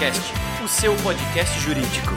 Juriscast, 0.00 0.32
o 0.64 0.68
seu 0.68 0.96
podcast 1.02 1.60
jurídico. 1.60 2.12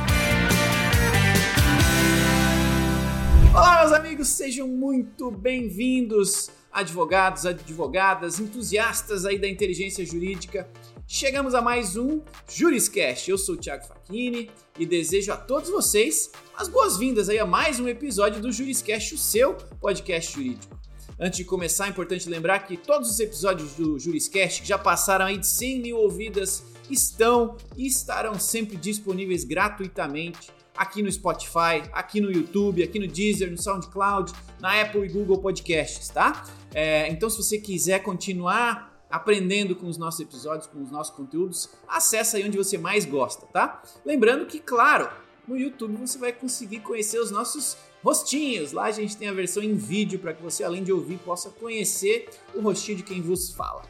Olá, 3.51 3.81
meus 3.81 3.91
amigos, 3.91 4.29
sejam 4.29 4.69
muito 4.69 5.29
bem-vindos, 5.29 6.49
advogados, 6.71 7.45
advogadas, 7.45 8.39
entusiastas 8.39 9.25
aí 9.25 9.37
da 9.37 9.49
inteligência 9.49 10.05
jurídica. 10.05 10.69
Chegamos 11.05 11.53
a 11.53 11.61
mais 11.61 11.97
um 11.97 12.21
Juriscast. 12.49 13.29
Eu 13.29 13.37
sou 13.37 13.55
o 13.55 13.57
Thiago 13.57 13.85
Facchini 13.85 14.49
e 14.79 14.85
desejo 14.85 15.33
a 15.33 15.37
todos 15.37 15.69
vocês 15.69 16.31
as 16.55 16.69
boas-vindas 16.69 17.27
aí 17.27 17.37
a 17.37 17.45
mais 17.45 17.81
um 17.81 17.87
episódio 17.89 18.41
do 18.41 18.49
Juriscast, 18.49 19.13
o 19.13 19.17
seu 19.17 19.55
podcast 19.81 20.33
jurídico. 20.33 20.82
Antes 21.19 21.37
de 21.37 21.45
começar, 21.45 21.85
é 21.85 21.89
importante 21.89 22.27
lembrar 22.27 22.59
que 22.59 22.75
todos 22.75 23.09
os 23.09 23.19
episódios 23.19 23.73
do 23.73 23.99
Juriscast 23.99 24.61
que 24.61 24.67
já 24.67 24.77
passaram 24.77 25.25
aí 25.25 25.37
de 25.37 25.47
100 25.47 25.79
mil 25.81 25.97
ouvidas 25.97 26.63
estão 26.89 27.55
e 27.77 27.85
estarão 27.87 28.39
sempre 28.39 28.75
disponíveis 28.75 29.43
gratuitamente 29.43 30.51
aqui 30.75 31.03
no 31.03 31.11
Spotify, 31.11 31.83
aqui 31.91 32.19
no 32.19 32.31
YouTube, 32.31 32.83
aqui 32.83 32.99
no 32.99 33.07
Deezer, 33.07 33.49
no 33.51 33.61
SoundCloud, 33.61 34.33
na 34.59 34.81
Apple 34.81 35.05
e 35.05 35.07
Google 35.07 35.37
Podcasts, 35.37 36.09
tá? 36.09 36.45
É, 36.73 37.07
então, 37.09 37.29
se 37.29 37.37
você 37.37 37.59
quiser 37.59 37.99
continuar 37.99 38.91
aprendendo 39.09 39.75
com 39.75 39.87
os 39.87 39.97
nossos 39.97 40.19
episódios, 40.21 40.65
com 40.65 40.81
os 40.81 40.89
nossos 40.89 41.15
conteúdos, 41.15 41.69
acessa 41.87 42.37
aí 42.37 42.47
onde 42.47 42.57
você 42.57 42.79
mais 42.79 43.05
gosta, 43.05 43.45
tá? 43.45 43.83
Lembrando 44.03 44.47
que, 44.47 44.59
claro, 44.59 45.07
no 45.47 45.55
YouTube 45.55 45.95
você 45.97 46.17
vai 46.17 46.33
conseguir 46.33 46.79
conhecer 46.79 47.19
os 47.19 47.29
nossos 47.29 47.77
rostinhos. 48.03 48.71
Lá 48.71 48.85
a 48.85 48.91
gente 48.91 49.15
tem 49.15 49.29
a 49.29 49.33
versão 49.33 49.63
em 49.63 49.73
vídeo 49.73 50.19
para 50.19 50.33
que 50.33 50.43
você, 50.43 50.63
além 50.63 50.83
de 50.83 50.91
ouvir, 50.91 51.17
possa 51.19 51.49
conhecer 51.49 52.29
o 52.53 52.61
rostinho 52.61 52.97
de 52.97 53.03
quem 53.03 53.21
vos 53.21 53.51
fala. 53.51 53.83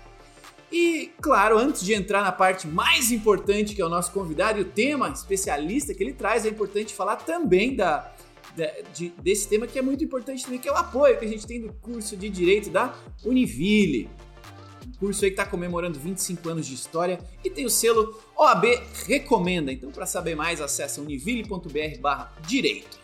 E, 0.71 1.11
claro, 1.21 1.57
antes 1.57 1.83
de 1.83 1.93
entrar 1.93 2.23
na 2.23 2.31
parte 2.31 2.67
mais 2.67 3.11
importante, 3.11 3.75
que 3.75 3.81
é 3.81 3.85
o 3.85 3.89
nosso 3.89 4.11
convidado 4.11 4.59
e 4.59 4.63
o 4.63 4.65
tema 4.65 5.09
especialista 5.09 5.93
que 5.93 6.03
ele 6.03 6.13
traz, 6.13 6.45
é 6.45 6.49
importante 6.49 6.93
falar 6.93 7.17
também 7.17 7.75
da, 7.75 8.11
de, 8.93 9.09
desse 9.21 9.47
tema 9.47 9.67
que 9.67 9.77
é 9.77 9.81
muito 9.81 10.03
importante 10.03 10.43
também, 10.43 10.59
que 10.59 10.67
é 10.67 10.71
o 10.71 10.75
apoio 10.75 11.17
que 11.17 11.25
a 11.25 11.27
gente 11.27 11.45
tem 11.45 11.61
do 11.61 11.71
curso 11.73 12.17
de 12.17 12.27
Direito 12.29 12.71
da 12.71 12.95
Univille. 13.23 14.09
Um 14.87 14.97
curso 14.97 15.23
aí 15.23 15.31
que 15.31 15.39
está 15.39 15.45
comemorando 15.45 15.99
25 15.99 16.49
anos 16.49 16.65
de 16.65 16.73
história 16.73 17.19
e 17.43 17.51
tem 17.51 17.65
o 17.65 17.69
selo 17.69 18.19
OAB 18.35 18.65
Recomenda. 19.05 19.71
Então, 19.71 19.91
para 19.91 20.07
saber 20.07 20.35
mais, 20.35 20.59
acesse 20.59 20.99
univille.br 20.99 22.47
direito. 22.47 23.02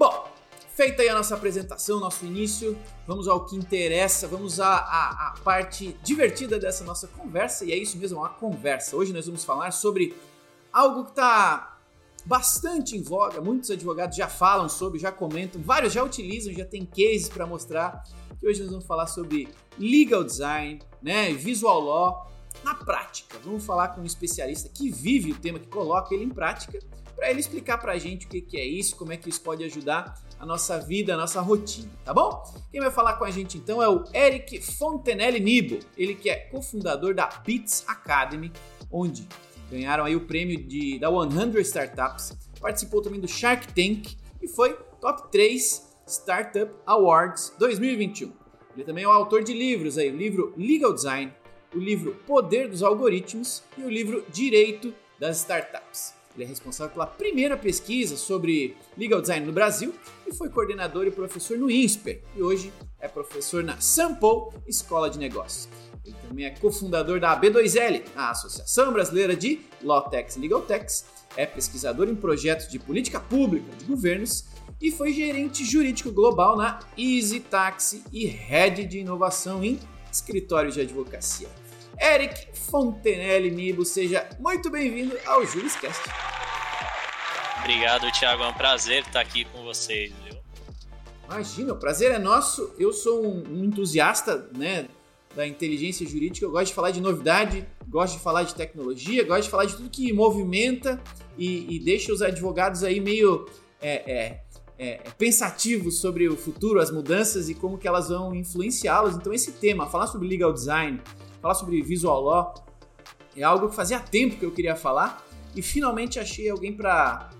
Bom, 0.00 0.26
feita 0.74 1.02
aí 1.02 1.10
a 1.10 1.14
nossa 1.14 1.34
apresentação, 1.34 2.00
nosso 2.00 2.24
início, 2.24 2.74
vamos 3.06 3.28
ao 3.28 3.44
que 3.44 3.54
interessa, 3.54 4.26
vamos 4.26 4.58
à, 4.58 4.76
à, 4.76 5.28
à, 5.28 5.34
parte 5.44 5.94
divertida 6.02 6.58
dessa 6.58 6.82
nossa 6.84 7.06
conversa, 7.06 7.66
e 7.66 7.72
é 7.72 7.76
isso 7.76 7.98
mesmo, 7.98 8.18
uma 8.18 8.30
conversa. 8.30 8.96
Hoje 8.96 9.12
nós 9.12 9.26
vamos 9.26 9.44
falar 9.44 9.72
sobre 9.72 10.16
algo 10.72 11.04
que 11.04 11.10
está 11.10 11.78
bastante 12.24 12.96
em 12.96 13.02
voga, 13.02 13.42
muitos 13.42 13.70
advogados 13.70 14.16
já 14.16 14.26
falam 14.26 14.70
sobre, 14.70 14.98
já 14.98 15.12
comentam, 15.12 15.60
vários 15.60 15.92
já 15.92 16.02
utilizam, 16.02 16.50
já 16.54 16.64
tem 16.64 16.86
cases 16.86 17.28
para 17.28 17.46
mostrar, 17.46 18.02
que 18.38 18.48
hoje 18.48 18.62
nós 18.62 18.70
vamos 18.70 18.86
falar 18.86 19.06
sobre 19.06 19.50
legal 19.78 20.24
design, 20.24 20.80
né, 21.02 21.30
visual 21.34 21.78
law, 21.78 22.32
na 22.64 22.74
prática. 22.74 23.36
Vamos 23.44 23.66
falar 23.66 23.88
com 23.88 24.00
um 24.00 24.06
especialista 24.06 24.66
que 24.70 24.90
vive 24.90 25.32
o 25.32 25.38
tema, 25.38 25.58
que 25.58 25.68
coloca 25.68 26.14
ele 26.14 26.24
em 26.24 26.30
prática, 26.30 26.78
para 27.20 27.30
ele 27.30 27.40
explicar 27.40 27.76
para 27.76 27.92
a 27.92 27.98
gente 27.98 28.24
o 28.24 28.28
que, 28.30 28.40
que 28.40 28.56
é 28.56 28.64
isso, 28.64 28.96
como 28.96 29.12
é 29.12 29.16
que 29.16 29.28
isso 29.28 29.42
pode 29.42 29.62
ajudar 29.62 30.18
a 30.38 30.46
nossa 30.46 30.78
vida, 30.78 31.12
a 31.12 31.16
nossa 31.18 31.38
rotina, 31.42 31.90
tá 32.02 32.14
bom? 32.14 32.42
Quem 32.72 32.80
vai 32.80 32.90
falar 32.90 33.16
com 33.18 33.26
a 33.26 33.30
gente 33.30 33.58
então 33.58 33.82
é 33.82 33.86
o 33.86 34.04
Eric 34.14 34.62
Fontenelle 34.62 35.38
Nibo, 35.38 35.80
ele 35.98 36.14
que 36.14 36.30
é 36.30 36.36
cofundador 36.36 37.14
da 37.14 37.26
Bits 37.44 37.84
Academy, 37.86 38.50
onde 38.90 39.28
ganharam 39.70 40.06
aí 40.06 40.16
o 40.16 40.22
prêmio 40.22 40.56
de, 40.66 40.98
da 40.98 41.10
100 41.10 41.60
Startups, 41.60 42.32
participou 42.58 43.02
também 43.02 43.20
do 43.20 43.28
Shark 43.28 43.66
Tank 43.66 44.16
e 44.40 44.48
foi 44.48 44.72
top 44.98 45.30
3 45.30 45.94
Startup 46.06 46.72
Awards 46.86 47.52
2021. 47.58 48.32
Ele 48.74 48.84
também 48.84 49.04
é 49.04 49.08
o 49.08 49.10
autor 49.10 49.44
de 49.44 49.52
livros 49.52 49.98
aí, 49.98 50.10
o 50.10 50.16
livro 50.16 50.54
Legal 50.56 50.94
Design, 50.94 51.30
o 51.74 51.78
livro 51.78 52.14
Poder 52.26 52.66
dos 52.66 52.82
Algoritmos 52.82 53.62
e 53.76 53.82
o 53.82 53.90
livro 53.90 54.24
Direito 54.32 54.94
das 55.18 55.36
Startups. 55.40 56.18
Ele 56.40 56.46
é 56.46 56.48
responsável 56.48 56.94
pela 56.94 57.06
primeira 57.06 57.54
pesquisa 57.54 58.16
sobre 58.16 58.74
legal 58.96 59.20
design 59.20 59.44
no 59.44 59.52
Brasil 59.52 59.94
e 60.26 60.34
foi 60.34 60.48
coordenador 60.48 61.06
e 61.06 61.10
professor 61.10 61.58
no 61.58 61.70
INSPER. 61.70 62.22
E 62.34 62.42
hoje 62.42 62.72
é 62.98 63.06
professor 63.06 63.62
na 63.62 63.78
Sample 63.78 64.58
Escola 64.66 65.10
de 65.10 65.18
Negócios. 65.18 65.68
Ele 66.02 66.16
também 66.26 66.46
é 66.46 66.50
cofundador 66.50 67.20
da 67.20 67.38
AB2L, 67.38 68.04
a 68.16 68.30
Associação 68.30 68.90
Brasileira 68.90 69.36
de 69.36 69.60
Lawtechs 69.82 70.36
e 70.36 70.40
Legaltechs, 70.40 71.04
é 71.36 71.44
pesquisador 71.44 72.08
em 72.08 72.14
projetos 72.14 72.68
de 72.68 72.78
política 72.78 73.20
pública 73.20 73.70
de 73.76 73.84
governos 73.84 74.46
e 74.80 74.90
foi 74.90 75.12
gerente 75.12 75.62
jurídico 75.62 76.10
global 76.10 76.56
na 76.56 76.78
Easy 76.96 77.40
Taxi 77.40 78.02
e 78.10 78.24
head 78.24 78.86
de 78.86 79.00
inovação 79.00 79.62
em 79.62 79.78
escritórios 80.10 80.72
de 80.72 80.80
advocacia. 80.80 81.48
Eric 82.00 82.48
Fontenelle 82.54 83.50
Nibo, 83.50 83.84
seja 83.84 84.26
muito 84.38 84.70
bem-vindo 84.70 85.18
ao 85.26 85.44
Juriscast. 85.44 86.02
Obrigado, 87.58 88.10
Thiago. 88.10 88.42
É 88.42 88.48
um 88.48 88.54
prazer 88.54 89.02
estar 89.02 89.20
aqui 89.20 89.44
com 89.44 89.62
vocês. 89.62 90.10
Viu? 90.24 90.40
Imagina, 91.26 91.74
o 91.74 91.76
prazer 91.76 92.10
é 92.10 92.18
nosso. 92.18 92.74
Eu 92.78 92.90
sou 92.94 93.22
um 93.26 93.64
entusiasta 93.64 94.48
né, 94.56 94.88
da 95.36 95.46
inteligência 95.46 96.08
jurídica. 96.08 96.46
Eu 96.46 96.50
gosto 96.50 96.68
de 96.68 96.74
falar 96.74 96.90
de 96.90 97.02
novidade, 97.02 97.66
gosto 97.86 98.16
de 98.16 98.22
falar 98.22 98.44
de 98.44 98.54
tecnologia, 98.54 99.22
gosto 99.22 99.42
de 99.42 99.50
falar 99.50 99.66
de 99.66 99.76
tudo 99.76 99.90
que 99.90 100.10
movimenta 100.10 100.98
e, 101.36 101.76
e 101.76 101.78
deixa 101.78 102.14
os 102.14 102.22
advogados 102.22 102.82
aí 102.82 102.98
meio 102.98 103.46
é, 103.78 104.10
é, 104.10 104.40
é, 104.78 104.94
pensativos 105.18 106.00
sobre 106.00 106.26
o 106.28 106.36
futuro, 106.36 106.80
as 106.80 106.90
mudanças 106.90 107.50
e 107.50 107.54
como 107.54 107.76
que 107.76 107.86
elas 107.86 108.08
vão 108.08 108.34
influenciá-los. 108.34 109.16
Então 109.16 109.34
esse 109.34 109.52
tema, 109.52 109.86
falar 109.86 110.06
sobre 110.06 110.26
legal 110.26 110.50
design, 110.50 110.98
falar 111.40 111.54
sobre 111.54 111.80
visual 111.82 112.20
law, 112.22 112.54
é 113.36 113.42
algo 113.42 113.68
que 113.68 113.76
fazia 113.76 114.00
tempo 114.00 114.36
que 114.36 114.44
eu 114.44 114.50
queria 114.50 114.76
falar 114.76 115.24
e 115.54 115.62
finalmente 115.62 116.18
achei 116.18 116.48
alguém 116.48 116.72
para 116.72 117.30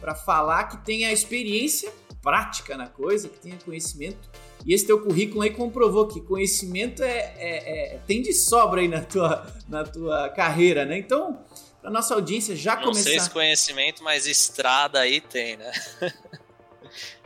para 0.00 0.14
falar 0.14 0.64
que 0.64 0.84
tenha 0.84 1.10
experiência 1.10 1.90
prática 2.20 2.76
na 2.76 2.86
coisa, 2.86 3.26
que 3.26 3.38
tenha 3.38 3.56
conhecimento. 3.64 4.30
E 4.64 4.72
esse 4.72 4.86
teu 4.86 5.02
currículo 5.02 5.42
aí 5.42 5.50
comprovou 5.50 6.06
que 6.06 6.20
conhecimento 6.20 7.02
é, 7.02 7.34
é, 7.36 7.94
é 7.94 7.98
tem 8.06 8.20
de 8.20 8.32
sobra 8.32 8.80
aí 8.80 8.88
na 8.88 9.02
tua, 9.02 9.46
na 9.68 9.84
tua 9.84 10.28
carreira, 10.30 10.84
né? 10.84 10.98
Então, 10.98 11.38
para 11.80 11.90
nossa 11.90 12.14
audiência 12.14 12.56
já 12.56 12.76
Não 12.76 12.84
começar... 12.84 13.10
Não 13.10 13.16
sei 13.16 13.20
se 13.20 13.30
conhecimento, 13.30 14.02
mas 14.02 14.26
estrada 14.26 15.00
aí 15.00 15.20
tem, 15.20 15.56
né? 15.56 15.70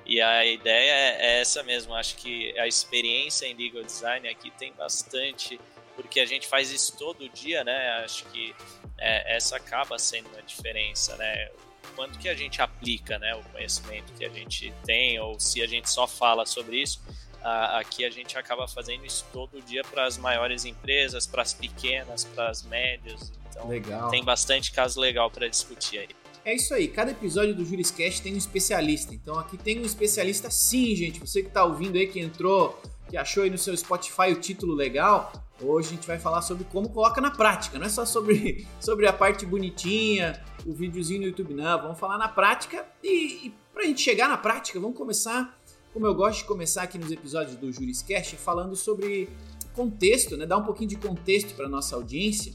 e 0.05 0.21
a 0.21 0.45
ideia 0.45 0.93
é 0.93 1.41
essa 1.41 1.63
mesmo. 1.63 1.95
Acho 1.95 2.17
que 2.17 2.57
a 2.59 2.67
experiência 2.67 3.47
em 3.47 3.57
legal 3.57 3.85
design 3.85 4.29
aqui 4.29 4.51
tem 4.51 4.73
bastante 4.73 5.61
porque 5.99 6.21
a 6.21 6.25
gente 6.25 6.47
faz 6.47 6.71
isso 6.71 6.97
todo 6.97 7.29
dia, 7.29 7.65
né? 7.65 8.05
Acho 8.05 8.25
que 8.27 8.55
é, 8.97 9.37
essa 9.37 9.57
acaba 9.57 9.99
sendo 9.99 10.29
uma 10.29 10.41
diferença, 10.43 11.17
né? 11.17 11.51
Quanto 11.97 12.17
que 12.21 12.29
a 12.29 12.35
gente 12.35 12.63
aplica, 12.63 13.19
né? 13.19 13.35
O 13.35 13.43
conhecimento 13.51 14.13
que 14.13 14.25
a 14.25 14.29
gente 14.29 14.73
tem, 14.85 15.19
ou 15.19 15.41
se 15.41 15.61
a 15.61 15.67
gente 15.67 15.91
só 15.91 16.07
fala 16.07 16.47
sobre 16.47 16.81
isso, 16.81 17.03
aqui 17.43 18.05
a 18.05 18.11
gente 18.11 18.39
acaba 18.39 18.69
fazendo 18.69 19.05
isso 19.05 19.27
todo 19.33 19.61
dia 19.61 19.83
para 19.83 20.07
as 20.07 20.17
maiores 20.17 20.65
empresas, 20.65 21.27
para 21.27 21.43
as 21.43 21.53
pequenas, 21.53 22.25
para 22.25 22.49
as 22.49 22.63
médias. 22.63 23.33
Então, 23.51 23.67
legal. 23.67 24.09
tem 24.09 24.25
bastante 24.25 24.71
caso 24.71 25.01
legal 25.01 25.29
para 25.29 25.49
discutir 25.49 25.99
aí. 25.99 26.09
É 26.45 26.55
isso 26.55 26.73
aí, 26.75 26.87
cada 26.87 27.11
episódio 27.11 27.57
do 27.57 27.65
Juriscast 27.65 28.23
tem 28.23 28.35
um 28.35 28.39
especialista. 28.39 29.13
Então 29.13 29.37
aqui 29.37 29.59
tem 29.59 29.81
um 29.81 29.85
especialista 29.85 30.49
sim, 30.49 30.95
gente. 30.95 31.19
Você 31.19 31.43
que 31.43 31.49
está 31.49 31.65
ouvindo 31.65 31.97
aí, 31.97 32.07
que 32.07 32.21
entrou, 32.21 32.81
que 33.09 33.17
achou 33.17 33.43
aí 33.43 33.51
no 33.51 33.59
seu 33.59 33.77
Spotify 33.77 34.33
o 34.33 34.37
título 34.37 34.75
legal, 34.75 35.33
Hoje 35.61 35.89
a 35.89 35.91
gente 35.91 36.07
vai 36.07 36.21
falar 36.21 36.41
sobre 36.41 36.63
como 36.65 36.89
coloca 36.89 37.21
na 37.21 37.33
prática, 37.33 37.81
não 37.81 37.87
é 37.87 37.89
só 37.89 38.07
sobre, 38.07 38.65
sobre 38.79 39.09
a 39.09 39.13
parte 39.13 39.45
bonitinha, 39.45 40.41
o 40.65 40.73
videozinho 40.73 41.23
no 41.23 41.27
YouTube, 41.27 41.53
não. 41.53 41.83
Vamos 41.83 41.99
falar 41.99 42.17
na 42.17 42.29
prática 42.29 42.87
e, 43.03 43.47
e 43.47 43.55
para 43.73 43.83
a 43.83 43.87
gente 43.87 44.01
chegar 44.01 44.29
na 44.29 44.37
prática, 44.37 44.79
vamos 44.79 44.97
começar, 44.97 45.59
como 45.93 46.07
eu 46.07 46.15
gosto 46.15 46.41
de 46.41 46.45
começar 46.45 46.83
aqui 46.83 46.97
nos 46.97 47.11
episódios 47.11 47.57
do 47.57 47.73
Juriscast, 47.73 48.37
falando 48.37 48.77
sobre 48.77 49.29
contexto, 49.75 50.37
né? 50.37 50.47
Dar 50.47 50.59
um 50.59 50.65
pouquinho 50.65 50.91
de 50.91 50.97
contexto 50.97 51.55
para 51.57 51.69
nossa 51.69 51.97
audiência. 51.97 52.55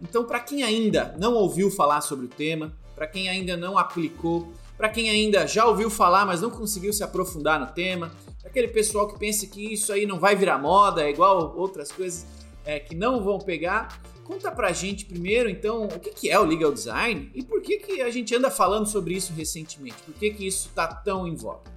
Então, 0.00 0.24
para 0.24 0.38
quem 0.38 0.62
ainda 0.62 1.16
não 1.18 1.34
ouviu 1.34 1.68
falar 1.68 2.00
sobre 2.00 2.26
o 2.26 2.28
tema, 2.28 2.76
para 2.94 3.08
quem 3.08 3.28
ainda 3.28 3.56
não 3.56 3.76
aplicou, 3.76 4.52
para 4.76 4.88
quem 4.88 5.08
ainda 5.08 5.46
já 5.46 5.66
ouviu 5.66 5.90
falar, 5.90 6.26
mas 6.26 6.40
não 6.40 6.50
conseguiu 6.50 6.92
se 6.92 7.02
aprofundar 7.02 7.58
no 7.58 7.66
tema, 7.66 8.12
aquele 8.44 8.68
pessoal 8.68 9.08
que 9.08 9.18
pensa 9.18 9.46
que 9.46 9.72
isso 9.72 9.92
aí 9.92 10.06
não 10.06 10.18
vai 10.18 10.34
virar 10.36 10.58
moda, 10.58 11.04
é 11.04 11.10
igual 11.10 11.54
outras 11.56 11.92
coisas 11.92 12.26
é, 12.64 12.78
que 12.80 12.94
não 12.94 13.22
vão 13.22 13.38
pegar. 13.38 14.00
Conta 14.24 14.50
pra 14.50 14.72
gente 14.72 15.04
primeiro, 15.04 15.48
então, 15.48 15.84
o 15.84 16.00
que, 16.00 16.10
que 16.10 16.30
é 16.30 16.38
o 16.38 16.44
legal 16.44 16.72
design 16.72 17.30
e 17.34 17.44
por 17.44 17.62
que, 17.62 17.78
que 17.78 18.02
a 18.02 18.10
gente 18.10 18.34
anda 18.34 18.50
falando 18.50 18.86
sobre 18.86 19.14
isso 19.14 19.32
recentemente? 19.32 19.96
Por 20.02 20.14
que, 20.14 20.30
que 20.30 20.46
isso 20.46 20.70
tá 20.74 20.88
tão 20.88 21.28
em 21.28 21.34
voga? 21.34 21.76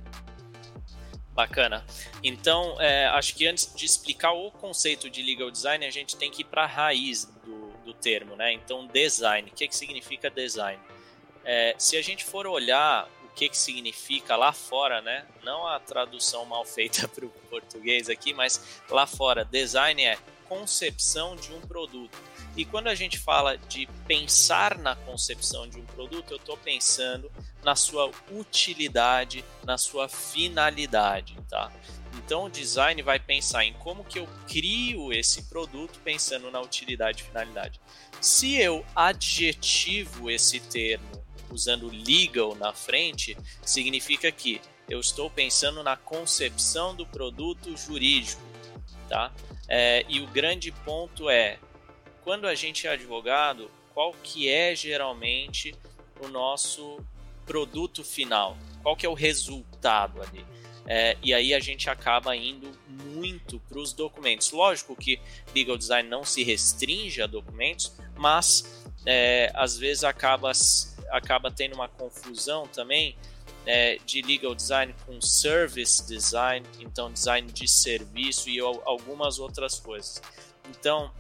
Bacana. 1.34 1.86
Então, 2.24 2.76
é, 2.82 3.06
acho 3.08 3.36
que 3.36 3.48
antes 3.48 3.74
de 3.74 3.86
explicar 3.86 4.32
o 4.32 4.52
conceito 4.52 5.10
de 5.10 5.22
legal 5.22 5.52
design, 5.52 5.86
a 5.86 5.92
gente 5.92 6.18
tem 6.18 6.32
que 6.32 6.42
ir 6.42 6.46
para 6.46 6.64
a 6.64 6.68
raiz 6.68 7.26
do, 7.46 7.72
do 7.86 7.94
termo, 7.94 8.36
né? 8.36 8.52
Então, 8.54 8.88
design. 8.88 9.50
O 9.50 9.54
que, 9.54 9.68
que 9.68 9.78
significa 9.78 10.30
design? 10.30 10.82
É, 11.44 11.76
se 11.78 11.98
a 11.98 12.02
gente 12.02 12.26
for 12.26 12.46
olhar 12.48 13.10
o 13.24 13.30
que, 13.36 13.50
que 13.50 13.58
significa 13.58 14.36
lá 14.36 14.52
fora, 14.52 15.02
né? 15.02 15.26
Não 15.44 15.66
a 15.66 15.80
tradução 15.80 16.46
mal 16.46 16.66
feita 16.66 17.08
para 17.10 17.26
o 17.26 17.30
português 17.50 18.10
aqui, 18.10 18.34
mas 18.34 18.82
lá 18.90 19.06
fora, 19.06 19.46
design 19.46 20.04
é 20.04 20.18
concepção 20.50 21.36
de 21.36 21.54
um 21.54 21.62
produto. 21.62 22.18
E 22.58 22.66
quando 22.66 22.88
a 22.88 22.96
gente 22.96 23.20
fala 23.20 23.56
de 23.56 23.88
pensar 24.08 24.78
na 24.80 24.96
concepção 24.96 25.70
de 25.70 25.80
um 25.80 25.86
produto, 25.86 26.32
eu 26.32 26.38
estou 26.38 26.58
pensando 26.58 27.32
na 27.64 27.76
sua 27.76 28.12
utilidade, 28.32 29.46
na 29.64 29.78
sua 29.78 30.10
finalidade, 30.10 31.38
tá? 31.48 31.72
Então 32.18 32.46
o 32.46 32.50
design 32.50 33.02
vai 33.02 33.20
pensar 33.20 33.64
em 33.64 33.74
como 33.74 34.04
que 34.04 34.20
eu 34.20 34.28
crio 34.48 35.14
esse 35.14 35.44
produto 35.44 36.00
pensando 36.04 36.50
na 36.52 36.60
utilidade 36.60 37.22
e 37.22 37.26
finalidade. 37.26 37.80
Se 38.20 38.56
eu 38.56 38.84
adjetivo 38.96 40.30
esse 40.30 40.60
termo 40.60 41.19
usando 41.52 41.90
legal 41.90 42.56
na 42.56 42.74
frente, 42.74 43.38
significa 43.62 44.32
que 44.32 44.62
eu 44.90 45.00
estou 45.00 45.30
pensando 45.30 45.84
na 45.84 45.96
concepção 45.96 46.96
do 46.96 47.06
produto 47.06 47.76
jurídico, 47.78 48.42
tá? 49.08 49.32
É, 49.68 50.04
e 50.10 50.20
o 50.20 50.28
grande 50.28 50.72
ponto 50.72 51.30
é 51.30 51.60
quando 52.24 52.48
a 52.48 52.56
gente 52.56 52.88
é 52.88 52.92
advogado, 52.92 53.70
qual 53.94 54.14
que 54.24 54.50
é 54.50 54.76
geralmente 54.76 55.76
o 56.20 56.28
nosso 56.28 57.00
produto 57.46 58.04
final? 58.04 58.58
Qual 58.82 58.96
que 58.96 59.06
é 59.06 59.10
o 59.10 59.14
resultado 59.14 60.22
ali? 60.22 60.46
É, 60.88 61.18
e 61.22 61.34
aí 61.34 61.54
a 61.54 61.60
gente 61.60 61.88
acaba 61.88 62.36
indo 62.36 62.72
muito 62.88 63.60
para 63.60 63.78
os 63.78 63.94
documentos. 63.94 64.52
Lógico 64.52 64.96
que 64.96 65.20
legal 65.54 65.78
design 65.78 66.10
não 66.10 66.24
se 66.24 66.44
restringe 66.44 67.22
a 67.22 67.28
documentos, 67.28 67.94
mas 68.18 68.84
é, 69.06 69.52
às 69.54 69.78
vezes 69.78 70.04
acaba, 70.04 70.52
acaba 71.12 71.52
tendo 71.52 71.76
uma 71.76 71.88
confusão 71.88 72.68
também 72.68 73.16
é, 73.66 73.98
de 74.06 74.22
legal 74.22 74.56
design 74.56 74.96
com 75.06 75.22
service 75.22 76.06
design, 76.08 76.66
então 76.80 77.12
design 77.12 77.52
de 77.52 77.68
serviço 77.68 78.50
e 78.50 78.60
algumas 78.60 79.40
outras 79.40 79.80
coisas. 79.80 80.22
Então, 80.70 81.12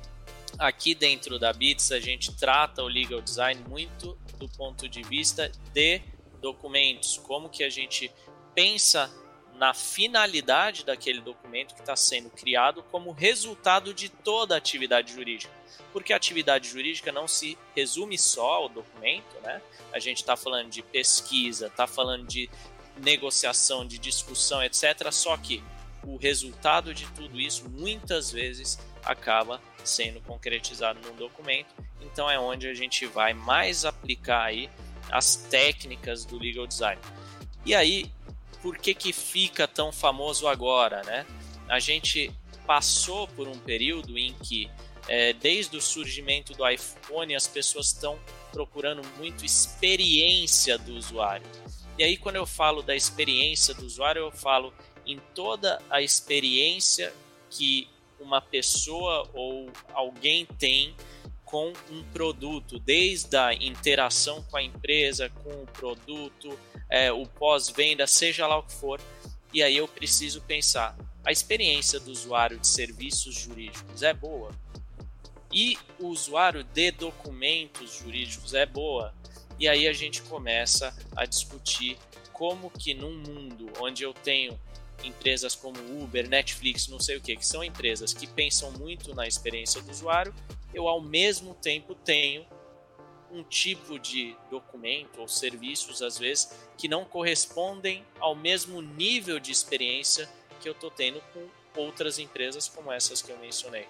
aqui 0.57 0.95
dentro 0.95 1.37
da 1.37 1.53
Bits 1.53 1.91
a 1.91 1.99
gente 1.99 2.35
trata 2.35 2.83
o 2.83 2.87
legal 2.87 3.21
design 3.21 3.63
muito 3.67 4.17
do 4.37 4.47
ponto 4.49 4.87
de 4.87 5.03
vista 5.03 5.51
de 5.73 6.01
documentos, 6.41 7.17
como 7.17 7.49
que 7.49 7.63
a 7.63 7.69
gente 7.69 8.11
pensa 8.55 9.11
na 9.59 9.73
finalidade 9.73 10.85
daquele 10.85 11.19
documento 11.19 11.75
que 11.75 11.81
está 11.81 11.93
sendo 11.93 12.29
criado 12.29 12.81
como 12.83 13.11
resultado 13.11 13.93
de 13.93 14.07
toda 14.07 14.55
a 14.55 14.57
atividade 14.57 15.13
jurídica. 15.13 15.51
Porque 15.91 16.13
a 16.13 16.15
atividade 16.15 16.69
jurídica 16.69 17.11
não 17.11 17.27
se 17.27 17.57
resume 17.75 18.17
só 18.17 18.53
ao 18.53 18.69
documento, 18.69 19.35
né? 19.43 19.61
A 19.91 19.99
gente 19.99 20.17
está 20.17 20.37
falando 20.37 20.69
de 20.69 20.81
pesquisa, 20.81 21.67
está 21.67 21.85
falando 21.85 22.25
de 22.25 22.49
negociação, 23.01 23.85
de 23.85 23.97
discussão, 23.97 24.63
etc. 24.63 25.11
Só 25.11 25.35
que 25.35 25.61
o 26.05 26.15
resultado 26.15 26.93
de 26.93 27.05
tudo 27.07 27.37
isso 27.37 27.67
muitas 27.69 28.31
vezes 28.31 28.79
acaba 29.03 29.61
sendo 29.83 30.21
concretizado 30.21 31.01
num 31.05 31.15
documento. 31.17 31.75
Então 31.99 32.31
é 32.31 32.39
onde 32.39 32.65
a 32.65 32.73
gente 32.73 33.05
vai 33.05 33.33
mais 33.33 33.83
aplicar 33.83 34.43
aí 34.43 34.69
as 35.11 35.35
técnicas 35.35 36.23
do 36.23 36.37
legal 36.37 36.65
design. 36.65 37.01
E 37.65 37.75
aí, 37.75 38.09
por 38.61 38.77
que 38.77 38.93
que 38.93 39.13
fica 39.13 39.67
tão 39.67 39.91
famoso 39.91 40.47
agora, 40.47 41.03
né? 41.03 41.25
A 41.67 41.79
gente 41.79 42.31
passou 42.65 43.27
por 43.27 43.47
um 43.47 43.57
período 43.57 44.17
em 44.17 44.33
que 44.33 44.69
é, 45.07 45.33
desde 45.33 45.75
o 45.75 45.81
surgimento 45.81 46.53
do 46.53 46.67
iPhone 46.67 47.35
as 47.35 47.47
pessoas 47.47 47.87
estão 47.87 48.19
procurando 48.51 49.01
muito 49.17 49.43
experiência 49.43 50.77
do 50.77 50.93
usuário. 50.93 51.45
E 51.97 52.03
aí 52.03 52.15
quando 52.15 52.35
eu 52.35 52.45
falo 52.45 52.81
da 52.81 52.95
experiência 52.95 53.73
do 53.73 53.85
usuário, 53.85 54.21
eu 54.21 54.31
falo 54.31 54.73
em 55.05 55.19
toda 55.33 55.81
a 55.89 56.01
experiência 56.01 57.13
que 57.49 57.87
uma 58.19 58.41
pessoa 58.41 59.27
ou 59.33 59.71
alguém 59.93 60.45
tem 60.45 60.95
com 61.49 61.73
um 61.89 62.03
produto, 62.13 62.77
desde 62.77 63.35
a 63.35 63.51
interação 63.53 64.43
com 64.43 64.57
a 64.57 64.61
empresa, 64.61 65.31
com 65.43 65.49
o 65.49 65.65
produto, 65.65 66.57
é, 66.87 67.11
o 67.11 67.25
pós-venda, 67.25 68.05
seja 68.05 68.45
lá 68.45 68.59
o 68.59 68.63
que 68.63 68.73
for. 68.73 69.01
E 69.51 69.63
aí 69.63 69.77
eu 69.77 69.87
preciso 69.87 70.41
pensar: 70.41 70.95
a 71.25 71.31
experiência 71.31 71.99
do 71.99 72.11
usuário 72.11 72.59
de 72.59 72.67
serviços 72.67 73.33
jurídicos 73.33 74.03
é 74.03 74.13
boa? 74.13 74.51
E 75.51 75.75
o 75.99 76.07
usuário 76.07 76.63
de 76.63 76.91
documentos 76.91 77.95
jurídicos 77.95 78.53
é 78.53 78.67
boa? 78.67 79.11
E 79.59 79.67
aí 79.67 79.87
a 79.87 79.93
gente 79.93 80.21
começa 80.21 80.95
a 81.15 81.25
discutir 81.25 81.97
como 82.31 82.69
que 82.69 82.93
num 82.93 83.17
mundo 83.17 83.71
onde 83.79 84.03
eu 84.03 84.13
tenho 84.13 84.57
empresas 85.03 85.55
como 85.55 85.79
Uber, 86.01 86.29
Netflix, 86.29 86.87
não 86.87 86.99
sei 86.99 87.17
o 87.17 87.21
que, 87.21 87.35
que 87.35 87.45
são 87.45 87.63
empresas 87.63 88.13
que 88.13 88.27
pensam 88.27 88.71
muito 88.73 89.15
na 89.15 89.27
experiência 89.27 89.81
do 89.81 89.89
usuário, 89.89 90.33
eu 90.73 90.87
ao 90.87 91.01
mesmo 91.01 91.53
tempo 91.55 91.95
tenho 91.95 92.45
um 93.31 93.43
tipo 93.43 93.99
de 93.99 94.35
documento 94.49 95.21
ou 95.21 95.27
serviços, 95.27 96.01
às 96.01 96.17
vezes, 96.17 96.51
que 96.77 96.87
não 96.87 97.05
correspondem 97.05 98.03
ao 98.19 98.35
mesmo 98.35 98.81
nível 98.81 99.39
de 99.39 99.51
experiência 99.51 100.27
que 100.59 100.67
eu 100.67 100.73
estou 100.73 100.89
tendo 100.89 101.21
com 101.33 101.47
outras 101.75 102.19
empresas 102.19 102.67
como 102.67 102.91
essas 102.91 103.21
que 103.21 103.31
eu 103.31 103.37
mencionei. 103.37 103.85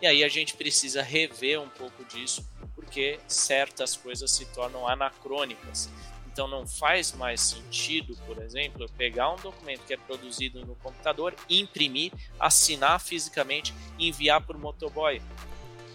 E 0.00 0.06
aí 0.06 0.24
a 0.24 0.28
gente 0.28 0.56
precisa 0.56 1.02
rever 1.02 1.60
um 1.60 1.68
pouco 1.68 2.04
disso, 2.04 2.44
porque 2.74 3.18
certas 3.26 3.96
coisas 3.96 4.30
se 4.30 4.44
tornam 4.46 4.86
anacrônicas. 4.86 5.88
Então 6.32 6.48
não 6.48 6.66
faz 6.66 7.12
mais 7.12 7.40
sentido, 7.40 8.16
por 8.26 8.38
exemplo, 8.38 8.82
eu 8.82 8.88
pegar 8.88 9.30
um 9.30 9.36
documento 9.36 9.84
que 9.86 9.92
é 9.92 9.96
produzido 9.96 10.64
no 10.64 10.74
computador, 10.76 11.34
imprimir, 11.48 12.12
assinar 12.40 13.00
fisicamente 13.00 13.74
e 13.98 14.08
enviar 14.08 14.44
por 14.44 14.56
motoboy. 14.58 15.20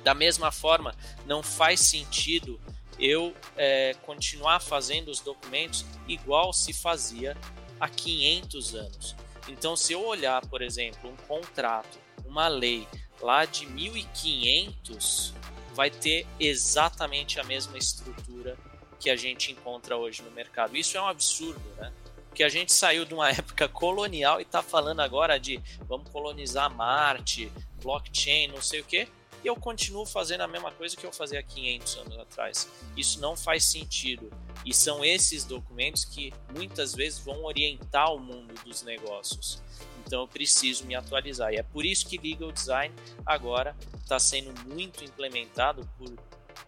Da 0.03 0.13
mesma 0.13 0.51
forma, 0.51 0.95
não 1.25 1.43
faz 1.43 1.81
sentido 1.81 2.59
eu 2.99 3.33
é, 3.55 3.95
continuar 4.05 4.59
fazendo 4.59 5.09
os 5.09 5.19
documentos 5.19 5.85
igual 6.07 6.51
se 6.51 6.73
fazia 6.73 7.37
há 7.79 7.87
500 7.87 8.75
anos. 8.75 9.15
Então, 9.47 9.75
se 9.75 9.93
eu 9.93 10.05
olhar, 10.05 10.45
por 10.47 10.61
exemplo, 10.61 11.09
um 11.09 11.15
contrato, 11.27 11.97
uma 12.25 12.47
lei 12.47 12.87
lá 13.21 13.45
de 13.45 13.65
1500, 13.65 15.33
vai 15.73 15.89
ter 15.89 16.25
exatamente 16.39 17.39
a 17.39 17.43
mesma 17.43 17.77
estrutura 17.77 18.57
que 18.99 19.09
a 19.09 19.15
gente 19.15 19.51
encontra 19.51 19.95
hoje 19.95 20.21
no 20.23 20.31
mercado. 20.31 20.75
Isso 20.75 20.97
é 20.97 21.01
um 21.01 21.07
absurdo, 21.07 21.61
né? 21.77 21.93
Porque 22.27 22.43
a 22.43 22.49
gente 22.49 22.73
saiu 22.73 23.05
de 23.05 23.13
uma 23.13 23.29
época 23.31 23.67
colonial 23.67 24.39
e 24.39 24.43
está 24.43 24.61
falando 24.61 25.01
agora 25.01 25.39
de 25.39 25.61
vamos 25.87 26.09
colonizar 26.09 26.73
Marte, 26.73 27.51
blockchain, 27.81 28.47
não 28.47 28.61
sei 28.61 28.81
o 28.81 28.83
quê, 28.83 29.07
eu 29.47 29.55
continuo 29.55 30.05
fazendo 30.05 30.41
a 30.41 30.47
mesma 30.47 30.71
coisa 30.71 30.95
que 30.95 31.05
eu 31.05 31.11
fazia 31.11 31.39
há 31.39 31.43
500 31.43 31.97
anos 31.97 32.17
atrás. 32.19 32.67
Isso 32.95 33.19
não 33.19 33.35
faz 33.35 33.65
sentido. 33.65 34.31
E 34.65 34.73
são 34.73 35.03
esses 35.03 35.43
documentos 35.43 36.05
que 36.05 36.33
muitas 36.53 36.93
vezes 36.93 37.19
vão 37.19 37.43
orientar 37.43 38.13
o 38.13 38.19
mundo 38.19 38.53
dos 38.63 38.83
negócios. 38.83 39.61
Então 40.05 40.21
eu 40.21 40.27
preciso 40.27 40.85
me 40.85 40.95
atualizar. 40.95 41.53
E 41.53 41.57
é 41.57 41.63
por 41.63 41.85
isso 41.85 42.07
que 42.07 42.17
Legal 42.17 42.51
Design 42.51 42.93
agora 43.25 43.75
está 44.01 44.19
sendo 44.19 44.53
muito 44.67 45.03
implementado 45.03 45.87
por 45.97 46.09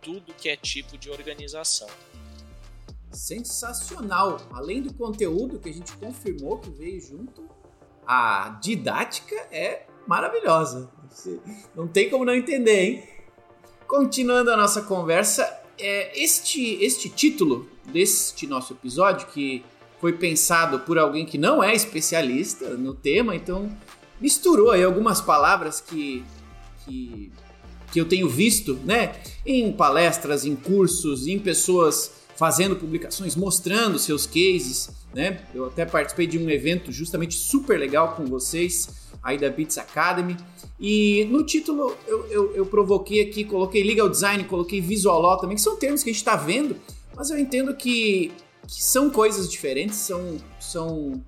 tudo 0.01 0.33
que 0.33 0.49
é 0.49 0.55
tipo 0.55 0.97
de 0.97 1.09
organização 1.09 1.87
sensacional. 3.11 4.37
Além 4.51 4.81
do 4.81 4.93
conteúdo 4.93 5.59
que 5.59 5.69
a 5.69 5.73
gente 5.73 5.91
confirmou 5.93 6.59
que 6.59 6.69
veio 6.69 7.01
junto, 7.01 7.49
a 8.05 8.59
didática 8.61 9.35
é 9.51 9.85
maravilhosa. 10.07 10.89
Não 11.75 11.87
tem 11.87 12.09
como 12.09 12.25
não 12.25 12.33
entender, 12.33 12.81
hein? 12.81 13.03
Continuando 13.87 14.51
a 14.51 14.57
nossa 14.57 14.83
conversa, 14.83 15.43
é, 15.77 16.21
este, 16.21 16.83
este 16.83 17.09
título 17.09 17.67
deste 17.85 18.45
nosso 18.45 18.73
episódio, 18.73 19.27
que 19.27 19.63
foi 19.99 20.13
pensado 20.13 20.79
por 20.81 20.97
alguém 20.97 21.25
que 21.25 21.37
não 21.37 21.63
é 21.63 21.73
especialista 21.73 22.69
no 22.77 22.93
tema, 22.93 23.35
então 23.35 23.69
misturou 24.21 24.71
aí 24.71 24.83
algumas 24.83 25.19
palavras 25.19 25.81
que, 25.81 26.23
que, 26.85 27.31
que 27.91 27.99
eu 27.99 28.05
tenho 28.05 28.29
visto, 28.29 28.79
né? 28.85 29.15
Em 29.45 29.71
palestras, 29.71 30.45
em 30.45 30.55
cursos, 30.55 31.27
em 31.27 31.39
pessoas 31.39 32.11
fazendo 32.35 32.75
publicações, 32.75 33.35
mostrando 33.35 33.99
seus 33.99 34.25
cases, 34.25 34.89
né? 35.13 35.41
Eu 35.53 35.65
até 35.65 35.85
participei 35.85 36.27
de 36.27 36.37
um 36.37 36.49
evento 36.49 36.91
justamente 36.91 37.35
super 37.35 37.79
legal 37.79 38.15
com 38.15 38.25
vocês 38.25 39.09
aí 39.23 39.37
da 39.37 39.49
Beats 39.49 39.77
Academy. 39.77 40.37
E 40.79 41.25
no 41.29 41.45
título 41.45 41.95
eu, 42.07 42.25
eu, 42.27 42.55
eu 42.55 42.65
provoquei 42.65 43.21
aqui, 43.21 43.43
coloquei 43.43 43.83
legal 43.83 44.09
design, 44.09 44.43
coloquei 44.43 44.79
visual 44.79 45.21
law 45.21 45.37
também, 45.37 45.55
que 45.55 45.61
são 45.61 45.75
termos 45.75 46.03
que 46.03 46.09
a 46.09 46.13
gente 46.13 46.21
está 46.21 46.35
vendo, 46.35 46.75
mas 47.15 47.29
eu 47.29 47.37
entendo 47.37 47.75
que, 47.75 48.31
que 48.67 48.83
são 48.83 49.09
coisas 49.09 49.49
diferentes, 49.49 49.97
são, 49.97 50.37
são 50.59 51.21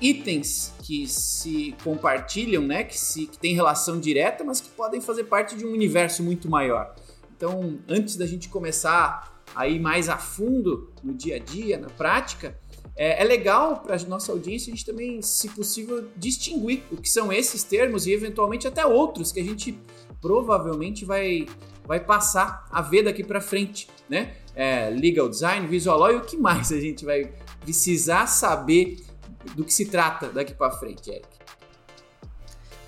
itens 0.00 0.72
que 0.82 1.06
se 1.06 1.74
compartilham, 1.82 2.62
né? 2.62 2.84
Que, 2.84 2.98
se, 2.98 3.26
que 3.26 3.38
tem 3.38 3.54
relação 3.54 3.98
direta, 3.98 4.44
mas 4.44 4.60
que 4.60 4.68
podem 4.70 5.00
fazer 5.00 5.24
parte 5.24 5.56
de 5.56 5.66
um 5.66 5.72
universo 5.72 6.22
muito 6.22 6.48
maior. 6.48 6.94
Então, 7.36 7.78
antes 7.88 8.16
da 8.16 8.26
gente 8.26 8.48
começar 8.48 9.42
a 9.54 9.66
ir 9.66 9.80
mais 9.80 10.08
a 10.08 10.16
fundo 10.16 10.92
no 11.02 11.12
dia 11.14 11.36
a 11.36 11.38
dia, 11.38 11.78
na 11.78 11.88
prática, 11.88 12.58
é, 13.00 13.22
é 13.22 13.24
legal 13.24 13.78
para 13.78 13.96
a 13.96 13.98
nossa 14.00 14.30
audiência 14.30 14.70
a 14.70 14.76
gente 14.76 14.84
também, 14.84 15.22
se 15.22 15.48
possível, 15.48 16.06
distinguir 16.14 16.82
o 16.92 16.98
que 16.98 17.08
são 17.08 17.32
esses 17.32 17.64
termos 17.64 18.06
e 18.06 18.12
eventualmente 18.12 18.68
até 18.68 18.84
outros 18.84 19.32
que 19.32 19.40
a 19.40 19.42
gente 19.42 19.74
provavelmente 20.20 21.06
vai, 21.06 21.46
vai 21.86 21.98
passar 21.98 22.68
a 22.70 22.82
ver 22.82 23.04
daqui 23.04 23.24
para 23.24 23.40
frente, 23.40 23.88
né? 24.06 24.36
É, 24.54 24.90
legal 24.90 25.30
design, 25.30 25.66
visual 25.66 25.98
law 25.98 26.12
e 26.12 26.16
o 26.16 26.20
que 26.20 26.36
mais 26.36 26.70
a 26.70 26.78
gente 26.78 27.06
vai 27.06 27.32
precisar 27.60 28.26
saber 28.26 28.98
do 29.56 29.64
que 29.64 29.72
se 29.72 29.86
trata 29.86 30.28
daqui 30.28 30.52
para 30.52 30.70
frente, 30.70 31.08
Eric. 31.08 31.26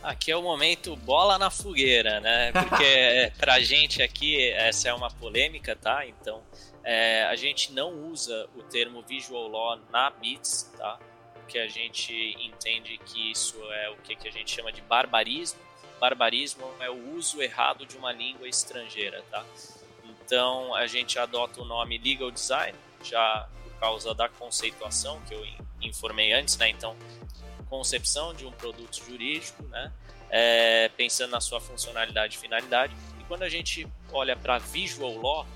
Aqui 0.02 0.30
é 0.30 0.36
o 0.36 0.42
momento 0.42 0.94
bola 0.94 1.38
na 1.38 1.48
fogueira, 1.48 2.20
né? 2.20 2.52
Porque 2.52 3.32
pra 3.40 3.60
gente 3.60 4.02
aqui 4.02 4.50
essa 4.50 4.90
é 4.90 4.92
uma 4.92 5.10
polêmica, 5.10 5.74
tá? 5.74 6.06
Então 6.06 6.42
é, 6.84 7.24
a 7.24 7.36
gente 7.36 7.72
não 7.72 8.10
usa 8.10 8.48
o 8.56 8.62
termo 8.62 9.02
visual 9.02 9.48
law 9.48 9.80
na 9.90 10.10
BITS, 10.10 10.72
tá? 10.76 10.98
Porque 11.34 11.58
a 11.58 11.68
gente 11.68 12.12
entende 12.40 12.98
que 12.98 13.30
isso 13.30 13.56
é 13.72 13.90
o 13.90 13.96
que, 13.98 14.16
que 14.16 14.28
a 14.28 14.30
gente 14.30 14.50
chama 14.50 14.72
de 14.72 14.80
barbarismo. 14.82 15.60
Barbarismo 16.00 16.68
é 16.80 16.90
o 16.90 17.14
uso 17.14 17.40
errado 17.40 17.86
de 17.86 17.96
uma 17.96 18.12
língua 18.12 18.48
estrangeira, 18.48 19.22
tá? 19.30 19.44
Então 20.04 20.74
a 20.74 20.86
gente 20.86 21.18
adota 21.18 21.60
o 21.60 21.64
nome 21.64 21.98
legal 21.98 22.30
design 22.30 22.76
já 23.02 23.48
por 23.62 23.72
causa 23.78 24.14
da 24.14 24.28
conceituação 24.28 25.20
que 25.22 25.34
eu 25.34 25.44
informei 25.80 26.32
antes, 26.32 26.56
né? 26.56 26.68
Então 26.68 26.96
concepção 27.68 28.34
de 28.34 28.44
um 28.44 28.52
produto 28.52 29.02
jurídico, 29.04 29.62
né? 29.64 29.92
É, 30.30 30.90
pensando 30.96 31.30
na 31.30 31.40
sua 31.40 31.60
funcionalidade 31.60 32.36
e 32.36 32.38
finalidade. 32.38 32.94
E 33.20 33.24
quando 33.24 33.42
a 33.42 33.48
gente 33.48 33.86
olha 34.12 34.36
para 34.36 34.58
visual 34.58 35.16
law, 35.16 35.46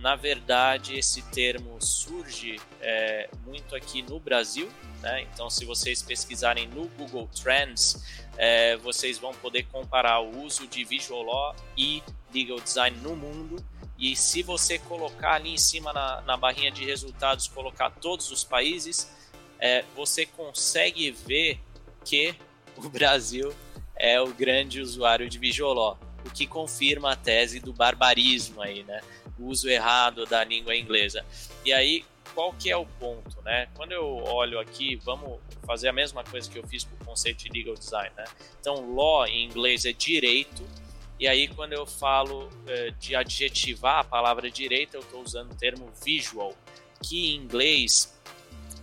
na 0.00 0.16
verdade 0.16 0.98
esse 0.98 1.22
termo 1.30 1.80
surge 1.80 2.58
é, 2.80 3.28
muito 3.44 3.76
aqui 3.76 4.02
no 4.02 4.18
Brasil. 4.18 4.68
Né? 5.00 5.22
Então, 5.22 5.48
se 5.48 5.64
vocês 5.64 6.02
pesquisarem 6.02 6.66
no 6.68 6.86
Google 6.88 7.28
Trends, 7.28 8.04
é, 8.36 8.76
vocês 8.78 9.18
vão 9.18 9.32
poder 9.34 9.64
comparar 9.64 10.20
o 10.20 10.44
uso 10.44 10.66
de 10.66 10.84
visual 10.84 11.22
law 11.22 11.56
e 11.76 12.02
legal 12.34 12.60
design 12.60 12.96
no 12.98 13.14
mundo. 13.14 13.64
E 13.98 14.16
se 14.16 14.42
você 14.42 14.78
colocar 14.78 15.34
ali 15.34 15.50
em 15.50 15.58
cima 15.58 15.92
na, 15.92 16.22
na 16.22 16.36
barrinha 16.36 16.70
de 16.70 16.84
resultados, 16.84 17.48
colocar 17.48 17.90
todos 17.90 18.30
os 18.30 18.42
países, 18.42 19.14
é, 19.58 19.84
você 19.94 20.24
consegue 20.24 21.10
ver 21.10 21.60
que 22.04 22.34
o 22.76 22.88
Brasil 22.88 23.54
é 23.94 24.18
o 24.18 24.28
grande 24.28 24.80
usuário 24.80 25.28
de 25.28 25.38
Visual 25.38 25.98
o 26.24 26.30
que 26.30 26.46
confirma 26.46 27.12
a 27.12 27.16
tese 27.16 27.60
do 27.60 27.72
barbarismo 27.72 28.60
aí, 28.60 28.82
né? 28.82 29.00
Uso 29.40 29.68
errado 29.68 30.26
da 30.26 30.44
língua 30.44 30.76
inglesa. 30.76 31.24
E 31.64 31.72
aí, 31.72 32.04
qual 32.34 32.52
que 32.52 32.70
é 32.70 32.76
o 32.76 32.86
ponto, 32.86 33.40
né? 33.42 33.68
Quando 33.74 33.92
eu 33.92 34.06
olho 34.24 34.58
aqui, 34.58 34.96
vamos 34.96 35.40
fazer 35.66 35.88
a 35.88 35.92
mesma 35.92 36.22
coisa 36.22 36.50
que 36.50 36.58
eu 36.58 36.66
fiz 36.66 36.84
com 36.84 36.94
o 36.94 37.06
conceito 37.06 37.44
de 37.44 37.50
legal 37.50 37.74
design, 37.74 38.12
né? 38.16 38.24
Então, 38.60 38.94
law 38.94 39.26
em 39.26 39.44
inglês 39.44 39.84
é 39.84 39.92
direito, 39.92 40.62
e 41.18 41.28
aí 41.28 41.48
quando 41.48 41.74
eu 41.74 41.84
falo 41.84 42.48
é, 42.66 42.90
de 42.92 43.14
adjetivar 43.14 43.98
a 43.98 44.04
palavra 44.04 44.50
direito, 44.50 44.94
eu 44.94 45.00
estou 45.00 45.22
usando 45.22 45.52
o 45.52 45.54
termo 45.54 45.90
visual, 46.02 46.54
que 47.02 47.32
em 47.32 47.36
inglês 47.36 48.18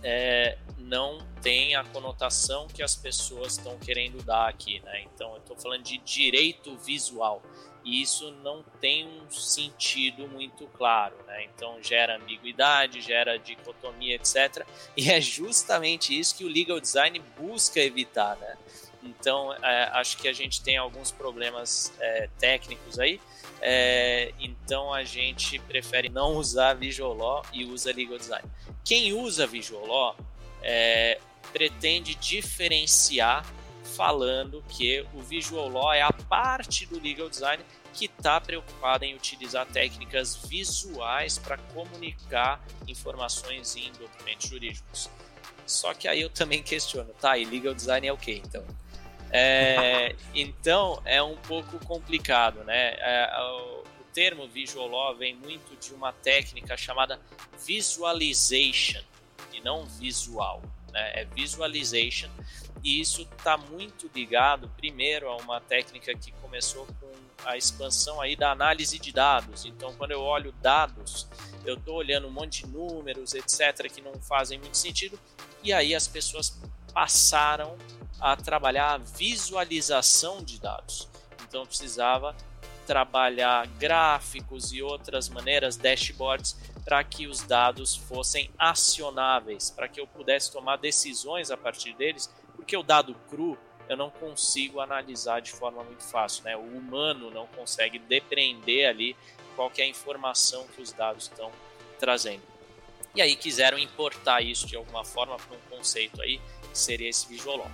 é, 0.02 0.56
não 0.78 1.18
tem 1.42 1.74
a 1.74 1.84
conotação 1.84 2.68
que 2.68 2.82
as 2.82 2.94
pessoas 2.94 3.58
estão 3.58 3.76
querendo 3.78 4.22
dar 4.22 4.48
aqui, 4.48 4.80
né? 4.80 5.02
Então 5.12 5.32
eu 5.32 5.38
estou 5.38 5.56
falando 5.56 5.82
de 5.82 5.98
direito 5.98 6.76
visual 6.78 7.42
e 7.88 8.02
isso 8.02 8.30
não 8.44 8.62
tem 8.82 9.08
um 9.08 9.30
sentido 9.30 10.28
muito 10.28 10.66
claro, 10.76 11.16
né? 11.26 11.44
Então 11.44 11.82
gera 11.82 12.16
ambiguidade, 12.16 13.00
gera 13.00 13.38
dicotomia, 13.38 14.16
etc. 14.16 14.66
E 14.94 15.10
é 15.10 15.18
justamente 15.22 16.16
isso 16.16 16.36
que 16.36 16.44
o 16.44 16.48
legal 16.48 16.78
design 16.78 17.18
busca 17.38 17.80
evitar, 17.80 18.36
né? 18.36 18.58
Então 19.02 19.54
é, 19.54 19.84
acho 19.94 20.18
que 20.18 20.28
a 20.28 20.34
gente 20.34 20.62
tem 20.62 20.76
alguns 20.76 21.10
problemas 21.10 21.90
é, 21.98 22.28
técnicos 22.38 22.98
aí. 22.98 23.18
É, 23.62 24.34
então 24.38 24.92
a 24.92 25.02
gente 25.02 25.58
prefere 25.60 26.10
não 26.10 26.36
usar 26.36 26.74
Visual 26.74 27.14
Law 27.14 27.42
e 27.54 27.64
usa 27.64 27.90
Legal 27.90 28.18
Design. 28.18 28.46
Quem 28.84 29.14
usa 29.14 29.46
Visual 29.46 29.86
Law 29.86 30.16
é, 30.62 31.18
pretende 31.54 32.14
diferenciar 32.16 33.46
falando 33.98 34.62
que 34.68 35.04
o 35.12 35.20
Visual 35.20 35.68
Law 35.68 35.92
é 35.92 36.02
a 36.02 36.12
parte 36.12 36.86
do 36.86 37.00
Legal 37.00 37.28
Design 37.28 37.64
que 37.94 38.06
está 38.06 38.40
preocupada 38.40 39.04
em 39.04 39.14
utilizar 39.14 39.66
técnicas 39.66 40.36
visuais 40.36 41.38
para 41.38 41.58
comunicar 41.58 42.64
informações 42.86 43.76
em 43.76 43.90
documentos 43.92 44.48
jurídicos. 44.48 45.10
Só 45.66 45.92
que 45.92 46.08
aí 46.08 46.22
eu 46.22 46.30
também 46.30 46.62
questiono, 46.62 47.12
tá? 47.20 47.36
E 47.36 47.44
legal 47.44 47.74
design 47.74 48.06
é 48.06 48.12
o 48.12 48.16
que 48.16 48.32
então? 48.32 48.64
É, 49.30 50.14
então 50.34 51.02
é 51.04 51.22
um 51.22 51.36
pouco 51.36 51.78
complicado, 51.84 52.64
né? 52.64 52.94
É, 52.98 53.30
o, 53.38 53.82
o 54.00 54.04
termo 54.14 54.48
visual 54.48 54.88
law 54.88 55.14
vem 55.14 55.34
muito 55.34 55.76
de 55.76 55.92
uma 55.92 56.12
técnica 56.12 56.76
chamada 56.76 57.20
visualization, 57.66 59.02
e 59.52 59.60
não 59.60 59.84
visual, 59.84 60.62
né? 60.92 61.12
é 61.14 61.24
visualization. 61.24 62.30
E 62.82 63.00
isso 63.00 63.22
está 63.36 63.56
muito 63.56 64.10
ligado, 64.14 64.70
primeiro, 64.76 65.28
a 65.28 65.36
uma 65.36 65.60
técnica 65.60 66.14
que 66.14 66.32
começou 66.32 66.86
com 67.00 67.08
a 67.44 67.56
expansão 67.56 68.20
aí 68.20 68.36
da 68.36 68.50
análise 68.50 68.98
de 68.98 69.12
dados. 69.12 69.64
Então, 69.64 69.94
quando 69.94 70.12
eu 70.12 70.20
olho 70.20 70.52
dados, 70.60 71.28
eu 71.64 71.74
estou 71.74 71.96
olhando 71.96 72.28
um 72.28 72.30
monte 72.30 72.64
de 72.64 72.72
números, 72.72 73.34
etc., 73.34 73.90
que 73.92 74.00
não 74.00 74.14
fazem 74.20 74.58
muito 74.58 74.76
sentido, 74.76 75.18
e 75.62 75.72
aí 75.72 75.94
as 75.94 76.06
pessoas 76.06 76.58
passaram 76.92 77.76
a 78.20 78.36
trabalhar 78.36 78.94
a 78.94 78.98
visualização 78.98 80.42
de 80.42 80.60
dados. 80.60 81.08
Então, 81.42 81.64
precisava 81.64 82.34
trabalhar 82.86 83.66
gráficos 83.78 84.72
e 84.72 84.82
outras 84.82 85.28
maneiras, 85.28 85.76
dashboards, 85.76 86.56
para 86.84 87.04
que 87.04 87.26
os 87.26 87.42
dados 87.42 87.94
fossem 87.94 88.50
acionáveis, 88.58 89.70
para 89.70 89.86
que 89.86 90.00
eu 90.00 90.06
pudesse 90.06 90.50
tomar 90.50 90.78
decisões 90.78 91.50
a 91.50 91.56
partir 91.56 91.92
deles, 91.94 92.30
porque 92.58 92.76
o 92.76 92.82
dado 92.82 93.14
cru 93.30 93.56
eu 93.88 93.96
não 93.96 94.10
consigo 94.10 94.80
analisar 94.80 95.40
de 95.40 95.52
forma 95.52 95.82
muito 95.84 96.02
fácil, 96.02 96.44
né? 96.44 96.56
O 96.56 96.60
humano 96.60 97.30
não 97.30 97.46
consegue 97.46 97.98
depreender 97.98 98.86
ali 98.86 99.16
qual 99.56 99.72
é 99.78 99.82
a 99.82 99.86
informação 99.86 100.66
que 100.74 100.82
os 100.82 100.92
dados 100.92 101.24
estão 101.24 101.50
trazendo. 101.98 102.42
E 103.14 103.22
aí 103.22 103.34
quiseram 103.34 103.78
importar 103.78 104.42
isso 104.42 104.66
de 104.66 104.76
alguma 104.76 105.04
forma 105.04 105.36
para 105.36 105.56
um 105.56 105.76
conceito 105.78 106.20
aí, 106.20 106.38
que 106.70 106.78
seria 106.78 107.08
esse 107.08 107.26
visual. 107.28 107.70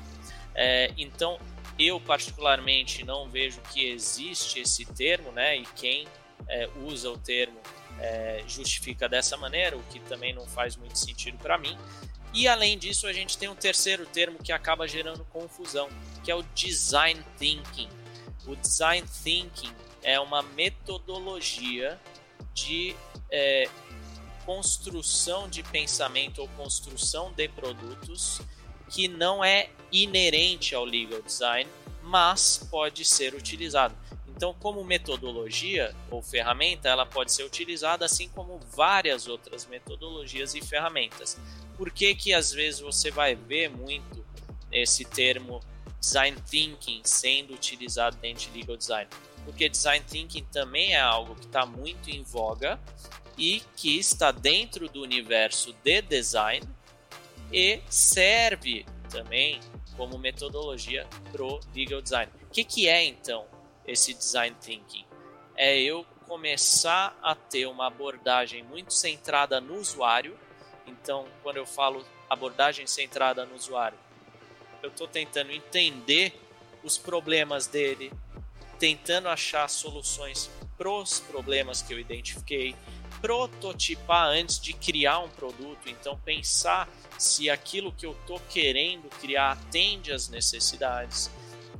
É, 0.55 0.93
então, 0.97 1.41
eu 1.79 1.99
particularmente 1.99 3.03
não 3.05 3.29
vejo 3.29 3.61
que 3.73 3.89
existe 3.89 4.61
esse 4.61 4.85
termo, 4.85 5.33
né? 5.33 5.57
E 5.57 5.67
quem 5.75 6.07
é, 6.47 6.69
usa 6.85 7.11
o 7.11 7.19
termo 7.19 7.59
é, 7.99 8.45
justifica 8.47 9.09
dessa 9.09 9.37
maneira, 9.37 9.77
o 9.77 9.83
que 9.85 9.99
também 10.01 10.33
não 10.33 10.47
faz 10.47 10.77
muito 10.77 10.99
sentido 10.99 11.39
para 11.39 11.59
mim. 11.59 11.77
E 12.35 12.49
além 12.49 12.77
disso, 12.77 13.07
a 13.07 13.13
gente 13.13 13.39
tem 13.39 13.49
um 13.49 13.55
terceiro 13.55 14.05
termo 14.07 14.39
que 14.43 14.51
acaba 14.51 14.89
gerando 14.89 15.25
confusão, 15.27 15.89
que 16.25 16.33
é 16.33 16.35
o 16.35 16.43
design 16.55 17.25
thinking. 17.39 17.89
O 18.45 18.57
design 18.57 19.07
thinking 19.23 19.73
é 20.03 20.19
uma 20.19 20.43
metodologia 20.43 21.99
de 22.53 22.95
é, 23.31 23.69
construção 24.45 25.49
de 25.49 25.63
pensamento 25.63 26.41
ou 26.41 26.49
construção 26.49 27.33
de 27.33 27.49
produtos 27.49 28.41
que 28.91 29.07
não 29.07 29.43
é 29.43 29.71
inerente 29.93 30.75
ao 30.75 30.85
legal 30.85 31.23
design, 31.23 31.71
mas 32.03 32.67
pode 32.69 33.05
ser 33.05 33.33
utilizado. 33.33 33.95
Então, 34.37 34.53
como 34.55 34.83
metodologia 34.83 35.95
ou 36.11 36.21
ferramenta, 36.21 36.89
ela 36.89 37.07
pode 37.07 37.33
ser 37.33 37.45
utilizada 37.45 38.05
assim 38.05 38.29
como 38.29 38.59
várias 38.59 39.29
outras 39.29 39.65
metodologias 39.67 40.55
e 40.55 40.61
ferramentas. 40.61 41.39
Por 41.77 41.91
que 41.91 42.15
que 42.15 42.33
às 42.33 42.53
vezes 42.53 42.81
você 42.81 43.11
vai 43.11 43.35
ver 43.35 43.71
muito 43.71 44.25
esse 44.71 45.05
termo 45.05 45.61
design 46.01 46.37
thinking 46.49 47.01
sendo 47.05 47.55
utilizado 47.55 48.17
dentro 48.17 48.51
de 48.51 48.59
legal 48.59 48.77
design? 48.77 49.11
Porque 49.45 49.69
design 49.69 50.05
thinking 50.09 50.45
também 50.45 50.95
é 50.95 51.01
algo 51.01 51.35
que 51.35 51.47
está 51.47 51.67
muito 51.67 52.11
em 52.11 52.23
voga 52.23 52.81
e 53.37 53.63
que 53.77 53.99
está 53.99 54.31
dentro 54.31 54.89
do 54.89 55.03
universo 55.03 55.75
de 55.85 56.03
design 56.03 56.67
e 57.53 57.81
serve 57.89 58.87
também 59.11 59.61
como 59.97 60.19
metodologia 60.19 61.07
pro 61.31 61.61
legal 61.75 62.01
design. 62.01 62.31
O 62.43 62.51
que, 62.51 62.65
que 62.65 62.89
é 62.89 63.05
então 63.05 63.47
esse 63.87 64.15
design 64.15 64.57
thinking? 64.61 65.05
É 65.57 65.79
eu 65.79 66.05
começar 66.27 67.17
a 67.23 67.35
ter 67.35 67.67
uma 67.67 67.87
abordagem 67.87 68.63
muito 68.65 68.93
centrada 68.93 69.61
no 69.61 69.79
usuário. 69.79 70.37
Então, 70.87 71.27
quando 71.43 71.57
eu 71.57 71.67
falo 71.67 72.05
abordagem 72.29 72.87
centrada 72.87 73.45
no 73.45 73.55
usuário, 73.55 73.99
eu 74.83 74.91
estou 74.91 75.09
tentando 75.09 75.51
entender 75.51 76.39
os 76.83 76.99
problemas 76.99 77.67
dele, 77.67 78.13
tentando 78.79 79.29
achar 79.29 79.69
soluções 79.69 80.51
pros 80.77 81.21
problemas 81.21 81.81
que 81.81 81.95
eu 81.95 81.99
identifiquei, 81.99 82.77
prototipar 83.21 84.29
antes 84.29 84.61
de 84.61 84.75
criar 84.75 85.21
um 85.21 85.31
produto, 85.31 85.89
então 85.89 86.19
pensar 86.19 86.89
se 87.19 87.49
aquilo 87.49 87.93
que 87.93 88.05
eu 88.05 88.13
estou 88.13 88.39
querendo 88.51 89.09
criar 89.21 89.53
atende 89.53 90.13
às 90.13 90.29
necessidades, 90.29 91.31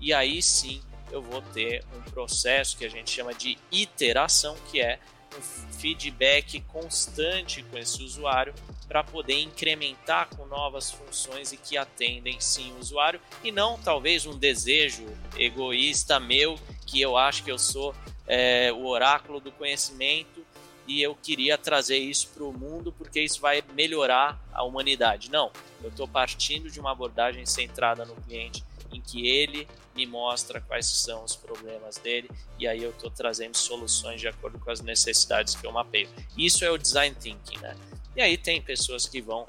e 0.01 0.15
aí 0.15 0.43
sim 0.43 0.83
eu 1.11 1.21
vou 1.21 1.43
ter 1.43 1.85
um 1.95 2.03
processo 2.11 2.77
que 2.77 2.85
a 2.85 2.89
gente 2.89 3.11
chama 3.11 3.35
de 3.35 3.59
iteração, 3.71 4.57
que 4.71 4.81
é 4.81 4.99
um 5.37 5.73
feedback 5.79 6.61
constante 6.63 7.63
com 7.65 7.79
esse 7.79 8.03
usuário 8.03 8.55
para 8.87 9.03
poder 9.03 9.41
incrementar 9.41 10.29
com 10.37 10.47
novas 10.47 10.91
funções 10.91 11.53
e 11.53 11.57
que 11.57 11.77
atendem 11.77 12.41
sim 12.41 12.73
o 12.73 12.81
usuário 12.81 13.21
e 13.43 13.51
não 13.51 13.79
talvez 13.79 14.27
um 14.27 14.37
desejo 14.37 15.07
egoísta 15.37 16.21
meu 16.21 16.59
que 16.87 17.01
eu 17.01 17.17
acho 17.17 17.43
que 17.43 17.51
eu 17.51 17.59
sou 17.59 17.95
é, 18.27 18.73
o 18.73 18.87
oráculo 18.87 19.41
do 19.41 19.51
conhecimento 19.53 20.45
e 20.87 21.03
eu 21.03 21.15
queria 21.15 21.57
trazer 21.57 21.99
isso 21.99 22.29
para 22.29 22.45
o 22.45 22.53
mundo 22.53 22.93
porque 22.93 23.21
isso 23.21 23.41
vai 23.41 23.63
melhorar 23.75 24.39
a 24.53 24.63
humanidade. 24.63 25.31
Não, 25.31 25.51
eu 25.83 25.89
estou 25.89 26.07
partindo 26.07 26.71
de 26.71 26.79
uma 26.79 26.93
abordagem 26.93 27.47
centrada 27.47 28.05
no 28.05 28.15
cliente 28.17 28.63
em 28.93 29.01
que 29.01 29.27
ele 29.27 29.67
me 29.95 30.07
mostra 30.07 30.61
quais 30.61 30.87
são 30.87 31.25
os 31.25 31.37
problemas 31.37 31.97
dele 31.97 32.31
e 32.59 32.67
aí 32.67 32.83
eu 32.83 32.91
estou 32.91 33.11
trazendo 33.11 33.57
soluções 33.57 34.21
de 34.21 34.29
acordo 34.29 34.59
com 34.59 34.71
as 34.71 34.81
necessidades 34.81 35.55
que 35.55 35.67
eu 35.67 35.73
mapeio. 35.73 36.09
Isso 36.37 36.65
é 36.65 36.71
o 36.71 36.79
design 36.79 37.15
thinking, 37.15 37.59
né? 37.59 37.77
E 38.17 38.23
aí 38.23 38.37
tem 38.37 38.61
pessoas 38.61 39.07
que 39.07 39.21
vão 39.21 39.47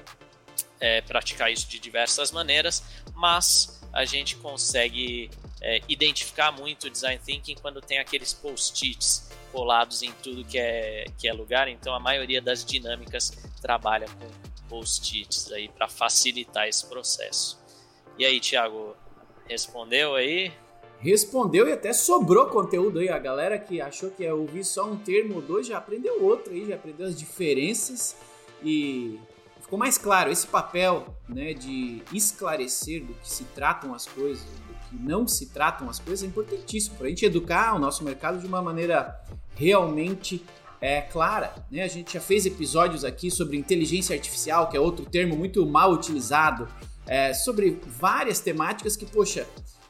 é, 0.80 1.00
praticar 1.00 1.52
isso 1.52 1.68
de 1.68 1.78
diversas 1.78 2.30
maneiras, 2.30 2.82
mas 3.14 3.80
a 3.92 4.04
gente 4.04 4.36
consegue 4.36 5.30
é, 5.60 5.80
identificar 5.88 6.52
muito 6.52 6.86
o 6.86 6.90
design 6.90 7.20
thinking 7.24 7.56
quando 7.56 7.80
tem 7.80 7.98
aqueles 7.98 8.32
post-its 8.32 9.30
colados 9.52 10.02
em 10.02 10.12
tudo 10.12 10.44
que 10.44 10.58
é, 10.58 11.06
que 11.18 11.28
é 11.28 11.32
lugar. 11.32 11.68
Então 11.68 11.94
a 11.94 12.00
maioria 12.00 12.42
das 12.42 12.64
dinâmicas 12.64 13.30
trabalha 13.60 14.06
com 14.06 14.28
post-its 14.68 15.50
aí 15.52 15.68
para 15.68 15.88
facilitar 15.88 16.68
esse 16.68 16.86
processo. 16.86 17.58
E 18.18 18.24
aí, 18.24 18.40
Thiago, 18.40 18.96
respondeu 19.48 20.14
aí? 20.14 20.52
Respondeu 20.98 21.68
e 21.68 21.72
até 21.72 21.92
sobrou 21.92 22.46
conteúdo 22.46 22.98
aí. 22.98 23.08
A 23.08 23.18
galera 23.18 23.58
que 23.58 23.80
achou 23.80 24.10
que 24.10 24.22
ia 24.22 24.34
ouvir 24.34 24.64
só 24.64 24.90
um 24.90 24.96
termo 24.96 25.36
ou 25.36 25.42
dois 25.42 25.66
já 25.66 25.78
aprendeu 25.78 26.22
outro 26.22 26.52
aí, 26.52 26.66
já 26.66 26.74
aprendeu 26.74 27.06
as 27.06 27.16
diferenças 27.16 28.16
e 28.62 29.18
ficou 29.60 29.78
mais 29.78 29.98
claro 29.98 30.30
esse 30.30 30.46
papel 30.46 31.06
né, 31.28 31.52
de 31.52 32.02
esclarecer 32.12 33.04
do 33.04 33.12
que 33.14 33.28
se 33.28 33.44
tratam 33.44 33.92
as 33.94 34.06
coisas, 34.06 34.44
do 34.44 34.88
que 34.88 34.96
não 34.96 35.26
se 35.26 35.46
tratam 35.46 35.90
as 35.90 35.98
coisas 35.98 36.22
é 36.22 36.26
importantíssimo 36.26 36.96
para 36.96 37.06
a 37.06 37.10
gente 37.10 37.26
educar 37.26 37.74
o 37.74 37.78
nosso 37.78 38.02
mercado 38.04 38.38
de 38.38 38.46
uma 38.46 38.62
maneira 38.62 39.20
realmente 39.54 40.44
é, 40.80 41.00
clara. 41.00 41.54
Né? 41.70 41.82
A 41.82 41.88
gente 41.88 42.14
já 42.14 42.20
fez 42.20 42.46
episódios 42.46 43.04
aqui 43.04 43.30
sobre 43.30 43.56
inteligência 43.56 44.14
artificial, 44.14 44.68
que 44.68 44.76
é 44.76 44.80
outro 44.80 45.04
termo 45.04 45.36
muito 45.36 45.66
mal 45.66 45.92
utilizado, 45.92 46.68
é, 47.06 47.32
sobre 47.32 47.80
várias 47.86 48.40
temáticas 48.40 48.96
que, 48.96 49.06
poxa, 49.06 49.46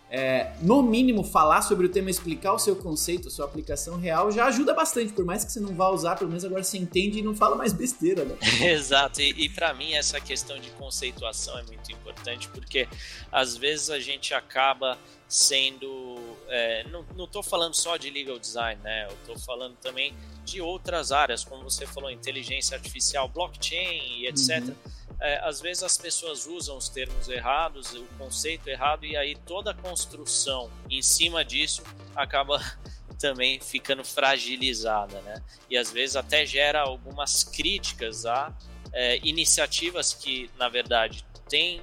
é, 0.08 0.52
no 0.62 0.82
mínimo, 0.82 1.24
falar 1.24 1.62
sobre 1.62 1.86
o 1.86 1.88
tema, 1.88 2.08
explicar 2.08 2.52
o 2.52 2.58
seu 2.60 2.76
conceito, 2.76 3.26
a 3.26 3.30
sua 3.30 3.44
aplicação 3.44 3.98
real, 3.98 4.30
já 4.30 4.46
ajuda 4.46 4.72
bastante. 4.72 5.12
Por 5.12 5.24
mais 5.24 5.44
que 5.44 5.50
você 5.50 5.58
não 5.58 5.74
vá 5.74 5.90
usar, 5.90 6.14
pelo 6.14 6.30
menos 6.30 6.44
agora 6.44 6.62
você 6.62 6.78
entende 6.78 7.18
e 7.18 7.22
não 7.22 7.34
fala 7.34 7.56
mais 7.56 7.72
besteira, 7.72 8.24
né? 8.24 8.36
Exato. 8.70 9.20
E, 9.20 9.30
e 9.44 9.48
para 9.48 9.74
mim, 9.74 9.94
essa 9.94 10.20
questão 10.20 10.60
de 10.60 10.70
conceituação 10.70 11.58
é 11.58 11.62
muito 11.64 11.90
importante, 11.90 12.48
porque 12.50 12.88
às 13.32 13.56
vezes 13.56 13.90
a 13.90 13.98
gente 13.98 14.32
acaba 14.32 14.96
sendo. 15.28 16.16
É, 16.48 16.84
não, 17.16 17.26
tô 17.26 17.42
falando 17.42 17.74
só 17.74 17.96
de 17.96 18.08
legal 18.08 18.38
design, 18.38 18.80
né? 18.82 19.08
Eu 19.10 19.16
tô 19.26 19.40
falando 19.40 19.74
também 19.78 20.14
de 20.44 20.60
outras 20.60 21.10
áreas, 21.10 21.44
como 21.44 21.64
você 21.64 21.84
falou, 21.84 22.08
inteligência 22.12 22.76
artificial, 22.76 23.28
blockchain 23.28 24.20
e 24.20 24.28
etc. 24.28 24.62
Uhum 24.68 24.95
é, 25.20 25.38
às 25.46 25.60
vezes 25.60 25.82
as 25.82 25.96
pessoas 25.96 26.46
usam 26.46 26.76
os 26.76 26.88
termos 26.88 27.28
errados, 27.28 27.94
o 27.94 28.04
conceito 28.18 28.68
errado, 28.68 29.06
e 29.06 29.16
aí 29.16 29.34
toda 29.34 29.70
a 29.70 29.74
construção 29.74 30.70
em 30.90 31.00
cima 31.00 31.44
disso 31.44 31.82
acaba 32.14 32.60
também 33.18 33.58
ficando 33.60 34.04
fragilizada, 34.04 35.20
né? 35.22 35.42
E 35.70 35.76
às 35.76 35.90
vezes 35.90 36.16
até 36.16 36.44
gera 36.44 36.80
algumas 36.80 37.42
críticas 37.42 38.26
a 38.26 38.54
é, 38.92 39.18
iniciativas 39.26 40.12
que, 40.12 40.50
na 40.58 40.68
verdade, 40.68 41.24
têm 41.48 41.82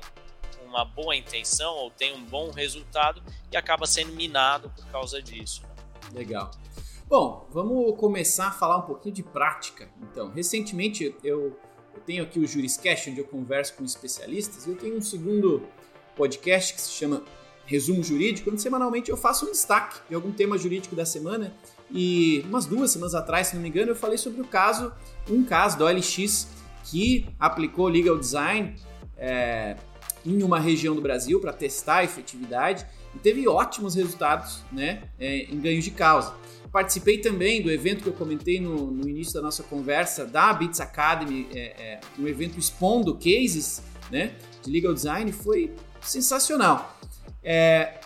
uma 0.66 0.86
boa 0.86 1.16
intenção 1.16 1.76
ou 1.76 1.92
têm 1.92 2.14
um 2.16 2.24
bom 2.24 2.52
resultado 2.52 3.22
e 3.52 3.58
acaba 3.58 3.86
sendo 3.86 4.14
minado 4.14 4.70
por 4.70 4.86
causa 4.88 5.22
disso. 5.22 5.64
Né? 5.64 6.20
Legal. 6.20 6.52
Bom, 7.08 7.48
vamos 7.52 7.96
começar 8.00 8.48
a 8.48 8.52
falar 8.52 8.78
um 8.78 8.82
pouquinho 8.82 9.14
de 9.14 9.24
prática. 9.24 9.90
Então, 10.02 10.32
recentemente 10.32 11.16
eu 11.24 11.60
eu 11.96 12.02
tenho 12.02 12.24
aqui 12.24 12.40
o 12.40 12.48
Juriscast, 12.48 13.10
onde 13.10 13.20
eu 13.20 13.26
converso 13.26 13.74
com 13.76 13.84
especialistas, 13.84 14.66
e 14.66 14.70
eu 14.70 14.76
tenho 14.76 14.98
um 14.98 15.02
segundo 15.02 15.64
podcast 16.16 16.74
que 16.74 16.82
se 16.82 16.92
chama 16.92 17.24
Resumo 17.66 18.04
Jurídico, 18.04 18.52
onde 18.52 18.62
semanalmente 18.62 19.10
eu 19.10 19.18
faço 19.18 19.46
um 19.46 19.52
destaque 19.52 20.00
de 20.10 20.16
algum 20.16 20.32
tema 20.32 20.58
jurídico 20.58 20.96
da 20.96 21.06
semana. 21.06 21.54
E 21.92 22.44
umas 22.48 22.66
duas 22.66 22.92
semanas 22.92 23.16
atrás, 23.16 23.48
se 23.48 23.56
não 23.56 23.62
me 23.62 23.70
engano, 23.70 23.92
eu 23.92 23.96
falei 23.96 24.18
sobre 24.18 24.42
o 24.42 24.46
caso, 24.46 24.92
um 25.30 25.44
caso 25.44 25.78
da 25.78 25.86
OLX 25.86 26.48
que 26.86 27.28
aplicou 27.40 27.88
legal 27.88 28.18
design 28.18 28.76
é, 29.18 29.78
em 30.26 30.44
uma 30.44 30.60
região 30.60 30.96
do 30.96 31.02
Brasil 31.02 31.40
para 31.40 31.54
testar 31.54 31.98
a 31.98 32.04
efetividade 32.04 32.86
e 33.16 33.20
teve 33.20 33.48
ótimos 33.48 33.96
resultados 33.96 34.62
né, 34.72 35.04
é, 35.20 35.44
em 35.44 35.60
ganhos 35.60 35.84
de 35.84 35.92
causa. 35.92 36.34
Participei 36.74 37.20
também 37.20 37.62
do 37.62 37.70
evento 37.70 38.02
que 38.02 38.10
eu 38.10 38.14
comentei 38.14 38.60
no, 38.60 38.90
no 38.90 39.08
início 39.08 39.36
da 39.36 39.44
nossa 39.44 39.62
conversa, 39.62 40.26
da 40.26 40.52
Bits 40.52 40.82
Academy, 40.82 41.48
é, 41.54 41.60
é, 41.60 42.00
um 42.18 42.28
evento 42.28 42.58
expondo 42.58 43.14
cases 43.14 43.84
né, 44.10 44.34
de 44.64 44.72
legal 44.72 44.92
design, 44.92 45.32
foi 45.32 45.72
sensacional. 46.02 46.98
É, 47.44 48.00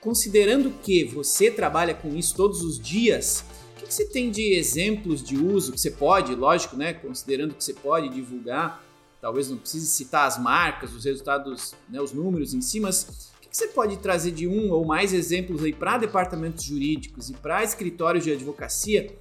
considerando 0.00 0.70
que 0.84 1.02
você 1.02 1.50
trabalha 1.50 1.94
com 1.94 2.14
isso 2.14 2.36
todos 2.36 2.62
os 2.62 2.78
dias, 2.78 3.44
o 3.74 3.80
que, 3.80 3.86
que, 3.86 3.94
você 3.94 4.04
tem 4.04 4.30
de 4.30 4.54
exemplos 4.54 5.20
de 5.20 5.36
uso 5.36 5.72
que 5.72 5.80
você 5.80 5.90
pode, 5.90 6.32
lógico, 6.36 6.76
né, 6.76 6.92
considerando 6.92 7.54
que 7.54 7.64
você 7.64 7.74
pode 7.74 8.08
divulgar, 8.10 8.84
talvez 9.20 9.50
não 9.50 9.56
precise 9.56 9.88
citar 9.88 10.28
as 10.28 10.38
marcas, 10.38 10.94
os 10.94 11.04
resultados, 11.04 11.74
né, 11.88 12.00
os 12.00 12.12
números 12.12 12.54
em 12.54 12.60
si, 12.60 12.78
mas 12.78 13.32
você 13.56 13.68
pode 13.68 13.96
trazer 13.96 14.32
de 14.32 14.46
um 14.46 14.70
ou 14.70 14.84
mais 14.84 15.14
exemplos 15.14 15.64
aí 15.64 15.72
para 15.72 15.96
departamentos 15.96 16.62
jurídicos 16.62 17.30
e 17.30 17.32
para 17.32 17.64
escritórios 17.64 18.22
de 18.22 18.30
advocacia 18.30 19.16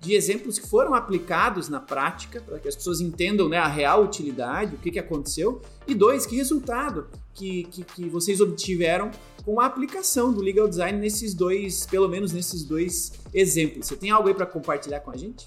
de 0.00 0.12
exemplos 0.12 0.58
que 0.58 0.68
foram 0.68 0.92
aplicados 0.92 1.68
na 1.68 1.78
prática 1.78 2.40
para 2.40 2.58
que 2.58 2.66
as 2.66 2.74
pessoas 2.74 3.00
entendam 3.00 3.48
né, 3.48 3.56
a 3.58 3.68
real 3.68 4.02
utilidade, 4.02 4.74
o 4.74 4.78
que, 4.78 4.90
que 4.90 4.98
aconteceu 4.98 5.62
e 5.86 5.94
dois, 5.94 6.26
que 6.26 6.34
resultado 6.34 7.06
que, 7.32 7.62
que, 7.64 7.84
que 7.84 8.08
vocês 8.08 8.40
obtiveram 8.40 9.12
com 9.44 9.60
a 9.60 9.66
aplicação 9.66 10.32
do 10.32 10.42
legal 10.42 10.66
design 10.66 10.98
nesses 10.98 11.32
dois, 11.32 11.86
pelo 11.86 12.08
menos 12.08 12.32
nesses 12.32 12.64
dois 12.64 13.12
exemplos. 13.32 13.86
Você 13.86 13.94
tem 13.94 14.10
algo 14.10 14.26
aí 14.26 14.34
para 14.34 14.46
compartilhar 14.46 14.98
com 14.98 15.12
a 15.12 15.16
gente? 15.16 15.46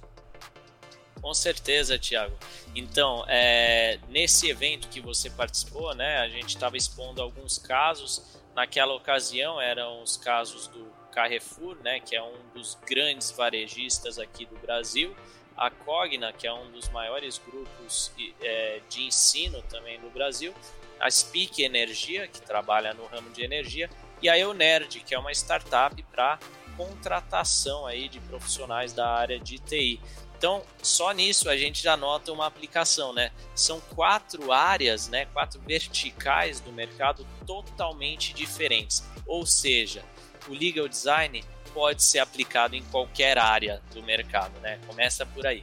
Com 1.22 1.34
certeza, 1.34 2.00
Thiago. 2.00 2.38
Então, 2.76 3.26
é, 3.28 4.00
nesse 4.08 4.50
evento 4.50 4.88
que 4.88 5.02
você 5.02 5.30
participou, 5.30 5.94
né, 5.94 6.20
a 6.20 6.30
gente 6.30 6.50
estava 6.50 6.78
expondo 6.78 7.22
alguns 7.22 7.58
casos. 7.58 8.40
Naquela 8.56 8.94
ocasião 8.94 9.60
eram 9.60 10.02
os 10.02 10.18
casos 10.18 10.68
do 10.68 10.86
Carrefour, 11.12 11.78
né, 11.84 12.00
que 12.00 12.16
é 12.16 12.24
um 12.24 12.38
dos 12.54 12.78
grandes 12.88 13.32
varejistas 13.32 14.18
aqui 14.18 14.46
do 14.46 14.58
Brasil, 14.58 15.16
a 15.58 15.70
Cogna, 15.70 16.32
que 16.32 16.48
é 16.48 16.54
um 16.54 16.72
dos 16.72 16.88
maiores 16.90 17.38
grupos 17.38 18.12
é, 18.42 18.80
de 18.90 19.04
ensino 19.04 19.62
também 19.64 20.00
do 20.00 20.10
Brasil, 20.10 20.54
a 21.00 21.12
Speak 21.12 21.62
Energia, 21.62 22.28
que 22.28 22.42
trabalha 22.42 22.94
no 22.94 23.06
ramo 23.08 23.30
de 23.32 23.44
energia, 23.44 23.90
e 24.22 24.30
a 24.30 24.38
Eunerd, 24.38 25.00
que 25.02 25.14
é 25.14 25.20
uma 25.20 25.32
startup 25.32 26.02
para 26.04 26.40
contratação 26.78 27.86
aí 27.86 28.08
de 28.08 28.20
profissionais 28.22 28.94
da 28.94 29.10
área 29.10 29.38
de 29.38 29.60
TI. 29.60 30.00
Então, 30.40 30.64
só 30.82 31.12
nisso 31.12 31.50
a 31.50 31.58
gente 31.58 31.84
já 31.84 31.98
nota 31.98 32.32
uma 32.32 32.46
aplicação, 32.46 33.12
né? 33.12 33.30
São 33.54 33.82
quatro 33.82 34.54
áreas, 34.54 35.10
né? 35.10 35.26
Quatro 35.34 35.60
verticais 35.60 36.62
do 36.62 36.72
mercado 36.72 37.28
totalmente 37.46 38.34
diferentes. 38.34 39.04
Ou 39.28 39.46
seja, 39.46 40.02
o 40.48 40.54
legal 40.54 40.88
design 40.88 41.44
pode 41.74 42.02
ser 42.02 42.20
aplicado 42.20 42.74
em 42.74 42.82
qualquer 42.86 43.38
área 43.38 43.82
do 43.94 44.02
mercado, 44.02 44.58
né? 44.62 44.80
Começa 44.88 45.26
por 45.26 45.46
aí. 45.46 45.62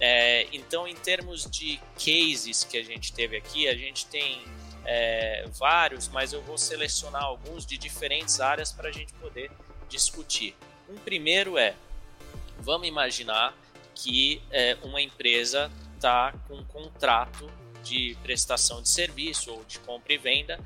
É, 0.00 0.48
então, 0.52 0.88
em 0.88 0.96
termos 0.96 1.48
de 1.48 1.80
cases 1.94 2.64
que 2.64 2.76
a 2.76 2.82
gente 2.82 3.12
teve 3.12 3.36
aqui, 3.36 3.68
a 3.68 3.74
gente 3.76 4.04
tem 4.06 4.42
é, 4.84 5.46
vários, 5.52 6.08
mas 6.08 6.32
eu 6.32 6.42
vou 6.42 6.58
selecionar 6.58 7.22
alguns 7.22 7.64
de 7.64 7.78
diferentes 7.78 8.40
áreas 8.40 8.72
para 8.72 8.88
a 8.88 8.92
gente 8.92 9.12
poder 9.12 9.48
discutir. 9.88 10.56
Um 10.88 10.96
primeiro 10.96 11.56
é, 11.56 11.76
vamos 12.58 12.88
imaginar 12.88 13.54
que 13.98 14.40
é, 14.50 14.78
uma 14.82 15.02
empresa 15.02 15.70
está 15.96 16.32
com 16.46 16.54
um 16.54 16.64
contrato 16.64 17.50
de 17.82 18.16
prestação 18.22 18.80
de 18.80 18.88
serviço 18.88 19.50
ou 19.52 19.64
de 19.64 19.78
compra 19.80 20.12
e 20.12 20.18
venda 20.18 20.58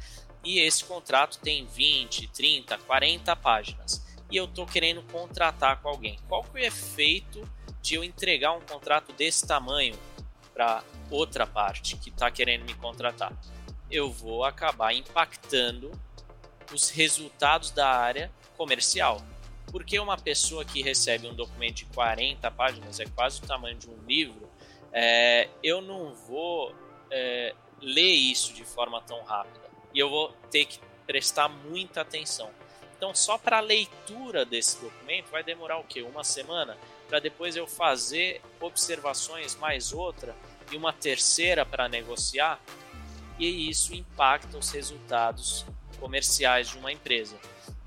e 0.45 0.59
esse 0.59 0.85
contrato 0.85 1.39
tem 1.39 1.65
20, 1.67 2.29
30, 2.29 2.79
40 2.79 3.37
páginas. 3.37 4.03
e 4.31 4.37
eu 4.37 4.47
estou 4.47 4.65
querendo 4.65 5.03
contratar 5.13 5.83
com 5.83 5.91
alguém. 5.91 6.19
Qual 6.27 6.43
que 6.43 6.59
é 6.59 6.63
o 6.63 6.65
efeito 6.65 7.47
de 7.83 7.97
eu 7.97 8.03
entregar 8.03 8.53
um 8.53 8.63
contrato 8.63 9.13
desse 9.13 9.47
tamanho 9.47 9.95
para 10.55 10.83
outra 11.11 11.47
parte 11.47 11.99
que 11.99 12.09
está 12.09 12.31
querendo 12.31 12.65
me 12.65 12.73
contratar? 12.73 13.33
Eu 13.91 14.11
vou 14.11 14.43
acabar 14.43 14.95
impactando 14.95 15.93
os 16.73 16.89
resultados 16.89 17.71
da 17.73 17.87
área 17.87 18.33
comercial. 18.57 19.23
Porque 19.71 19.99
uma 19.99 20.17
pessoa 20.17 20.65
que 20.65 20.83
recebe 20.83 21.27
um 21.27 21.35
documento 21.35 21.77
de 21.77 21.85
40 21.87 22.51
páginas, 22.51 23.01
é 23.01 23.07
quase 23.07 23.41
o 23.41 23.47
tamanho 23.47 23.77
de 23.77 23.89
um 23.89 23.97
livro, 24.07 24.49
é, 24.93 25.49
eu 25.63 25.81
não 25.81 26.15
vou 26.15 26.75
é, 27.11 27.55
ler 27.81 28.13
isso 28.13 28.53
de 28.53 28.65
forma 28.65 29.01
tão 29.03 29.23
rápida. 29.23 29.71
E 29.95 29.99
eu 29.99 30.11
vou 30.11 30.33
ter 30.51 30.67
que 30.67 30.79
prestar 31.07 31.49
muita 31.49 32.01
atenção. 32.01 32.51
Então, 32.97 33.15
só 33.15 33.37
para 33.37 33.59
a 33.59 33.61
leitura 33.61 34.45
desse 34.45 34.81
documento 34.81 35.29
vai 35.31 35.43
demorar 35.43 35.79
o 35.79 35.85
quê? 35.85 36.03
Uma 36.03 36.23
semana? 36.23 36.79
Para 37.09 37.19
depois 37.19 37.57
eu 37.57 37.67
fazer 37.67 38.41
observações 38.61 39.57
mais 39.57 39.93
outra 39.93 40.37
e 40.71 40.77
uma 40.77 40.93
terceira 40.93 41.67
para 41.67 41.89
negociar? 41.89 42.61
E 43.39 43.69
isso 43.69 43.93
impacta 43.93 44.57
os 44.57 44.71
resultados 44.71 45.67
comerciais 45.99 46.69
de 46.69 46.79
uma 46.79 46.93
empresa. 46.93 47.37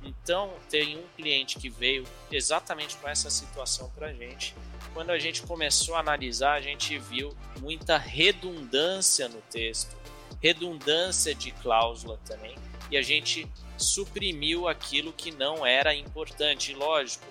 Então, 0.05 0.53
tem 0.69 0.97
um 0.97 1.07
cliente 1.17 1.57
que 1.57 1.67
veio 1.67 2.05
exatamente 2.31 2.95
com 2.97 3.09
essa 3.09 3.29
situação 3.29 3.89
para 3.89 4.07
a 4.07 4.13
gente. 4.13 4.55
Quando 4.93 5.09
a 5.09 5.17
gente 5.17 5.41
começou 5.41 5.95
a 5.95 5.99
analisar, 5.99 6.53
a 6.53 6.61
gente 6.61 6.97
viu 6.99 7.35
muita 7.59 7.97
redundância 7.97 9.27
no 9.27 9.41
texto, 9.41 9.95
redundância 10.41 11.33
de 11.33 11.51
cláusula 11.51 12.19
também, 12.23 12.55
e 12.91 12.97
a 12.97 13.01
gente 13.01 13.51
suprimiu 13.77 14.67
aquilo 14.67 15.11
que 15.11 15.31
não 15.31 15.65
era 15.65 15.95
importante. 15.95 16.73
Lógico, 16.75 17.25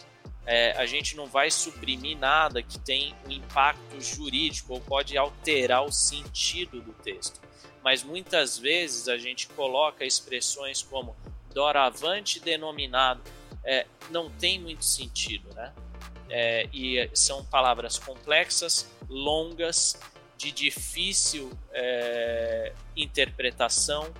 é, 0.44 0.72
a 0.72 0.84
gente 0.84 1.16
não 1.16 1.26
vai 1.26 1.50
suprimir 1.50 2.18
nada 2.18 2.60
que 2.60 2.78
tem 2.80 3.14
um 3.24 3.30
impacto 3.30 4.00
jurídico 4.00 4.74
ou 4.74 4.80
pode 4.80 5.16
alterar 5.16 5.84
o 5.84 5.92
sentido 5.92 6.80
do 6.80 6.92
texto. 6.92 7.40
Mas 7.84 8.02
muitas 8.02 8.58
vezes 8.58 9.08
a 9.08 9.16
gente 9.16 9.46
coloca 9.48 10.04
expressões 10.04 10.82
como 10.82 11.16
doravante 11.54 12.40
denominado, 12.40 13.22
é, 13.64 13.86
não 14.10 14.28
tem 14.28 14.58
muito 14.58 14.84
sentido, 14.84 15.48
né? 15.54 15.72
É, 16.28 16.68
e 16.72 17.08
são 17.14 17.44
palavras 17.44 17.98
complexas, 17.98 18.90
longas, 19.08 19.96
de 20.36 20.50
difícil 20.50 21.50
é, 21.72 22.72
interpretação 22.96 24.12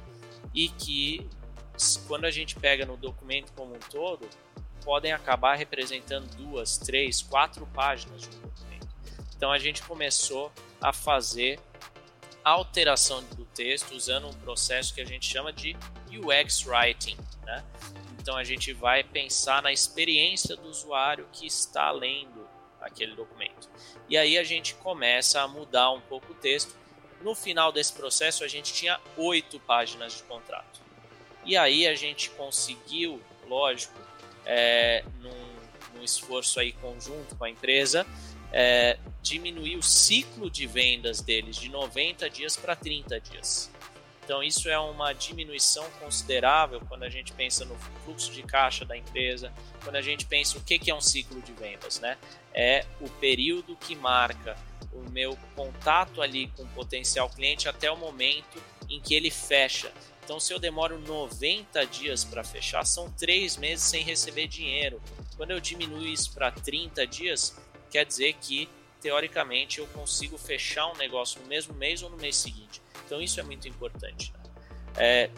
e 0.55 0.69
que, 0.69 1.29
quando 2.07 2.25
a 2.25 2.31
gente 2.31 2.55
pega 2.57 2.87
no 2.87 2.97
documento 2.97 3.53
como 3.53 3.75
um 3.75 3.79
todo, 3.91 4.29
podem 4.85 5.13
acabar 5.13 5.57
representando 5.57 6.29
duas, 6.37 6.79
três, 6.79 7.21
quatro 7.21 7.67
páginas 7.75 8.23
de 8.23 8.29
um 8.37 8.41
documento. 8.41 8.89
Então 9.37 9.51
a 9.51 9.59
gente 9.59 9.83
começou 9.83 10.53
a 10.81 10.93
fazer 10.93 11.59
alteração 12.45 13.25
do 13.37 13.45
texto 13.47 13.93
usando 13.93 14.29
um 14.29 14.33
processo 14.35 14.95
que 14.95 15.01
a 15.01 15.05
gente 15.05 15.27
chama 15.27 15.53
de 15.53 15.77
UX 16.11 16.67
Writing. 16.67 17.17
Né? 17.45 17.65
Então 18.21 18.37
a 18.37 18.45
gente 18.45 18.73
vai 18.73 19.03
pensar 19.03 19.63
na 19.63 19.73
experiência 19.73 20.55
do 20.57 20.69
usuário 20.69 21.27
que 21.33 21.47
está 21.47 21.91
lendo 21.91 22.47
aquele 22.81 23.15
documento. 23.15 23.69
E 24.09 24.17
aí 24.17 24.37
a 24.37 24.45
gente 24.45 24.75
começa 24.75 25.41
a 25.41 25.49
mudar 25.49 25.91
um 25.91 26.01
pouco 26.01 26.33
o 26.33 26.35
texto. 26.35 26.77
No 27.23 27.35
final 27.35 27.73
desse 27.73 27.93
processo 27.95 28.45
a 28.45 28.49
gente 28.49 28.73
tinha 28.73 29.01
oito 29.17 29.59
páginas 29.61 30.15
de 30.15 30.23
contrato. 30.25 30.81
E 31.45 31.57
aí 31.57 31.87
a 31.87 31.95
gente 31.95 32.31
conseguiu, 32.31 33.23
lógico, 33.49 33.99
é, 34.45 35.05
num, 35.21 35.95
num 35.95 36.03
esforço 36.03 36.61
aí 36.61 36.73
conjunto 36.73 37.37
com 37.37 37.45
a 37.45 37.51
empresa, 37.51 38.07
é, 38.53 38.99
diminuir 39.25 39.77
o 39.77 39.83
ciclo 39.83 40.51
de 40.51 40.67
vendas 40.67 41.23
deles 41.23 41.57
de 41.57 41.71
90 41.71 42.29
dias 42.29 42.57
para 42.57 42.77
30 42.77 43.19
dias. 43.19 43.71
Então, 44.23 44.43
isso 44.43 44.69
é 44.69 44.79
uma 44.79 45.13
diminuição 45.13 45.89
considerável 46.01 46.81
quando 46.89 47.03
a 47.03 47.09
gente 47.09 47.33
pensa 47.33 47.65
no 47.65 47.75
fluxo 48.05 48.31
de 48.33 48.43
caixa 48.43 48.85
da 48.85 48.97
empresa, 48.97 49.53
quando 49.83 49.97
a 49.97 50.03
gente 50.03 50.25
pensa 50.27 50.57
o 50.59 50.63
que 50.63 50.91
é 50.91 50.95
um 50.95 51.01
ciclo 51.01 51.41
de 51.43 51.53
vendas, 51.53 52.01
né? 52.01 52.17
É 52.53 52.87
o 53.01 53.09
período 53.09 53.77
que 53.77 53.97
marca 53.97 54.57
o 54.93 55.11
meu 55.11 55.37
contato 55.57 56.23
ali 56.23 56.49
com 56.49 56.63
o 56.63 56.69
potencial 56.69 57.29
cliente 57.29 57.69
até 57.69 57.91
o 57.91 57.97
momento 57.97 58.63
em 58.89 59.01
que 59.01 59.15
ele 59.15 59.31
fecha. 59.31 59.93
Então, 60.23 60.39
se 60.41 60.53
eu 60.53 60.59
demoro 60.59 60.99
90 60.99 61.85
dias 61.87 62.25
para 62.25 62.45
fechar, 62.45 62.85
são 62.87 63.11
três 63.11 63.57
meses 63.57 63.85
sem 63.85 64.03
receber 64.03 64.47
dinheiro. 64.47 65.03
Quando 65.37 65.51
eu 65.51 65.61
diminuo 65.61 66.03
isso 66.07 66.33
para 66.33 66.51
30 66.51 67.07
dias, 67.07 67.59
quer 67.91 68.07
dizer 68.07 68.35
que, 68.41 68.69
teoricamente, 69.05 69.81
eu 69.81 69.87
consigo 69.89 70.39
fechar 70.39 70.87
um 70.87 70.97
negócio 70.97 71.39
no 71.43 71.47
mesmo 71.47 71.75
mês 71.75 72.03
ou 72.03 72.09
no 72.09 72.17
mês 72.17 72.37
seguinte. 72.37 72.81
Então 73.05 73.21
isso 73.21 73.39
é 73.39 73.43
muito 73.43 73.69
importante. 73.69 74.33
Né? 74.33 74.41
É, 74.97 75.31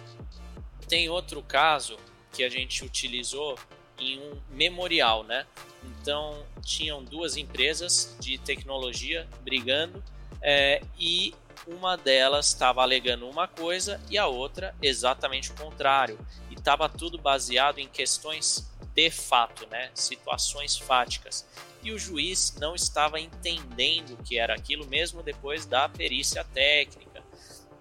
tem 0.87 1.09
outro 1.09 1.43
caso 1.43 1.99
que 2.33 2.45
a 2.45 2.49
gente 2.49 2.85
utilizou 2.85 3.59
em 3.99 4.21
um 4.21 4.41
memorial, 4.51 5.25
né? 5.25 5.45
Então 5.83 6.47
tinham 6.63 7.03
duas 7.03 7.37
empresas 7.37 8.17
de 8.21 8.39
tecnologia 8.39 9.27
brigando 9.43 10.01
é, 10.41 10.81
e 10.97 11.35
uma 11.67 11.97
delas 11.97 12.47
estava 12.47 12.83
alegando 12.83 13.29
uma 13.29 13.49
coisa 13.49 14.01
e 14.09 14.17
a 14.17 14.29
outra 14.29 14.77
exatamente 14.81 15.51
o 15.51 15.55
contrário. 15.57 16.17
E 16.53 16.55
estava 16.55 16.89
tudo 16.89 17.19
baseado 17.19 17.81
em 17.81 17.89
questões 17.89 18.71
de 18.97 19.11
fato, 19.11 19.67
né? 19.69 19.91
Situações 19.95 20.77
fáticas. 20.77 21.47
E 21.83 21.93
o 21.93 21.99
juiz 21.99 22.57
não 22.59 22.75
estava 22.75 23.21
entendendo 23.21 24.15
o 24.15 24.23
que 24.25 24.39
era 24.39 24.55
aquilo 24.55 24.87
mesmo 24.87 25.23
depois 25.23 25.67
da 25.67 25.89
perícia 25.89 26.43
técnica 26.43 27.17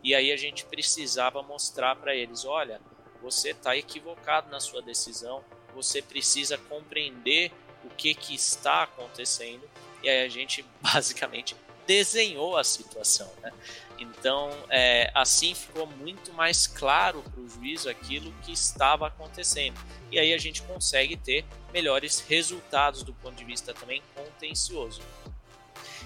e 0.05 0.13
aí 0.13 0.31
a 0.31 0.37
gente 0.37 0.63
precisava 0.65 1.41
mostrar 1.41 1.95
para 1.95 2.15
eles: 2.15 2.45
olha, 2.45 2.79
você 3.23 3.49
está 3.49 3.75
equivocado 3.75 4.51
na 4.51 4.59
sua 4.59 4.79
decisão, 4.79 5.43
você 5.73 5.99
precisa 5.99 6.59
compreender 6.59 7.51
o 7.83 7.89
que, 7.89 8.13
que 8.13 8.35
está 8.35 8.83
acontecendo. 8.83 9.67
E 10.03 10.07
aí 10.07 10.23
a 10.23 10.29
gente 10.29 10.63
basicamente 10.79 11.55
desenhou 11.87 12.55
a 12.55 12.63
situação. 12.63 13.27
Né? 13.41 13.51
Então, 13.97 14.49
é, 14.69 15.09
assim 15.13 15.53
ficou 15.55 15.87
muito 15.87 16.33
mais 16.33 16.67
claro 16.67 17.23
para 17.23 17.41
o 17.41 17.49
juiz 17.49 17.87
aquilo 17.87 18.31
que 18.43 18.51
estava 18.51 19.07
acontecendo. 19.07 19.79
E 20.11 20.19
aí 20.19 20.33
a 20.33 20.37
gente 20.37 20.61
consegue 20.63 21.15
ter 21.15 21.45
melhores 21.73 22.19
resultados 22.19 23.03
do 23.03 23.13
ponto 23.13 23.35
de 23.35 23.45
vista 23.45 23.73
também 23.73 24.01
contencioso. 24.13 25.01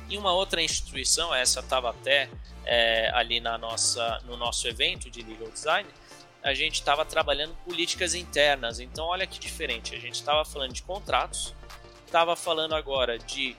Em 0.09 0.17
uma 0.17 0.33
outra 0.33 0.61
instituição, 0.61 1.33
essa 1.33 1.59
estava 1.59 1.89
até 1.89 2.29
é, 2.65 3.11
ali 3.13 3.39
na 3.39 3.57
nossa, 3.57 4.19
no 4.25 4.37
nosso 4.37 4.67
evento 4.67 5.09
de 5.09 5.21
legal 5.21 5.49
design, 5.49 5.87
a 6.41 6.53
gente 6.53 6.75
estava 6.75 7.05
trabalhando 7.05 7.53
políticas 7.65 8.15
internas. 8.15 8.79
Então, 8.79 9.05
olha 9.05 9.27
que 9.27 9.39
diferente. 9.39 9.95
A 9.95 9.99
gente 9.99 10.15
estava 10.15 10.45
falando 10.45 10.73
de 10.73 10.81
contratos, 10.81 11.53
estava 12.05 12.35
falando 12.35 12.75
agora 12.75 13.19
de 13.19 13.55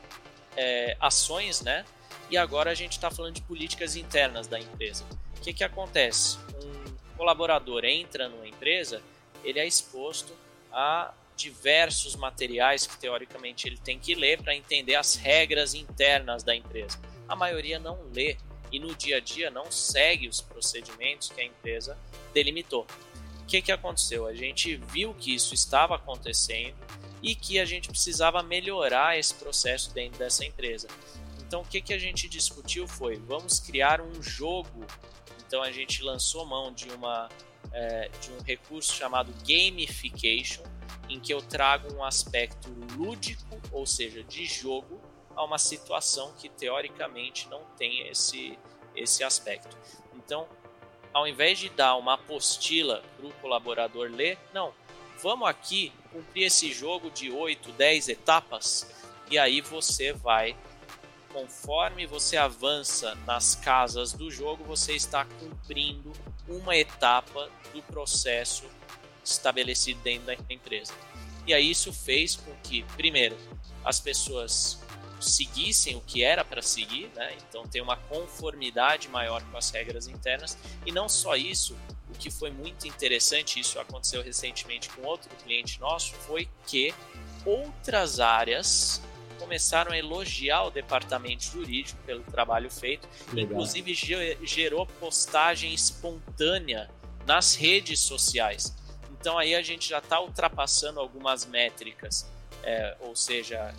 é, 0.57 0.97
ações, 1.01 1.61
né? 1.61 1.85
E 2.31 2.37
agora 2.37 2.71
a 2.71 2.75
gente 2.75 2.93
está 2.93 3.11
falando 3.11 3.35
de 3.35 3.43
políticas 3.43 3.97
internas 3.97 4.47
da 4.47 4.59
empresa. 4.59 5.05
O 5.37 5.41
que, 5.41 5.53
que 5.53 5.65
acontece? 5.65 6.39
Um 6.63 7.17
colaborador 7.17 7.85
entra 7.85 8.29
numa 8.29 8.47
empresa, 8.47 9.03
ele 9.43 9.59
é 9.59 9.67
exposto 9.67 10.33
a 10.73 11.13
diversos 11.37 12.15
materiais 12.15 12.87
que 12.87 12.99
teoricamente 12.99 13.67
ele 13.67 13.79
tem 13.79 13.99
que 13.99 14.15
ler 14.15 14.41
para 14.43 14.55
entender 14.55 14.95
as 14.95 15.17
regras 15.17 15.75
internas 15.75 16.43
da 16.43 16.55
empresa. 16.55 17.01
A 17.29 17.35
maioria 17.35 17.79
não 17.79 17.99
lê 18.15 18.37
e 18.71 18.79
no 18.79 18.95
dia 18.95 19.17
a 19.17 19.21
dia 19.21 19.51
não 19.51 19.71
segue 19.73 20.29
os 20.29 20.41
procedimentos 20.41 21.31
que 21.31 21.41
a 21.41 21.45
empresa 21.45 21.99
delimitou. 22.33 22.87
O 23.43 23.47
que, 23.47 23.61
que 23.61 23.73
aconteceu? 23.73 24.27
A 24.27 24.35
gente 24.35 24.77
viu 24.77 25.13
que 25.15 25.35
isso 25.35 25.55
estava 25.55 25.97
acontecendo 25.97 26.77
e 27.23 27.35
que 27.35 27.59
a 27.59 27.65
gente 27.65 27.89
precisava 27.89 28.43
melhorar 28.43 29.19
esse 29.19 29.35
processo 29.35 29.93
dentro 29.93 30.19
dessa 30.19 30.45
empresa. 30.45 30.87
Então, 31.51 31.63
o 31.63 31.65
que, 31.65 31.81
que 31.81 31.93
a 31.93 31.99
gente 31.99 32.29
discutiu 32.29 32.87
foi: 32.87 33.17
vamos 33.17 33.59
criar 33.59 34.01
um 34.01 34.23
jogo. 34.23 34.87
Então, 35.45 35.65
a 35.65 35.73
gente 35.73 36.01
lançou 36.01 36.47
mão 36.47 36.73
de, 36.73 36.89
uma, 36.91 37.29
é, 37.73 38.09
de 38.21 38.31
um 38.31 38.41
recurso 38.41 38.95
chamado 38.95 39.35
gamification, 39.45 40.63
em 41.09 41.19
que 41.19 41.35
eu 41.35 41.43
trago 41.43 41.93
um 41.93 42.05
aspecto 42.05 42.71
lúdico, 42.97 43.61
ou 43.73 43.85
seja, 43.85 44.23
de 44.23 44.47
jogo, 44.47 45.01
a 45.35 45.43
uma 45.43 45.59
situação 45.59 46.33
que 46.39 46.49
teoricamente 46.49 47.49
não 47.49 47.65
tem 47.77 48.07
esse, 48.07 48.57
esse 48.95 49.25
aspecto. 49.25 49.77
Então, 50.15 50.47
ao 51.13 51.27
invés 51.27 51.59
de 51.59 51.69
dar 51.69 51.97
uma 51.97 52.15
apostila 52.15 53.03
para 53.17 53.27
o 53.27 53.33
colaborador 53.41 54.09
ler, 54.09 54.39
não, 54.55 54.73
vamos 55.21 55.49
aqui 55.49 55.93
cumprir 56.13 56.45
esse 56.45 56.73
jogo 56.73 57.11
de 57.11 57.29
8, 57.29 57.73
10 57.73 58.09
etapas 58.09 58.89
e 59.31 59.39
aí 59.39 59.61
você 59.61 60.13
vai, 60.13 60.57
conforme 61.33 62.07
você 62.07 62.37
avança 62.37 63.15
nas 63.27 63.55
casas 63.55 64.13
do 64.13 64.31
jogo, 64.31 64.65
você 64.65 64.95
está 64.95 65.25
cumprindo 65.25 66.13
uma 66.49 66.77
etapa 66.77 67.49
do 67.73 67.83
processo 67.83 68.65
estabelecido 69.25 70.01
dentro 70.03 70.27
da 70.27 70.35
empresa. 70.49 70.93
E 71.47 71.55
aí 71.55 71.71
isso 71.71 71.93
fez 71.93 72.37
com 72.37 72.53
que, 72.63 72.83
primeiro, 72.97 73.37
as 73.85 74.01
pessoas 74.01 74.79
seguissem 75.21 75.97
o 75.97 76.01
que 76.01 76.23
era 76.23 76.45
para 76.45 76.63
seguir, 76.63 77.11
né? 77.15 77.37
então 77.37 77.67
tem 77.67 77.83
uma 77.83 77.97
conformidade 77.97 79.09
maior 79.09 79.43
com 79.45 79.57
as 79.57 79.71
regras 79.71 80.09
internas, 80.09 80.57
e 80.87 80.91
não 80.91 81.09
só 81.09 81.37
isso, 81.37 81.77
o 82.09 82.15
que 82.15 82.31
foi 82.31 82.51
muito 82.51 82.89
interessante, 82.89 83.61
isso 83.61 83.79
aconteceu 83.79 84.23
recentemente 84.23 84.89
com 84.89 85.03
outro 85.03 85.31
cliente 85.45 85.79
nosso, 85.79 86.15
foi 86.15 86.49
que 86.67 86.95
outras 87.45 88.19
áreas 88.19 89.03
começaram 89.41 89.93
a 89.93 89.99
elogiar 89.99 90.65
o 90.65 90.71
departamento 90.71 91.45
jurídico 91.45 91.99
pelo 92.05 92.23
trabalho 92.25 92.71
feito, 92.71 93.09
Legal. 93.33 93.53
inclusive 93.53 93.95
gerou 94.45 94.87
postagem 94.87 95.73
espontânea 95.73 96.91
nas 97.27 97.55
redes 97.55 98.01
sociais. 98.01 98.77
Então 99.19 99.39
aí 99.39 99.55
a 99.55 99.63
gente 99.63 99.89
já 99.89 99.99
está 99.99 100.21
ultrapassando 100.21 101.01
algumas 101.01 101.47
métricas, 101.47 102.31
é, 102.63 102.97
ou 103.01 103.17
seja, 103.17 103.75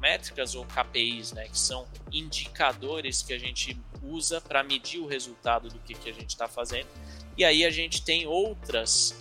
métricas 0.00 0.56
ou 0.56 0.66
KPIs, 0.66 1.32
né, 1.32 1.48
que 1.48 1.58
são 1.58 1.86
indicadores 2.10 3.22
que 3.22 3.32
a 3.32 3.38
gente 3.38 3.80
usa 4.02 4.40
para 4.40 4.64
medir 4.64 4.98
o 4.98 5.06
resultado 5.06 5.68
do 5.68 5.78
que, 5.78 5.94
que 5.94 6.10
a 6.10 6.12
gente 6.12 6.30
está 6.30 6.48
fazendo. 6.48 6.88
E 7.36 7.44
aí 7.44 7.64
a 7.64 7.70
gente 7.70 8.02
tem 8.02 8.26
outras, 8.26 9.14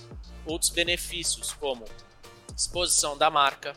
outros 0.44 0.72
benefícios, 0.72 1.54
como 1.54 1.86
exposição 2.58 3.16
da 3.16 3.30
marca. 3.30 3.76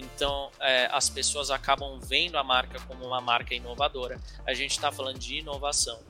Então 0.00 0.50
é, 0.58 0.88
as 0.92 1.08
pessoas 1.10 1.50
acabam 1.50 2.00
vendo 2.00 2.36
a 2.36 2.42
marca 2.42 2.80
como 2.88 3.04
uma 3.04 3.20
marca 3.20 3.54
inovadora. 3.54 4.20
A 4.46 4.54
gente 4.54 4.72
está 4.72 4.90
falando 4.90 5.18
de 5.18 5.36
inovação 5.36 6.00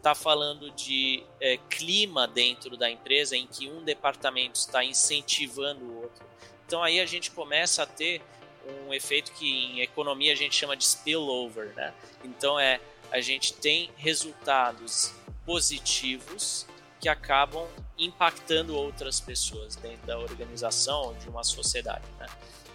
está 0.00 0.14
falando 0.14 0.70
de 0.70 1.22
é, 1.40 1.58
clima 1.68 2.26
dentro 2.26 2.76
da 2.76 2.90
empresa 2.90 3.36
em 3.36 3.46
que 3.46 3.68
um 3.68 3.84
departamento 3.84 4.58
está 4.58 4.82
incentivando 4.82 5.84
o 5.84 6.02
outro. 6.02 6.24
Então 6.66 6.82
aí 6.82 7.00
a 7.00 7.06
gente 7.06 7.30
começa 7.30 7.82
a 7.82 7.86
ter 7.86 8.22
um 8.86 8.92
efeito 8.92 9.32
que 9.32 9.46
em 9.46 9.80
economia 9.80 10.32
a 10.32 10.36
gente 10.36 10.54
chama 10.54 10.76
de 10.76 10.84
spillover, 10.84 11.74
né? 11.74 11.92
Então 12.24 12.58
é 12.58 12.80
a 13.10 13.20
gente 13.20 13.52
tem 13.52 13.90
resultados 13.96 15.12
positivos 15.44 16.66
que 17.00 17.08
acabam 17.08 17.66
impactando 17.98 18.76
outras 18.76 19.20
pessoas 19.20 19.74
dentro 19.76 20.06
da 20.06 20.18
organização 20.18 21.14
de 21.18 21.28
uma 21.28 21.42
sociedade, 21.42 22.04
né? 22.18 22.26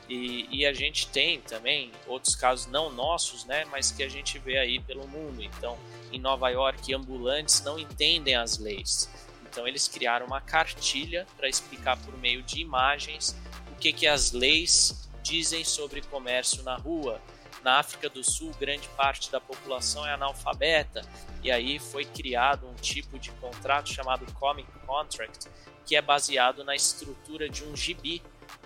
E, 0.08 0.48
e, 0.52 0.66
a 0.66 0.74
gente 0.74 1.08
tem 1.08 1.42
também 1.42 1.92
outros 2.06 2.36
casos 2.36 2.68
não 2.68 2.92
nossos, 2.92 3.44
né, 3.46 3.66
mas 3.66 3.92
que 3.92 4.04
a 4.04 4.10
gente 4.10 4.38
vê 4.38 4.58
aí 4.58 4.80
pelo 4.80 5.08
mundo. 5.08 5.42
Então, 5.42 5.78
em 6.12 6.20
Nova 6.20 6.50
York, 6.50 6.94
ambulantes 6.94 7.64
não 7.64 7.80
entendem 7.80 8.36
as 8.36 8.60
leis. 8.60 9.10
Então, 9.50 9.68
eles 9.68 9.88
criaram 9.88 10.28
uma 10.28 10.42
cartilha 10.42 11.26
para 11.36 11.50
explicar 11.50 11.98
por 11.98 12.16
meio 12.20 12.44
de 12.44 12.60
imagens 12.60 13.36
o 13.72 13.76
que, 13.80 13.92
que 13.92 14.06
as 14.06 14.32
leis 14.32 15.10
dizem 15.24 15.64
sobre 15.66 16.02
comércio 16.02 16.62
na 16.62 16.76
rua. 16.76 17.20
Na 17.64 17.80
África 17.80 18.08
do 18.08 18.24
Sul, 18.24 18.52
grande 18.60 18.88
parte 18.90 19.32
da 19.32 19.42
população 19.42 20.06
é 20.06 20.14
analfabeta, 20.14 21.02
e 21.42 21.52
aí 21.52 21.80
foi 21.80 22.06
criado 22.06 22.68
um 22.68 22.76
tipo 22.76 23.18
de 23.18 23.32
contrato 23.32 23.92
chamado 23.92 24.32
Comic 24.34 24.72
Contract, 24.86 25.48
que 25.84 25.96
é 25.96 26.02
baseado 26.02 26.64
na 26.64 26.76
estrutura 26.76 27.50
de 27.50 27.64
um 27.64 27.76
gibi 27.76 28.22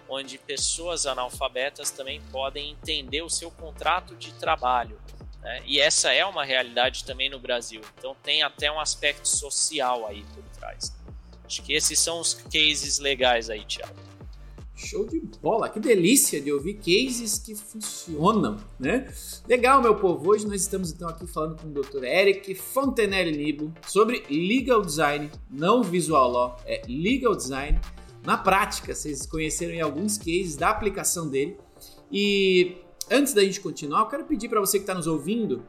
onde 0.09 0.37
pessoas 0.37 1.05
analfabetas 1.05 1.91
também 1.91 2.19
podem 2.31 2.71
entender 2.71 3.21
o 3.21 3.29
seu 3.29 3.51
contrato 3.51 4.15
de 4.15 4.33
trabalho. 4.33 4.99
Né? 5.41 5.61
E 5.65 5.79
essa 5.79 6.11
é 6.11 6.25
uma 6.25 6.43
realidade 6.43 7.05
também 7.05 7.29
no 7.29 7.39
Brasil. 7.39 7.81
Então 7.97 8.15
tem 8.23 8.41
até 8.41 8.71
um 8.71 8.79
aspecto 8.79 9.27
social 9.27 10.07
aí 10.07 10.25
por 10.33 10.43
trás. 10.59 10.93
Acho 11.45 11.63
que 11.63 11.73
esses 11.73 11.99
são 11.99 12.19
os 12.19 12.33
cases 12.33 12.99
legais 12.99 13.49
aí, 13.49 13.63
Thiago. 13.65 14.09
Show 14.75 15.05
de 15.05 15.19
bola, 15.41 15.67
que 15.67 15.77
delícia 15.77 16.39
de 16.39 16.53
ouvir 16.53 16.75
cases 16.75 17.37
que 17.37 17.53
funcionam, 17.53 18.57
né? 18.79 19.13
Legal, 19.45 19.81
meu 19.81 19.95
povo. 19.95 20.29
Hoje 20.29 20.47
nós 20.47 20.61
estamos 20.61 20.93
então 20.93 21.09
aqui 21.09 21.27
falando 21.27 21.61
com 21.61 21.67
o 21.67 21.71
Dr. 21.71 22.05
Eric 22.05 22.55
Fontenelle 22.55 23.35
Nibo 23.35 23.73
sobre 23.85 24.23
legal 24.29 24.81
design, 24.81 25.29
não 25.49 25.83
visual 25.83 26.31
law, 26.31 26.57
é 26.65 26.81
legal 26.87 27.35
design 27.35 27.77
na 28.23 28.37
prática. 28.37 28.93
Vocês 28.93 29.25
conheceram 29.25 29.73
em 29.73 29.81
alguns 29.81 30.17
cases 30.17 30.55
da 30.55 30.69
aplicação 30.69 31.29
dele. 31.29 31.57
E 32.11 32.77
antes 33.09 33.33
da 33.33 33.43
gente 33.43 33.59
continuar, 33.59 34.01
eu 34.01 34.07
quero 34.07 34.25
pedir 34.25 34.49
para 34.49 34.59
você 34.59 34.77
que 34.77 34.83
está 34.83 34.93
nos 34.93 35.07
ouvindo, 35.07 35.63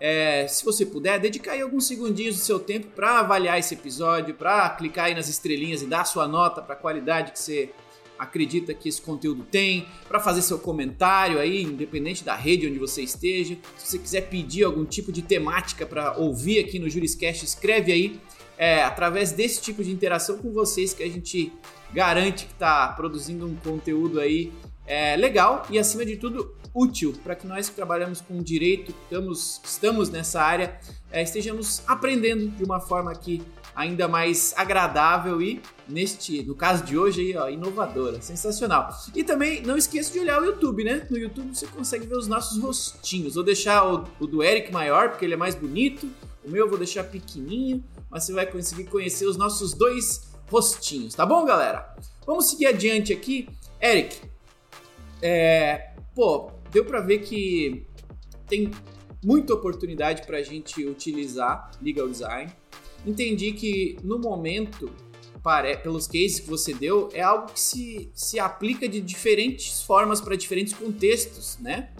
é, 0.00 0.46
se 0.48 0.64
você 0.64 0.86
puder, 0.86 1.20
dedicar 1.20 1.52
aí 1.52 1.60
alguns 1.60 1.86
segundinhos 1.86 2.36
do 2.36 2.42
seu 2.42 2.58
tempo 2.58 2.86
para 2.88 3.20
avaliar 3.20 3.58
esse 3.58 3.74
episódio, 3.74 4.34
para 4.34 4.70
clicar 4.70 5.06
aí 5.06 5.14
nas 5.14 5.28
estrelinhas 5.28 5.82
e 5.82 5.86
dar 5.86 6.04
sua 6.04 6.26
nota 6.26 6.62
para 6.62 6.74
a 6.74 6.78
qualidade 6.78 7.32
que 7.32 7.38
você 7.38 7.70
acredita 8.18 8.74
que 8.74 8.86
esse 8.86 9.00
conteúdo 9.00 9.44
tem, 9.50 9.86
para 10.06 10.20
fazer 10.20 10.42
seu 10.42 10.58
comentário 10.58 11.38
aí, 11.38 11.62
independente 11.62 12.22
da 12.22 12.34
rede 12.34 12.66
onde 12.66 12.78
você 12.78 13.02
esteja. 13.02 13.56
Se 13.78 13.86
você 13.86 13.98
quiser 13.98 14.28
pedir 14.28 14.64
algum 14.64 14.84
tipo 14.84 15.10
de 15.10 15.22
temática 15.22 15.86
para 15.86 16.16
ouvir 16.18 16.58
aqui 16.58 16.78
no 16.78 16.88
Juriscast, 16.88 17.44
escreve 17.44 17.92
aí. 17.92 18.20
É, 18.60 18.82
através 18.82 19.32
desse 19.32 19.62
tipo 19.62 19.82
de 19.82 19.90
interação 19.90 20.36
com 20.36 20.52
vocês 20.52 20.92
que 20.92 21.02
a 21.02 21.08
gente 21.08 21.50
garante 21.94 22.44
que 22.44 22.52
está 22.52 22.88
produzindo 22.88 23.46
um 23.46 23.56
conteúdo 23.56 24.20
aí 24.20 24.52
é, 24.86 25.16
legal 25.16 25.66
e, 25.70 25.78
acima 25.78 26.04
de 26.04 26.16
tudo, 26.16 26.54
útil 26.74 27.14
para 27.24 27.34
que 27.34 27.46
nós 27.46 27.70
que 27.70 27.74
trabalhamos 27.74 28.20
com 28.20 28.42
direito, 28.42 28.94
estamos, 29.04 29.62
estamos 29.64 30.10
nessa 30.10 30.42
área, 30.42 30.78
é, 31.10 31.22
estejamos 31.22 31.82
aprendendo 31.86 32.48
de 32.48 32.62
uma 32.62 32.80
forma 32.80 33.10
aqui 33.10 33.42
ainda 33.74 34.06
mais 34.06 34.52
agradável 34.56 35.40
e, 35.40 35.62
neste, 35.88 36.42
no 36.42 36.54
caso 36.54 36.84
de 36.84 36.98
hoje, 36.98 37.20
aí, 37.22 37.36
ó, 37.38 37.48
inovadora, 37.48 38.20
sensacional. 38.20 38.90
E 39.14 39.24
também 39.24 39.62
não 39.62 39.78
esqueça 39.78 40.12
de 40.12 40.18
olhar 40.18 40.38
o 40.38 40.44
YouTube, 40.44 40.84
né? 40.84 41.06
No 41.08 41.16
YouTube 41.16 41.54
você 41.54 41.66
consegue 41.66 42.06
ver 42.06 42.16
os 42.16 42.28
nossos 42.28 42.62
rostinhos. 42.62 43.36
Vou 43.36 43.44
deixar 43.44 43.86
o, 43.86 44.04
o 44.20 44.26
do 44.26 44.42
Eric 44.42 44.70
maior, 44.70 45.08
porque 45.08 45.24
ele 45.24 45.34
é 45.34 45.36
mais 45.36 45.54
bonito. 45.54 46.06
O 46.44 46.50
meu 46.50 46.64
eu 46.64 46.68
vou 46.68 46.78
deixar 46.78 47.04
pequenininho, 47.04 47.84
mas 48.10 48.24
você 48.24 48.32
vai 48.32 48.46
conseguir 48.46 48.84
conhecer 48.84 49.26
os 49.26 49.36
nossos 49.36 49.74
dois 49.74 50.30
rostinhos, 50.50 51.14
tá 51.14 51.24
bom, 51.24 51.44
galera? 51.44 51.94
Vamos 52.26 52.50
seguir 52.50 52.66
adiante 52.66 53.12
aqui. 53.12 53.48
Eric, 53.80 54.20
é, 55.22 55.94
pô, 56.14 56.50
deu 56.70 56.84
para 56.84 57.00
ver 57.00 57.20
que 57.20 57.86
tem 58.48 58.70
muita 59.24 59.54
oportunidade 59.54 60.26
para 60.26 60.38
a 60.38 60.42
gente 60.42 60.84
utilizar 60.84 61.70
legal 61.80 62.08
design. 62.08 62.52
Entendi 63.06 63.52
que 63.52 63.96
no 64.02 64.18
momento, 64.18 64.90
pelos 65.82 66.06
cases 66.06 66.40
que 66.40 66.48
você 66.48 66.74
deu, 66.74 67.08
é 67.12 67.22
algo 67.22 67.52
que 67.52 67.60
se, 67.60 68.10
se 68.14 68.38
aplica 68.38 68.88
de 68.88 69.00
diferentes 69.00 69.82
formas 69.82 70.20
para 70.20 70.36
diferentes 70.36 70.74
contextos, 70.74 71.58
né? 71.58 71.90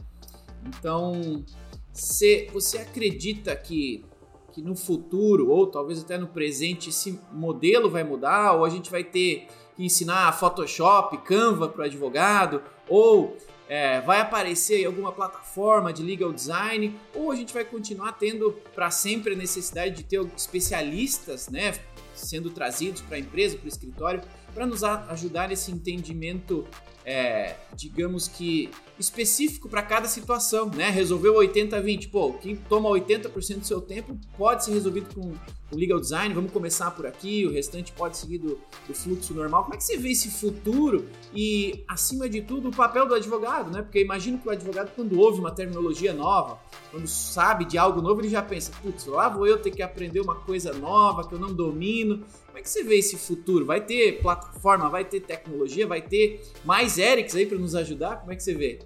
Então, 0.67 1.45
se 1.93 2.49
você 2.53 2.79
acredita 2.79 3.55
que 3.57 4.05
que 4.53 4.63
no 4.63 4.77
futuro, 4.77 5.51
ou 5.51 5.67
talvez 5.67 6.01
até 6.01 6.19
no 6.19 6.27
presente, 6.27 6.91
esse 6.91 7.19
modelo 7.33 7.89
vai 7.89 8.05
mudar, 8.05 8.53
ou 8.53 8.65
a 8.65 8.69
gente 8.69 8.91
vai 8.91 9.05
ter 9.05 9.47
que 9.77 9.85
ensinar 9.85 10.33
Photoshop, 10.39 11.19
Canva 11.19 11.69
para 11.69 11.83
o 11.83 11.85
advogado, 11.85 12.63
ou 12.89 13.37
é, 13.69 14.01
vai 14.01 14.21
aparecer 14.21 14.83
em 14.83 14.85
alguma 14.85 15.13
plataforma 15.13 15.93
de 15.93 16.03
legal 16.03 16.33
design, 16.33 16.97
ou 17.15 17.31
a 17.31 17.37
gente 17.37 17.55
vai 17.55 17.65
continuar 17.65 18.13
tendo 18.13 18.53
para 18.75 18.91
sempre 18.91 19.35
a 19.35 19.37
necessidade 19.37 19.95
de 19.95 20.03
ter 20.03 20.21
especialistas, 20.37 21.49
né, 21.49 21.75
sendo 22.13 22.51
trazidos 22.51 23.01
para 23.01 23.17
a 23.17 23.21
empresa, 23.21 23.57
para 23.57 23.67
o 23.67 23.69
escritório, 23.69 24.23
para 24.53 24.67
nos 24.67 24.83
ajudar 24.83 25.49
nesse 25.49 25.71
entendimento 25.71 26.67
é, 27.05 27.57
digamos 27.75 28.29
que 28.29 28.71
específico 28.99 29.69
para 29.69 29.83
cada 29.83 30.07
situação, 30.07 30.71
né? 30.71 30.91
Resolveu 30.91 31.35
80-20, 31.35 32.11
pô, 32.11 32.35
quem 32.35 32.55
toma 32.55 32.91
80% 32.91 33.61
do 33.61 33.67
seu 33.67 33.81
tempo 33.81 34.17
pode 34.37 34.65
ser 34.65 34.73
resolvido 34.73 35.15
com 35.15 35.33
o 35.73 35.77
legal 35.77 36.01
design, 36.01 36.35
vamos 36.35 36.53
começar 36.53 36.91
por 36.91 37.07
aqui, 37.07 37.47
o 37.47 37.53
restante 37.53 37.93
pode 37.93 38.17
seguir 38.17 38.39
do, 38.39 38.59
do, 38.87 38.95
fluxo 38.95 39.33
normal. 39.33 39.63
Como 39.63 39.75
é 39.75 39.77
que 39.77 39.85
você 39.85 39.97
vê 39.97 40.11
esse 40.11 40.29
futuro 40.31 41.09
e, 41.33 41.85
acima 41.89 42.29
de 42.29 42.43
tudo, 42.43 42.69
o 42.69 42.75
papel 42.75 43.07
do 43.07 43.15
advogado, 43.15 43.71
né? 43.71 43.81
Porque 43.81 44.01
imagino 44.03 44.39
que 44.39 44.49
o 44.49 44.51
advogado, 44.51 44.91
quando 44.95 45.19
ouve 45.19 45.39
uma 45.39 45.53
terminologia 45.53 46.13
nova, 46.13 46.59
quando 46.91 47.07
sabe 47.07 47.65
de 47.65 47.79
algo 47.79 48.03
novo, 48.03 48.21
ele 48.21 48.29
já 48.29 48.43
pensa, 48.43 48.73
putz, 48.83 49.07
lá 49.07 49.29
vou 49.29 49.47
eu 49.47 49.59
ter 49.59 49.71
que 49.71 49.83
aprender 49.83 50.21
uma 50.21 50.35
coisa 50.35 50.73
nova 50.73 51.27
que 51.27 51.35
eu 51.35 51.39
não 51.39 51.55
domino. 51.55 52.25
Como 52.47 52.59
é 52.59 52.63
que 52.63 52.69
você 52.69 52.83
vê 52.83 52.99
esse 52.99 53.17
futuro? 53.17 53.65
Vai 53.65 53.81
ter 53.81 54.21
plataforma, 54.21 54.89
vai 54.89 55.05
ter 55.05 55.21
tecnologia, 55.21 55.87
vai 55.87 56.03
ter 56.03 56.43
mais 56.65 56.90
Erics 56.99 57.35
aí 57.35 57.47
para 57.47 57.59
nos 57.59 57.75
ajudar? 57.75 58.17
Como 58.17 58.33
é 58.33 58.37
que 58.37 58.43
você 58.43 58.55
vê? 58.55 58.81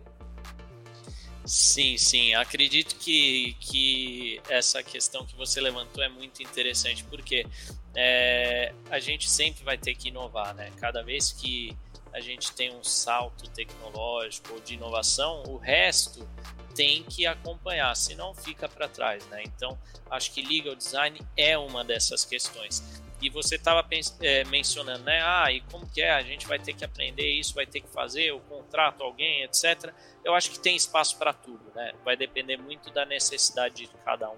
Sim, 1.45 1.99
sim. 1.99 2.35
Acredito 2.35 2.97
que, 2.97 3.55
que 3.61 4.41
essa 4.49 4.83
questão 4.83 5.27
que 5.27 5.37
você 5.37 5.61
levantou 5.61 6.03
é 6.03 6.09
muito 6.09 6.43
interessante, 6.43 7.05
porque 7.05 7.47
é, 7.95 8.73
a 8.91 8.99
gente 8.99 9.29
sempre 9.29 9.63
vai 9.63 9.77
ter 9.77 9.95
que 9.95 10.09
inovar, 10.09 10.55
né? 10.55 10.71
Cada 10.81 11.03
vez 11.03 11.33
que 11.33 11.77
a 12.15 12.21
gente 12.21 12.53
tem 12.53 12.75
um 12.75 12.83
salto 12.83 13.49
tecnológico 13.51 14.55
ou 14.55 14.61
de 14.61 14.75
inovação, 14.75 15.43
o 15.49 15.59
resto 15.59 16.27
tem 16.75 17.03
que 17.03 17.27
acompanhar, 17.27 17.95
senão 17.95 18.35
fica 18.35 18.69
para 18.69 18.89
trás, 18.89 19.27
né? 19.27 19.43
Então, 19.45 19.79
acho 20.11 20.33
que 20.33 20.41
legal 20.41 20.75
design 20.75 21.21
é 21.37 21.59
uma 21.59 21.85
dessas 21.85 22.25
questões. 22.25 23.03
E 23.21 23.31
você 23.31 23.55
estava 23.57 23.87
é, 24.21 24.45
mencionando, 24.45 25.05
né? 25.05 25.23
Ah, 25.23 25.51
e 25.51 25.61
como 25.63 25.89
que 25.89 26.03
é? 26.03 26.11
A 26.11 26.23
gente 26.23 26.47
vai 26.47 26.59
ter 26.59 26.75
que 26.75 26.85
aprender 26.85 27.27
isso, 27.27 27.55
vai 27.55 27.67
ter 27.67 27.81
que 27.81 27.89
fazer 27.89 28.33
o 28.33 28.41
contrato, 28.41 29.03
alguém, 29.03 29.43
etc. 29.43 29.93
Eu 30.23 30.35
acho 30.35 30.51
que 30.51 30.59
tem 30.59 30.77
espaço 30.77 31.17
para 31.17 31.33
tudo, 31.33 31.65
né? 31.75 31.93
Vai 32.05 32.17
depender 32.17 32.57
muito 32.57 32.91
da 32.91 33.07
necessidade 33.07 33.87
de 33.87 33.89
cada 34.05 34.31
um, 34.31 34.37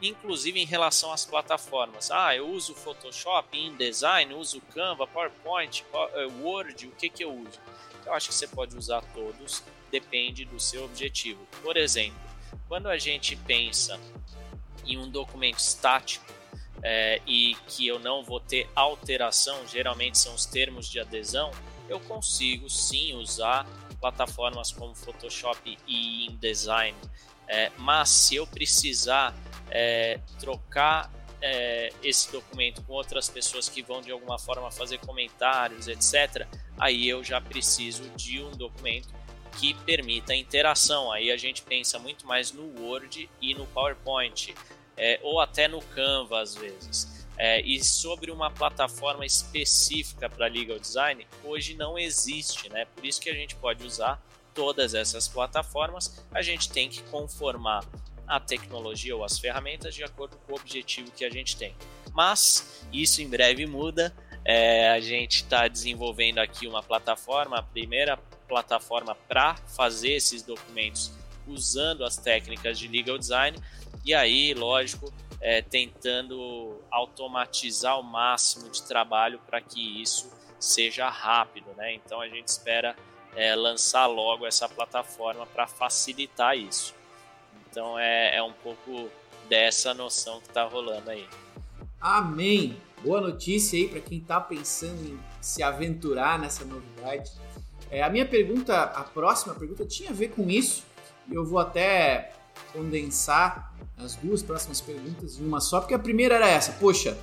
inclusive 0.00 0.60
em 0.60 0.64
relação 0.64 1.12
às 1.12 1.26
plataformas. 1.26 2.10
Ah, 2.10 2.34
eu 2.34 2.48
uso 2.48 2.74
Photoshop, 2.74 3.56
InDesign, 3.56 4.34
uso 4.34 4.60
Canva, 4.74 5.06
PowerPoint, 5.06 5.84
eh, 5.92 6.26
Word, 6.40 6.88
o 6.88 6.92
que 6.92 7.08
que 7.08 7.24
eu 7.24 7.34
uso? 7.34 7.60
Eu 8.06 8.14
acho 8.14 8.28
que 8.28 8.34
você 8.34 8.48
pode 8.48 8.76
usar 8.76 9.02
todos, 9.14 9.62
depende 9.90 10.44
do 10.44 10.58
seu 10.58 10.84
objetivo. 10.84 11.46
Por 11.62 11.76
exemplo, 11.76 12.18
quando 12.66 12.88
a 12.88 12.98
gente 12.98 13.36
pensa 13.36 14.00
em 14.84 14.98
um 14.98 15.08
documento 15.08 15.58
estático 15.58 16.24
é, 16.82 17.20
e 17.26 17.54
que 17.68 17.86
eu 17.86 17.98
não 17.98 18.24
vou 18.24 18.40
ter 18.40 18.68
alteração, 18.74 19.66
geralmente 19.66 20.18
são 20.18 20.34
os 20.34 20.44
termos 20.44 20.88
de 20.88 20.98
adesão, 20.98 21.50
eu 21.88 22.00
consigo 22.00 22.68
sim 22.68 23.14
usar 23.14 23.66
plataformas 24.00 24.72
como 24.72 24.94
Photoshop 24.94 25.78
e 25.86 26.26
InDesign. 26.26 26.96
É, 27.46 27.70
mas 27.78 28.08
se 28.08 28.36
eu 28.36 28.46
precisar 28.46 29.34
é, 29.70 30.18
trocar 30.38 31.12
é, 31.40 31.92
esse 32.02 32.30
documento 32.32 32.82
com 32.82 32.94
outras 32.94 33.28
pessoas 33.28 33.68
que 33.68 33.82
vão 33.82 34.00
de 34.00 34.10
alguma 34.10 34.38
forma 34.38 34.70
fazer 34.70 34.98
comentários, 34.98 35.86
etc., 35.86 36.46
aí 36.78 37.08
eu 37.08 37.22
já 37.22 37.40
preciso 37.40 38.08
de 38.10 38.42
um 38.42 38.50
documento 38.52 39.12
que 39.58 39.74
permita 39.74 40.34
interação. 40.34 41.12
Aí 41.12 41.30
a 41.30 41.36
gente 41.36 41.62
pensa 41.62 41.98
muito 41.98 42.26
mais 42.26 42.52
no 42.52 42.80
Word 42.80 43.28
e 43.40 43.54
no 43.54 43.66
PowerPoint 43.66 44.54
é, 45.02 45.18
ou 45.20 45.40
até 45.40 45.66
no 45.66 45.82
Canva 45.82 46.40
às 46.40 46.54
vezes. 46.54 47.26
É, 47.36 47.60
e 47.60 47.82
sobre 47.82 48.30
uma 48.30 48.52
plataforma 48.52 49.26
específica 49.26 50.30
para 50.30 50.46
legal 50.46 50.78
design, 50.78 51.26
hoje 51.42 51.74
não 51.74 51.98
existe, 51.98 52.68
né? 52.68 52.84
Por 52.94 53.04
isso 53.04 53.20
que 53.20 53.28
a 53.28 53.34
gente 53.34 53.56
pode 53.56 53.84
usar 53.84 54.22
todas 54.54 54.94
essas 54.94 55.26
plataformas. 55.26 56.24
A 56.30 56.40
gente 56.40 56.70
tem 56.70 56.88
que 56.88 57.02
conformar 57.04 57.84
a 58.28 58.38
tecnologia 58.38 59.16
ou 59.16 59.24
as 59.24 59.40
ferramentas 59.40 59.92
de 59.92 60.04
acordo 60.04 60.36
com 60.46 60.52
o 60.52 60.56
objetivo 60.56 61.10
que 61.10 61.24
a 61.24 61.30
gente 61.30 61.56
tem. 61.56 61.74
Mas 62.12 62.86
isso 62.92 63.20
em 63.20 63.28
breve 63.28 63.66
muda. 63.66 64.14
É, 64.44 64.90
a 64.90 65.00
gente 65.00 65.36
está 65.36 65.66
desenvolvendo 65.66 66.38
aqui 66.38 66.66
uma 66.66 66.82
plataforma, 66.82 67.58
a 67.58 67.62
primeira 67.62 68.16
plataforma 68.46 69.14
para 69.14 69.56
fazer 69.56 70.12
esses 70.12 70.42
documentos 70.42 71.12
usando 71.46 72.04
as 72.04 72.16
técnicas 72.16 72.78
de 72.78 72.86
legal 72.86 73.18
design 73.18 73.56
e 74.04 74.14
aí, 74.14 74.54
lógico, 74.54 75.12
é, 75.40 75.60
tentando 75.60 76.80
automatizar 76.90 77.98
o 77.98 78.02
máximo 78.02 78.70
de 78.70 78.82
trabalho 78.82 79.40
para 79.46 79.60
que 79.60 80.00
isso 80.00 80.30
seja 80.58 81.08
rápido, 81.08 81.66
né? 81.76 81.94
Então 81.94 82.20
a 82.20 82.28
gente 82.28 82.46
espera 82.46 82.94
é, 83.34 83.54
lançar 83.56 84.06
logo 84.06 84.46
essa 84.46 84.68
plataforma 84.68 85.44
para 85.46 85.66
facilitar 85.66 86.56
isso. 86.56 86.94
Então 87.68 87.98
é, 87.98 88.36
é 88.36 88.42
um 88.42 88.52
pouco 88.52 89.10
dessa 89.48 89.92
noção 89.92 90.40
que 90.40 90.48
está 90.48 90.64
rolando 90.64 91.10
aí. 91.10 91.26
Amém! 92.00 92.76
Boa 93.02 93.20
notícia 93.20 93.76
aí 93.76 93.88
para 93.88 94.00
quem 94.00 94.18
está 94.18 94.40
pensando 94.40 95.04
em 95.04 95.18
se 95.40 95.62
aventurar 95.62 96.38
nessa 96.38 96.64
novidade. 96.64 97.32
É, 97.90 98.02
a 98.02 98.08
minha 98.08 98.24
pergunta, 98.24 98.80
a 98.80 99.02
próxima 99.02 99.54
pergunta, 99.54 99.84
tinha 99.84 100.10
a 100.10 100.12
ver 100.12 100.28
com 100.28 100.48
isso. 100.48 100.84
Eu 101.30 101.44
vou 101.44 101.58
até 101.58 102.32
condensar 102.72 103.71
as 104.04 104.16
duas 104.16 104.42
próximas 104.42 104.80
perguntas 104.80 105.38
em 105.38 105.46
uma 105.46 105.60
só, 105.60 105.80
porque 105.80 105.94
a 105.94 105.98
primeira 105.98 106.34
era 106.34 106.48
essa, 106.48 106.72
poxa, 106.72 107.16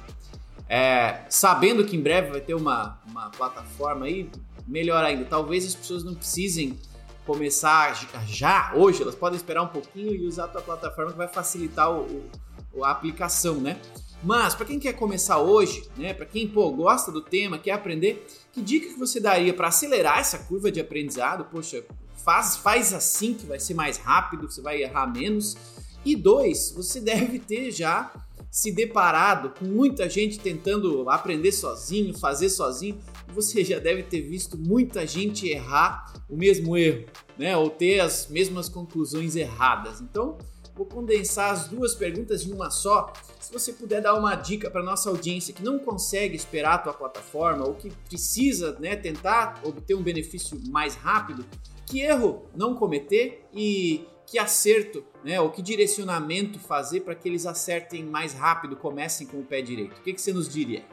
é, 0.68 1.22
sabendo 1.30 1.84
que 1.84 1.96
em 1.96 2.02
breve 2.02 2.32
vai 2.32 2.42
ter 2.42 2.54
uma, 2.54 3.00
uma 3.08 3.30
plataforma 3.30 4.06
aí, 4.06 4.30
melhor 4.68 5.04
ainda, 5.04 5.26
talvez 5.26 5.65
as 5.65 5.76
pessoas 5.76 6.04
não 6.04 6.13
precisem 6.13 6.80
começar 7.26 7.94
já, 8.28 8.72
hoje, 8.76 9.02
elas 9.02 9.15
podem 9.15 9.38
esperar 9.38 9.63
um 9.63 9.68
pouquinho 9.68 10.15
e 10.15 10.26
usar 10.26 10.46
a 10.46 10.48
tua 10.48 10.62
plataforma 10.62 11.12
que 11.12 11.18
vai 11.18 11.28
facilitar 11.28 11.92
o, 11.92 12.24
o 12.74 12.84
a 12.84 12.92
aplicação, 12.92 13.56
né? 13.56 13.80
Mas 14.24 14.54
para 14.54 14.65
quem 14.65 14.80
quer 14.80 14.94
começar 14.94 15.39
hoje, 15.39 15.88
né, 15.96 16.13
para 16.13 16.26
quem 16.26 16.48
pô, 16.48 16.70
gosta 16.72 17.12
do 17.12 17.22
tema, 17.22 17.58
quer 17.58 17.72
aprender, 17.72 18.28
que 18.52 18.62
dica 18.62 18.88
que 18.88 19.00
você 19.00 19.20
daria 19.20 19.54
para 19.54 19.70
acelerar 19.70 20.20
essa 20.20 20.39
curva 20.39 20.72
de 20.72 20.80
aprendizado? 20.80 21.46
Poxa, 21.46 21.84
faz, 22.18 22.58
faz 22.58 22.94
assim 22.94 23.34
que 23.34 23.46
vai 23.46 23.60
ser 23.60 23.74
mais 23.74 23.98
rápido, 23.98 24.50
você 24.50 24.62
vai 24.62 24.82
errar 24.82 25.08
menos. 25.08 25.56
E 26.06 26.16
dois, 26.16 26.72
você 26.72 27.00
deve 27.02 27.40
ter 27.40 27.72
já 27.72 28.12
se 28.52 28.72
deparado 28.72 29.52
com 29.52 29.66
muita 29.66 30.10
gente 30.10 30.40
tentando 30.40 31.08
aprender 31.10 31.52
sozinho, 31.52 32.18
fazer 32.18 32.50
sozinho. 32.50 32.98
Você 33.34 33.64
já 33.64 33.78
deve 33.78 34.04
ter 34.04 34.22
visto 34.22 34.58
muita 34.58 35.06
gente 35.06 35.48
errar 35.48 36.14
o 36.28 36.36
mesmo 36.36 36.76
erro, 36.76 37.06
né? 37.38 37.56
Ou 37.56 37.70
ter 37.70 38.00
as 38.00 38.28
mesmas 38.28 38.68
conclusões 38.68 39.36
erradas. 39.36 40.02
Então, 40.02 40.38
vou 40.76 40.86
condensar 40.86 41.52
as 41.52 41.68
duas 41.68 41.94
perguntas 41.94 42.44
em 42.44 42.52
uma 42.52 42.72
só. 42.72 43.14
Se 43.40 43.54
você 43.54 43.72
puder 43.72 44.02
dar 44.02 44.16
uma 44.16 44.34
dica 44.34 44.70
para 44.70 44.82
nossa 44.82 45.10
audiência 45.10 45.54
que 45.54 45.62
não 45.62 45.78
consegue 45.78 46.36
esperar 46.36 46.76
a 46.76 46.78
tua 46.80 46.94
plataforma 46.94 47.68
ou 47.68 47.76
que 47.76 47.92
precisa, 48.08 48.78
né, 48.80 48.96
tentar 48.96 49.62
obter 49.64 49.94
um 49.94 50.02
benefício 50.02 50.60
mais 50.70 50.96
rápido, 50.96 51.46
que 51.86 52.00
erro 52.00 52.46
não 52.56 52.76
cometer 52.76 53.46
e 53.54 54.08
que 54.30 54.38
acerto, 54.38 55.04
né, 55.24 55.42
ou 55.42 55.50
que 55.50 55.62
direcionamento 55.62 56.60
fazer 56.60 57.02
para 57.02 57.15
que 57.15 57.28
eles 57.28 57.46
acertem 57.46 58.04
mais 58.04 58.34
rápido, 58.34 58.76
comecem 58.76 59.26
com 59.26 59.39
o 59.39 59.44
pé 59.44 59.62
direito? 59.62 59.98
O 59.98 60.04
que, 60.04 60.13
que 60.13 60.22
você 60.22 60.32
nos 60.32 60.48
diria? 60.48 60.84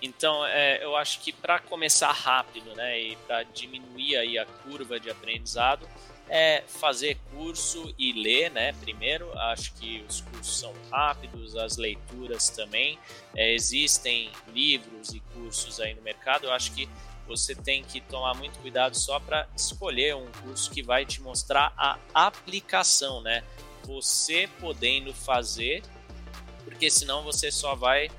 Então, 0.00 0.44
é, 0.46 0.84
eu 0.84 0.94
acho 0.94 1.20
que 1.20 1.32
para 1.32 1.58
começar 1.58 2.12
rápido, 2.12 2.74
né, 2.74 3.00
e 3.00 3.16
para 3.26 3.42
diminuir 3.44 4.16
aí 4.16 4.38
a 4.38 4.44
curva 4.44 5.00
de 5.00 5.10
aprendizado, 5.10 5.88
é 6.28 6.62
fazer 6.66 7.16
curso 7.32 7.92
e 7.98 8.12
ler, 8.12 8.50
né? 8.50 8.74
Primeiro, 8.74 9.32
acho 9.38 9.72
que 9.74 10.04
os 10.06 10.20
cursos 10.20 10.60
são 10.60 10.74
rápidos, 10.90 11.56
as 11.56 11.78
leituras 11.78 12.50
também. 12.50 12.98
É, 13.34 13.54
existem 13.54 14.30
livros 14.52 15.14
e 15.14 15.20
cursos 15.34 15.80
aí 15.80 15.94
no 15.94 16.02
mercado. 16.02 16.44
Eu 16.44 16.52
acho 16.52 16.74
que 16.74 16.86
você 17.28 17.54
tem 17.54 17.84
que 17.84 18.00
tomar 18.00 18.34
muito 18.34 18.58
cuidado 18.58 18.96
só 18.96 19.20
para 19.20 19.46
escolher 19.54 20.16
um 20.16 20.26
curso 20.42 20.70
que 20.70 20.82
vai 20.82 21.04
te 21.04 21.20
mostrar 21.20 21.72
a 21.76 21.98
aplicação, 22.14 23.20
né? 23.20 23.44
Você 23.84 24.48
podendo 24.58 25.12
fazer, 25.12 25.82
porque 26.64 26.90
senão 26.90 27.22
você 27.22 27.52
só 27.52 27.74
vai 27.74 28.10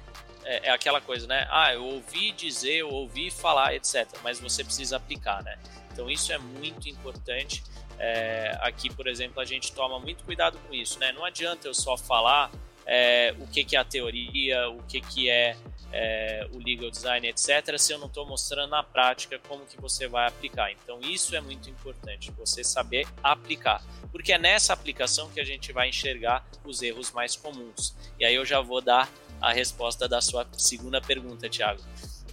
é, 0.45 0.67
é, 0.67 0.71
aquela 0.71 1.01
coisa, 1.01 1.27
né? 1.27 1.47
Ah, 1.49 1.73
eu 1.73 1.83
ouvi 1.83 2.31
dizer, 2.31 2.77
eu 2.77 2.89
ouvi 2.89 3.29
falar, 3.29 3.75
etc. 3.75 4.07
Mas 4.23 4.39
você 4.39 4.63
precisa 4.63 4.97
aplicar, 4.97 5.43
né? 5.43 5.57
Então 5.91 6.09
isso 6.09 6.31
é 6.31 6.37
muito 6.37 6.87
importante. 6.87 7.63
É, 7.97 8.57
aqui, 8.61 8.93
por 8.93 9.07
exemplo, 9.07 9.41
a 9.41 9.45
gente 9.45 9.73
toma 9.73 9.99
muito 9.99 10.23
cuidado 10.23 10.57
com 10.67 10.73
isso, 10.73 10.97
né? 10.99 11.11
Não 11.11 11.25
adianta 11.25 11.67
eu 11.67 11.73
só 11.73 11.97
falar 11.97 12.49
é, 12.85 13.35
o 13.39 13.47
que, 13.47 13.63
que 13.63 13.75
é 13.75 13.79
a 13.79 13.83
teoria, 13.83 14.69
o 14.69 14.81
que, 14.83 15.01
que 15.01 15.29
é 15.29 15.55
é, 15.91 16.47
o 16.51 16.59
legal 16.59 16.89
design, 16.89 17.27
etc., 17.27 17.77
se 17.77 17.93
eu 17.93 17.99
não 17.99 18.07
estou 18.07 18.25
mostrando 18.25 18.69
na 18.71 18.83
prática 18.83 19.39
como 19.47 19.65
que 19.65 19.79
você 19.79 20.07
vai 20.07 20.27
aplicar. 20.27 20.71
Então 20.71 20.99
isso 21.01 21.35
é 21.35 21.41
muito 21.41 21.69
importante, 21.69 22.31
você 22.31 22.63
saber 22.63 23.07
aplicar, 23.23 23.83
porque 24.11 24.33
é 24.33 24.37
nessa 24.37 24.73
aplicação 24.73 25.29
que 25.29 25.39
a 25.39 25.43
gente 25.43 25.71
vai 25.71 25.89
enxergar 25.89 26.45
os 26.63 26.81
erros 26.81 27.11
mais 27.11 27.35
comuns. 27.35 27.95
E 28.19 28.25
aí 28.25 28.35
eu 28.35 28.45
já 28.45 28.61
vou 28.61 28.81
dar 28.81 29.09
a 29.41 29.51
resposta 29.51 30.07
da 30.07 30.21
sua 30.21 30.47
segunda 30.53 31.01
pergunta, 31.01 31.49
Thiago. 31.49 31.81
O 31.81 31.85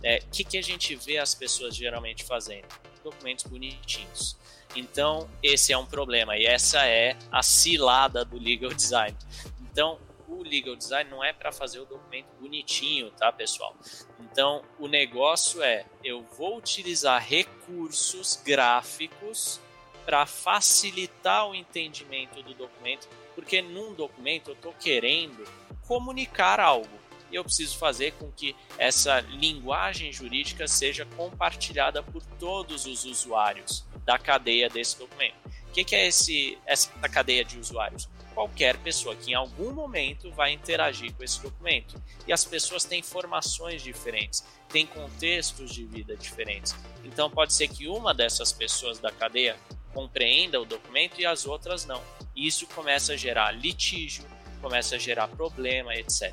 é, 0.02 0.18
que, 0.18 0.44
que 0.44 0.58
a 0.58 0.62
gente 0.62 0.94
vê 0.94 1.18
as 1.18 1.34
pessoas 1.34 1.74
geralmente 1.74 2.24
fazendo? 2.24 2.66
Documentos 3.02 3.44
bonitinhos. 3.44 4.36
Então, 4.74 5.28
esse 5.42 5.72
é 5.72 5.78
um 5.78 5.86
problema 5.86 6.36
e 6.36 6.44
essa 6.44 6.84
é 6.86 7.16
a 7.30 7.42
cilada 7.42 8.24
do 8.24 8.38
legal 8.38 8.72
design. 8.74 9.16
Então, 9.60 9.98
o 10.28 10.42
legal 10.42 10.76
design 10.76 11.10
não 11.10 11.22
é 11.22 11.32
para 11.32 11.52
fazer 11.52 11.80
o 11.80 11.84
documento 11.84 12.28
bonitinho, 12.40 13.10
tá, 13.12 13.32
pessoal? 13.32 13.74
Então, 14.20 14.62
o 14.78 14.88
negócio 14.88 15.62
é 15.62 15.84
eu 16.03 16.22
vou 16.36 16.59
utilizar 16.59 17.22
recursos 17.22 18.40
gráficos 18.44 19.61
para 20.05 20.24
facilitar 20.24 21.48
o 21.48 21.55
entendimento 21.55 22.42
do 22.42 22.55
documento, 22.55 23.09
porque 23.34 23.61
num 23.61 23.92
documento 23.92 24.51
eu 24.51 24.55
estou 24.55 24.72
querendo 24.72 25.44
comunicar 25.86 26.61
algo 26.61 27.07
e 27.30 27.34
eu 27.34 27.42
preciso 27.42 27.76
fazer 27.76 28.12
com 28.12 28.30
que 28.30 28.55
essa 28.78 29.20
linguagem 29.20 30.12
jurídica 30.12 30.68
seja 30.68 31.05
compartilhada 31.16 32.03
por 32.03 32.22
todos 32.38 32.86
os 32.86 33.05
usuários 33.05 33.84
da 34.05 34.18
cadeia 34.18 34.68
desse 34.68 34.98
documento. 34.98 35.34
O 35.68 35.72
que, 35.72 35.94
é 35.94 36.07
esse, 36.07 36.57
essa 36.64 36.90
cadeia 37.09 37.44
de 37.44 37.59
usuários? 37.59 38.09
Qualquer 38.37 38.76
pessoa 38.76 39.16
que 39.16 39.30
em 39.30 39.34
algum 39.34 39.72
momento 39.72 40.30
vai 40.30 40.53
interagir 40.53 41.11
com 41.14 41.24
esse 41.24 41.41
documento. 41.41 41.99
E 42.26 42.34
as 42.34 42.45
pessoas 42.45 42.84
têm 42.84 43.03
formações 43.03 43.82
diferentes, 43.82 44.45
têm 44.68 44.87
contextos 44.87 45.72
de 45.72 45.87
vida 45.87 46.14
diferentes. 46.14 46.76
Então 47.03 47.30
pode 47.30 47.55
ser 47.55 47.66
que 47.68 47.89
uma 47.89 48.12
dessas 48.12 48.53
pessoas 48.53 48.99
da 48.99 49.11
cadeia 49.11 49.57
compreenda 49.95 50.61
o 50.61 50.66
documento 50.66 51.18
e 51.18 51.24
as 51.24 51.47
outras 51.47 51.87
não. 51.87 52.03
E 52.34 52.47
isso 52.47 52.66
começa 52.66 53.14
a 53.14 53.16
gerar 53.16 53.53
litígio, 53.53 54.22
começa 54.61 54.97
a 54.97 54.99
gerar 54.99 55.28
problema, 55.28 55.95
etc. 55.95 56.30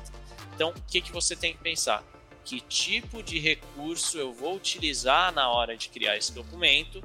Então, 0.54 0.74
o 0.76 0.82
que, 0.82 1.00
que 1.00 1.10
você 1.10 1.34
tem 1.34 1.54
que 1.54 1.62
pensar? 1.62 2.04
Que 2.44 2.60
tipo 2.60 3.22
de 3.22 3.38
recurso 3.38 4.18
eu 4.18 4.30
vou 4.30 4.56
utilizar 4.56 5.32
na 5.32 5.48
hora 5.48 5.74
de 5.74 5.88
criar 5.88 6.18
esse 6.18 6.32
documento 6.32 7.02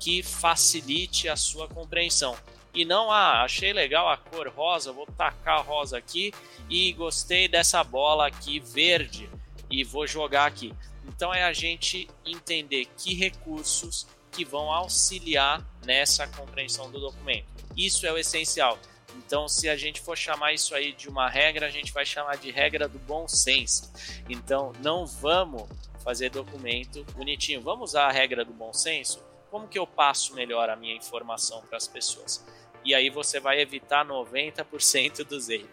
que 0.00 0.24
facilite 0.24 1.28
a 1.28 1.36
sua 1.36 1.68
compreensão. 1.68 2.36
E 2.74 2.84
não, 2.84 3.10
ah, 3.10 3.44
achei 3.44 3.72
legal 3.72 4.08
a 4.08 4.16
cor 4.16 4.48
rosa, 4.48 4.92
vou 4.92 5.06
tacar 5.06 5.58
a 5.58 5.62
rosa 5.62 5.96
aqui 5.96 6.32
e 6.68 6.92
gostei 6.92 7.46
dessa 7.46 7.84
bola 7.84 8.26
aqui 8.26 8.58
verde 8.58 9.30
e 9.70 9.84
vou 9.84 10.06
jogar 10.06 10.46
aqui. 10.46 10.74
Então 11.06 11.32
é 11.32 11.44
a 11.44 11.52
gente 11.52 12.08
entender 12.24 12.86
que 12.96 13.14
recursos 13.14 14.06
que 14.32 14.44
vão 14.44 14.72
auxiliar 14.72 15.64
nessa 15.84 16.26
compreensão 16.26 16.90
do 16.90 16.98
documento. 16.98 17.46
Isso 17.76 18.06
é 18.06 18.12
o 18.12 18.18
essencial. 18.18 18.78
Então, 19.16 19.46
se 19.48 19.68
a 19.68 19.76
gente 19.76 20.00
for 20.00 20.18
chamar 20.18 20.52
isso 20.52 20.74
aí 20.74 20.92
de 20.92 21.08
uma 21.08 21.28
regra, 21.28 21.66
a 21.66 21.70
gente 21.70 21.92
vai 21.92 22.04
chamar 22.04 22.36
de 22.36 22.50
regra 22.50 22.88
do 22.88 22.98
bom 22.98 23.28
senso. 23.28 23.92
Então, 24.28 24.72
não 24.80 25.06
vamos 25.06 25.68
fazer 26.02 26.30
documento 26.30 27.04
bonitinho. 27.14 27.62
Vamos 27.62 27.90
usar 27.90 28.06
a 28.06 28.12
regra 28.12 28.44
do 28.44 28.52
bom 28.52 28.72
senso? 28.72 29.22
Como 29.50 29.68
que 29.68 29.78
eu 29.78 29.86
passo 29.86 30.34
melhor 30.34 30.68
a 30.68 30.76
minha 30.76 30.96
informação 30.96 31.62
para 31.62 31.76
as 31.76 31.86
pessoas? 31.86 32.44
E 32.84 32.94
aí 32.94 33.08
você 33.08 33.40
vai 33.40 33.60
evitar 33.60 34.06
90% 34.06 35.24
dos 35.24 35.48
erros, 35.48 35.68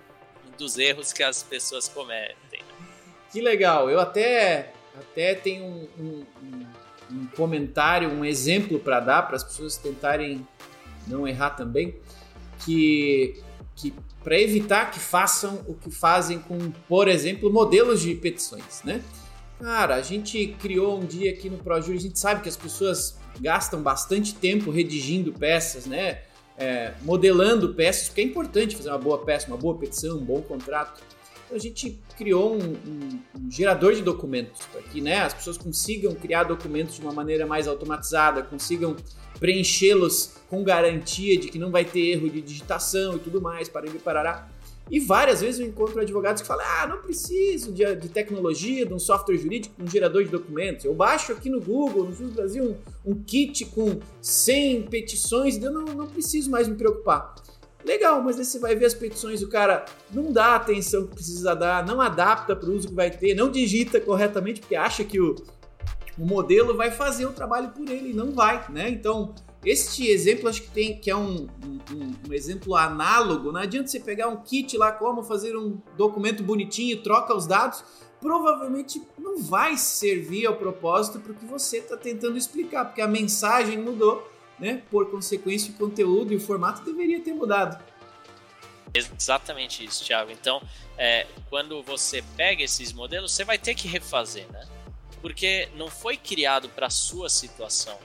dos 0.57 0.78
erros 0.78 1.12
que 1.12 1.24
as 1.24 1.43
pessoas 1.43 1.88
cometem. 1.88 2.62
Que 3.32 3.41
legal. 3.41 3.89
Eu 3.89 3.99
até, 3.99 4.74
até 4.95 5.36
tenho 5.36 5.66
um, 5.66 6.26
um, 6.43 6.66
um 7.12 7.28
comentário, 7.36 8.09
um 8.09 8.24
exemplo 8.24 8.80
para 8.80 8.99
dar 8.99 9.24
para 9.24 9.36
as 9.36 9.43
pessoas 9.43 9.78
tentarem 9.78 10.45
não 11.07 11.28
errar 11.28 11.51
também, 11.51 11.95
que, 12.66 13.41
que 13.76 13.93
para 14.24 14.39
evitar 14.39 14.91
que 14.91 14.99
façam 14.99 15.64
o 15.68 15.74
que 15.74 15.89
fazem 15.89 16.39
com, 16.39 16.72
por 16.88 17.07
exemplo, 17.07 17.51
modelos 17.51 18.01
de 18.01 18.16
petições, 18.16 18.84
né? 18.84 19.01
Cara, 19.59 19.95
a 19.95 20.01
gente 20.01 20.55
criou 20.59 20.99
um 20.99 21.05
dia 21.05 21.32
aqui 21.32 21.49
no 21.49 21.57
ProJury, 21.57 21.97
a 21.97 22.01
gente 22.01 22.20
sabe 22.20 22.41
que 22.41 22.49
as 22.49 22.57
pessoas 22.57 23.20
gastam 23.39 23.82
bastante 23.82 24.34
tempo 24.34 24.72
redigindo 24.72 25.32
peças, 25.32 25.86
né? 25.86 26.22
É, 26.62 26.93
modelando 27.01 27.74
peças, 27.74 28.07
porque 28.07 28.22
é 28.22 28.24
importante 28.24 28.76
fazer 28.76 28.89
uma 28.89 28.99
boa 28.99 29.18
peça, 29.18 29.47
uma 29.47 29.57
boa 29.57 29.76
petição, 29.78 30.18
um 30.18 30.24
bom 30.24 30.41
contrato. 30.41 31.01
Então 31.45 31.57
a 31.57 31.59
gente 31.59 31.99
criou 32.16 32.55
um, 32.55 32.59
um, 32.59 33.20
um 33.36 33.51
gerador 33.51 33.93
de 33.93 34.01
documentos 34.01 34.62
para 34.72 34.82
que 34.84 35.01
né, 35.01 35.22
as 35.22 35.34
pessoas 35.34 35.57
consigam 35.57 36.14
criar 36.14 36.43
documentos 36.43 36.95
de 36.95 37.01
uma 37.01 37.12
maneira 37.12 37.45
mais 37.47 37.68
automatizada, 37.68 38.43
consigam 38.43 38.95
preenchê-los 39.39 40.36
com 40.49 40.64
garantia 40.64 41.38
de 41.38 41.49
que 41.49 41.57
não 41.57 41.72
vai 41.72 41.84
ter 41.84 42.12
erro 42.12 42.30
de 42.30 42.41
digitação 42.41 43.16
e 43.16 43.20
tudo 43.20 43.41
mais, 43.41 43.68
para 43.68 43.88
ele 43.88 43.97
parará. 43.97 44.47
E 44.91 44.99
várias 44.99 45.39
vezes 45.39 45.61
eu 45.61 45.65
encontro 45.65 46.01
advogados 46.01 46.41
que 46.41 46.47
falam: 46.47 46.65
ah, 46.67 46.85
não 46.85 46.97
preciso 46.97 47.71
de, 47.71 47.95
de 47.95 48.09
tecnologia, 48.09 48.85
de 48.85 48.93
um 48.93 48.99
software 48.99 49.37
jurídico, 49.37 49.73
de 49.77 49.83
um 49.83 49.89
gerador 49.89 50.21
de 50.21 50.29
documentos. 50.29 50.83
Eu 50.83 50.93
baixo 50.93 51.31
aqui 51.31 51.49
no 51.49 51.61
Google, 51.61 52.03
no 52.03 52.13
Jus 52.13 52.33
Brasil, 52.33 52.75
um, 53.05 53.11
um, 53.11 53.23
kit 53.23 53.63
com 53.67 53.99
100 54.21 54.83
petições 54.83 55.63
eu 55.63 55.71
não, 55.71 55.85
não 55.85 56.07
preciso 56.07 56.51
mais 56.51 56.67
me 56.67 56.75
preocupar. 56.75 57.33
Legal, 57.85 58.21
mas 58.21 58.37
aí 58.37 58.43
você 58.43 58.59
vai 58.59 58.75
ver 58.75 58.85
as 58.85 58.93
petições, 58.93 59.41
o 59.41 59.47
cara 59.47 59.85
não 60.11 60.31
dá 60.31 60.47
a 60.47 60.55
atenção 60.57 61.07
que 61.07 61.15
precisa 61.15 61.55
dar, 61.55 61.85
não 61.85 62.01
adapta 62.01 62.53
para 62.53 62.69
o 62.69 62.75
uso 62.75 62.89
que 62.89 62.93
vai 62.93 63.09
ter, 63.09 63.33
não 63.33 63.49
digita 63.49 63.99
corretamente 63.99 64.59
porque 64.59 64.75
acha 64.75 65.03
que 65.03 65.19
o, 65.19 65.35
o 66.19 66.25
modelo 66.25 66.75
vai 66.75 66.91
fazer 66.91 67.25
o 67.25 67.31
trabalho 67.31 67.69
por 67.69 67.89
ele 67.89 68.11
e 68.11 68.13
não 68.13 68.33
vai, 68.33 68.63
né? 68.69 68.89
Então, 68.89 69.33
este 69.64 70.07
exemplo 70.07 70.49
acho 70.49 70.64
que 70.64 70.72
tem 70.72 70.97
que 70.97 71.12
é 71.12 71.16
um, 71.16 71.47
um, 71.64 71.80
um, 72.28 72.34
exemplo 72.34 72.76
análogo. 72.76 73.51
Não 73.51 73.62
adianta 73.62 73.88
você 73.88 73.99
pegar 73.99 74.28
um 74.28 74.38
kit 74.38 74.76
lá 74.76 74.91
como 74.91 75.24
fazer 75.24 75.55
um 75.55 75.80
documento 75.95 76.41
bonitinho, 76.41 77.01
troca 77.03 77.36
os 77.36 77.45
dados, 77.45 77.84
provavelmente 78.20 79.01
não 79.20 79.38
vai 79.38 79.78
servir 79.78 80.47
ao 80.47 80.55
propósito 80.55 81.20
para 81.20 81.32
o 81.32 81.36
que 81.36 81.45
você 81.45 81.78
está 81.78 81.95
tentando 81.95 82.38
explicar, 82.38 82.86
porque 82.86 83.01
a 83.01 83.07
mensagem 83.07 83.78
mudou, 83.78 84.28
né? 84.59 84.82
Por 84.89 85.12
consequência, 85.12 85.72
o 85.72 85.78
conteúdo 85.78 86.34
e 86.34 86.38
o 86.38 86.39
formato 86.39 86.84
deveria 86.84 87.20
ter 87.20 87.34
mudado. 87.34 87.84
Exatamente 88.93 89.86
isso, 89.86 90.03
Thiago. 90.03 90.32
Então, 90.32 90.62
é, 90.97 91.28
quando 91.49 91.82
você 91.84 92.24
pega 92.36 92.64
esses 92.64 92.91
modelos, 92.91 93.32
você 93.32 93.45
vai 93.45 93.59
ter 93.59 93.76
que 93.76 93.88
refazer, 93.88 94.51
né? 94.51 94.68
Porque 95.22 95.70
não 95.76 95.88
foi 95.88 96.18
criado 96.18 96.68
para 96.68 96.88
a 96.88 96.89
sua 96.89 97.30
situação 97.30 97.97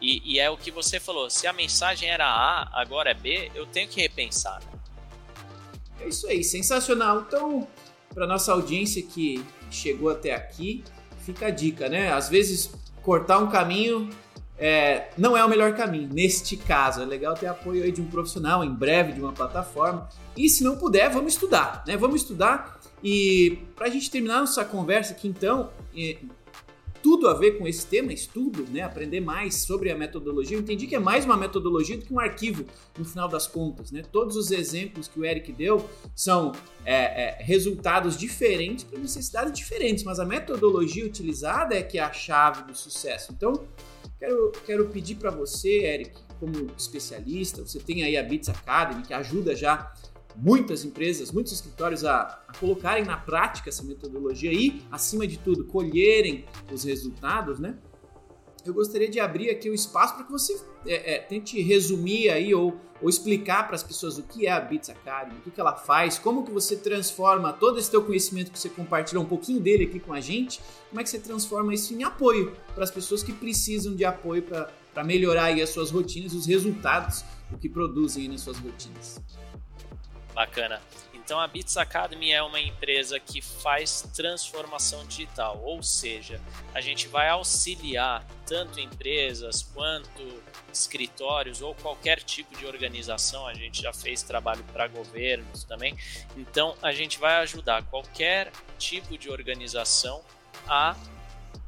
e, 0.00 0.34
e, 0.34 0.38
é 0.38 0.48
o 0.48 0.56
que 0.56 0.70
você 0.70 0.98
falou: 0.98 1.28
se 1.28 1.46
a 1.46 1.52
mensagem 1.52 2.08
era 2.08 2.26
A, 2.26 2.80
agora 2.80 3.10
é 3.10 3.14
B, 3.14 3.50
eu 3.54 3.66
tenho 3.66 3.88
que 3.88 4.00
repensar. 4.00 4.60
Né? 4.60 4.80
É 6.00 6.08
isso 6.08 6.26
aí, 6.26 6.42
sensacional. 6.42 7.24
Então, 7.26 7.68
para 8.14 8.26
nossa 8.26 8.52
audiência 8.52 9.02
que 9.02 9.44
chegou 9.70 10.10
até 10.10 10.34
aqui, 10.34 10.82
fica 11.24 11.46
a 11.46 11.50
dica, 11.50 11.88
né? 11.88 12.12
Às 12.12 12.28
vezes, 12.28 12.70
cortar 13.02 13.38
um 13.38 13.50
caminho 13.50 14.08
é, 14.60 15.08
não 15.16 15.34
é 15.34 15.42
o 15.42 15.48
melhor 15.48 15.74
caminho. 15.74 16.08
Neste 16.12 16.54
caso, 16.54 17.00
é 17.00 17.04
legal 17.06 17.34
ter 17.34 17.46
apoio 17.46 17.82
aí 17.82 17.90
de 17.90 18.02
um 18.02 18.06
profissional, 18.06 18.62
em 18.62 18.72
breve, 18.72 19.12
de 19.12 19.20
uma 19.20 19.32
plataforma. 19.32 20.06
E 20.36 20.50
se 20.50 20.62
não 20.62 20.76
puder, 20.76 21.08
vamos 21.08 21.32
estudar, 21.32 21.82
né? 21.86 21.96
Vamos 21.96 22.20
estudar. 22.20 22.78
E 23.02 23.58
para 23.74 23.86
a 23.86 23.90
gente 23.90 24.10
terminar 24.10 24.40
nossa 24.40 24.62
conversa 24.62 25.14
aqui, 25.14 25.26
então, 25.26 25.70
tudo 27.02 27.28
a 27.28 27.34
ver 27.34 27.58
com 27.58 27.66
esse 27.66 27.86
tema, 27.86 28.12
estudo, 28.12 28.64
né, 28.70 28.82
aprender 28.82 29.20
mais 29.20 29.62
sobre 29.62 29.90
a 29.90 29.96
metodologia. 29.96 30.56
Eu 30.56 30.60
entendi 30.60 30.86
que 30.86 30.94
é 30.94 30.98
mais 30.98 31.24
uma 31.24 31.36
metodologia 31.36 31.96
do 31.96 32.04
que 32.04 32.12
um 32.12 32.20
arquivo, 32.20 32.64
no 32.98 33.04
final 33.04 33.28
das 33.28 33.46
contas. 33.46 33.90
Né? 33.90 34.02
Todos 34.10 34.36
os 34.36 34.50
exemplos 34.50 35.08
que 35.08 35.18
o 35.18 35.24
Eric 35.24 35.52
deu 35.52 35.88
são 36.14 36.52
é, 36.84 37.40
é, 37.40 37.42
resultados 37.42 38.16
diferentes 38.16 38.84
para 38.84 38.98
necessidades 38.98 39.52
diferentes, 39.52 40.04
mas 40.04 40.20
a 40.20 40.24
metodologia 40.24 41.04
utilizada 41.04 41.74
é 41.74 41.82
que 41.82 41.98
é 41.98 42.02
a 42.02 42.12
chave 42.12 42.64
do 42.64 42.76
sucesso. 42.76 43.32
Então, 43.32 43.64
quero, 44.18 44.52
quero 44.66 44.86
pedir 44.88 45.16
para 45.16 45.30
você, 45.30 45.84
Eric, 45.84 46.12
como 46.38 46.70
especialista, 46.76 47.62
você 47.62 47.78
tem 47.78 48.02
aí 48.02 48.16
a 48.16 48.22
Bits 48.22 48.48
Academy, 48.48 49.02
que 49.02 49.12
ajuda 49.12 49.54
já 49.54 49.92
muitas 50.36 50.84
empresas, 50.84 51.30
muitos 51.30 51.52
escritórios 51.52 52.04
a, 52.04 52.42
a, 52.46 52.52
colocarem 52.58 53.04
na 53.04 53.16
prática 53.16 53.68
essa 53.68 53.82
metodologia 53.82 54.52
e, 54.52 54.82
acima 54.90 55.26
de 55.26 55.38
tudo, 55.38 55.64
colherem 55.64 56.44
os 56.72 56.84
resultados, 56.84 57.58
né? 57.58 57.76
Eu 58.64 58.74
gostaria 58.74 59.08
de 59.08 59.18
abrir 59.18 59.48
aqui 59.50 59.70
o 59.70 59.74
espaço 59.74 60.14
para 60.14 60.24
que 60.24 60.30
você 60.30 60.54
é, 60.86 61.14
é, 61.14 61.18
tente 61.18 61.60
resumir 61.62 62.28
aí 62.28 62.54
ou, 62.54 62.78
ou 63.00 63.08
explicar 63.08 63.66
para 63.66 63.74
as 63.74 63.82
pessoas 63.82 64.18
o 64.18 64.22
que 64.22 64.46
é 64.46 64.52
a 64.52 64.60
Bits 64.60 64.90
Academy, 64.90 65.38
o 65.38 65.42
que, 65.42 65.50
que 65.50 65.60
ela 65.60 65.74
faz, 65.74 66.18
como 66.18 66.44
que 66.44 66.50
você 66.50 66.76
transforma 66.76 67.54
todo 67.54 67.78
esse 67.78 67.90
teu 67.90 68.04
conhecimento 68.04 68.50
que 68.50 68.58
você 68.58 68.68
compartilhou 68.68 69.24
um 69.24 69.26
pouquinho 69.26 69.60
dele 69.60 69.84
aqui 69.84 69.98
com 69.98 70.12
a 70.12 70.20
gente, 70.20 70.60
como 70.90 71.00
é 71.00 71.04
que 71.04 71.08
você 71.08 71.18
transforma 71.18 71.72
isso 71.72 71.94
em 71.94 72.02
apoio 72.02 72.54
para 72.74 72.84
as 72.84 72.90
pessoas 72.90 73.22
que 73.22 73.32
precisam 73.32 73.94
de 73.94 74.04
apoio 74.04 74.42
para 74.42 75.04
melhorar 75.04 75.44
aí 75.44 75.62
as 75.62 75.70
suas 75.70 75.90
rotinas, 75.90 76.34
os 76.34 76.44
resultados, 76.44 77.24
o 77.50 77.56
que 77.56 77.68
produzem 77.68 78.28
nas 78.28 78.42
suas 78.42 78.58
rotinas. 78.58 79.20
Bacana. 80.34 80.80
Então 81.12 81.38
a 81.38 81.46
Bits 81.46 81.76
Academy 81.76 82.32
é 82.32 82.42
uma 82.42 82.58
empresa 82.58 83.20
que 83.20 83.40
faz 83.40 84.02
transformação 84.14 85.06
digital, 85.06 85.60
ou 85.62 85.82
seja, 85.82 86.40
a 86.74 86.80
gente 86.80 87.06
vai 87.06 87.28
auxiliar 87.28 88.26
tanto 88.46 88.80
empresas 88.80 89.62
quanto 89.62 90.42
escritórios 90.72 91.62
ou 91.62 91.74
qualquer 91.74 92.20
tipo 92.22 92.56
de 92.56 92.66
organização. 92.66 93.46
A 93.46 93.54
gente 93.54 93.80
já 93.80 93.92
fez 93.92 94.22
trabalho 94.22 94.64
para 94.72 94.88
governos 94.88 95.62
também. 95.64 95.96
Então 96.36 96.76
a 96.82 96.92
gente 96.92 97.18
vai 97.18 97.36
ajudar 97.42 97.84
qualquer 97.84 98.50
tipo 98.78 99.16
de 99.16 99.30
organização 99.30 100.24
a 100.66 100.96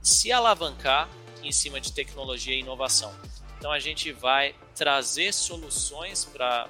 se 0.01 0.33
alavancar 0.33 1.09
em 1.43 1.53
cima 1.53 1.81
de 1.81 1.93
tecnologia 1.93 2.55
e 2.55 2.61
inovação. 2.61 3.15
Então 3.59 3.71
a 3.71 3.79
gente 3.79 4.11
vai 4.13 4.57
trazer 4.75 5.33
soluções 5.33 6.25
para 6.25 6.69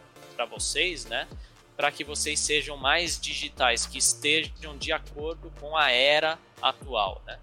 vocês, 0.51 1.07
né? 1.07 1.27
Para 1.77 1.91
que 1.91 2.05
vocês 2.05 2.39
sejam 2.39 2.77
mais 2.77 3.21
digitais, 3.21 3.87
que 3.87 3.99
estejam 3.99 4.77
de 4.77 4.93
acordo 4.93 5.51
com 5.61 5.77
a 5.77 5.91
era 5.91 6.39
atual, 6.61 7.23
né? 7.27 7.39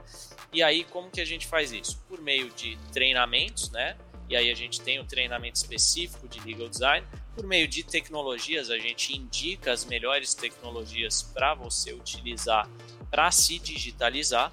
E 0.52 0.64
aí 0.64 0.84
como 0.84 1.10
que 1.10 1.22
a 1.22 1.26
gente 1.26 1.48
faz 1.48 1.72
isso? 1.72 2.00
Por 2.08 2.22
meio 2.22 2.50
de 2.52 2.78
treinamentos, 2.92 3.70
né? 3.72 3.98
E 4.28 4.36
aí 4.36 4.52
a 4.52 4.56
gente 4.56 4.80
tem 4.82 5.00
o 5.00 5.04
um 5.04 5.06
treinamento 5.06 5.58
específico 5.58 6.28
de 6.28 6.40
legal 6.42 6.70
design. 6.70 7.06
Por 7.36 7.46
meio 7.46 7.68
de 7.68 7.84
tecnologias, 7.84 8.70
a 8.70 8.78
gente 8.78 9.16
indica 9.16 9.72
as 9.72 9.86
melhores 9.86 10.36
tecnologias 10.36 11.24
para 11.24 11.56
você 11.56 11.94
utilizar 11.94 12.70
para 13.10 13.32
se 13.32 13.58
digitalizar 13.60 14.52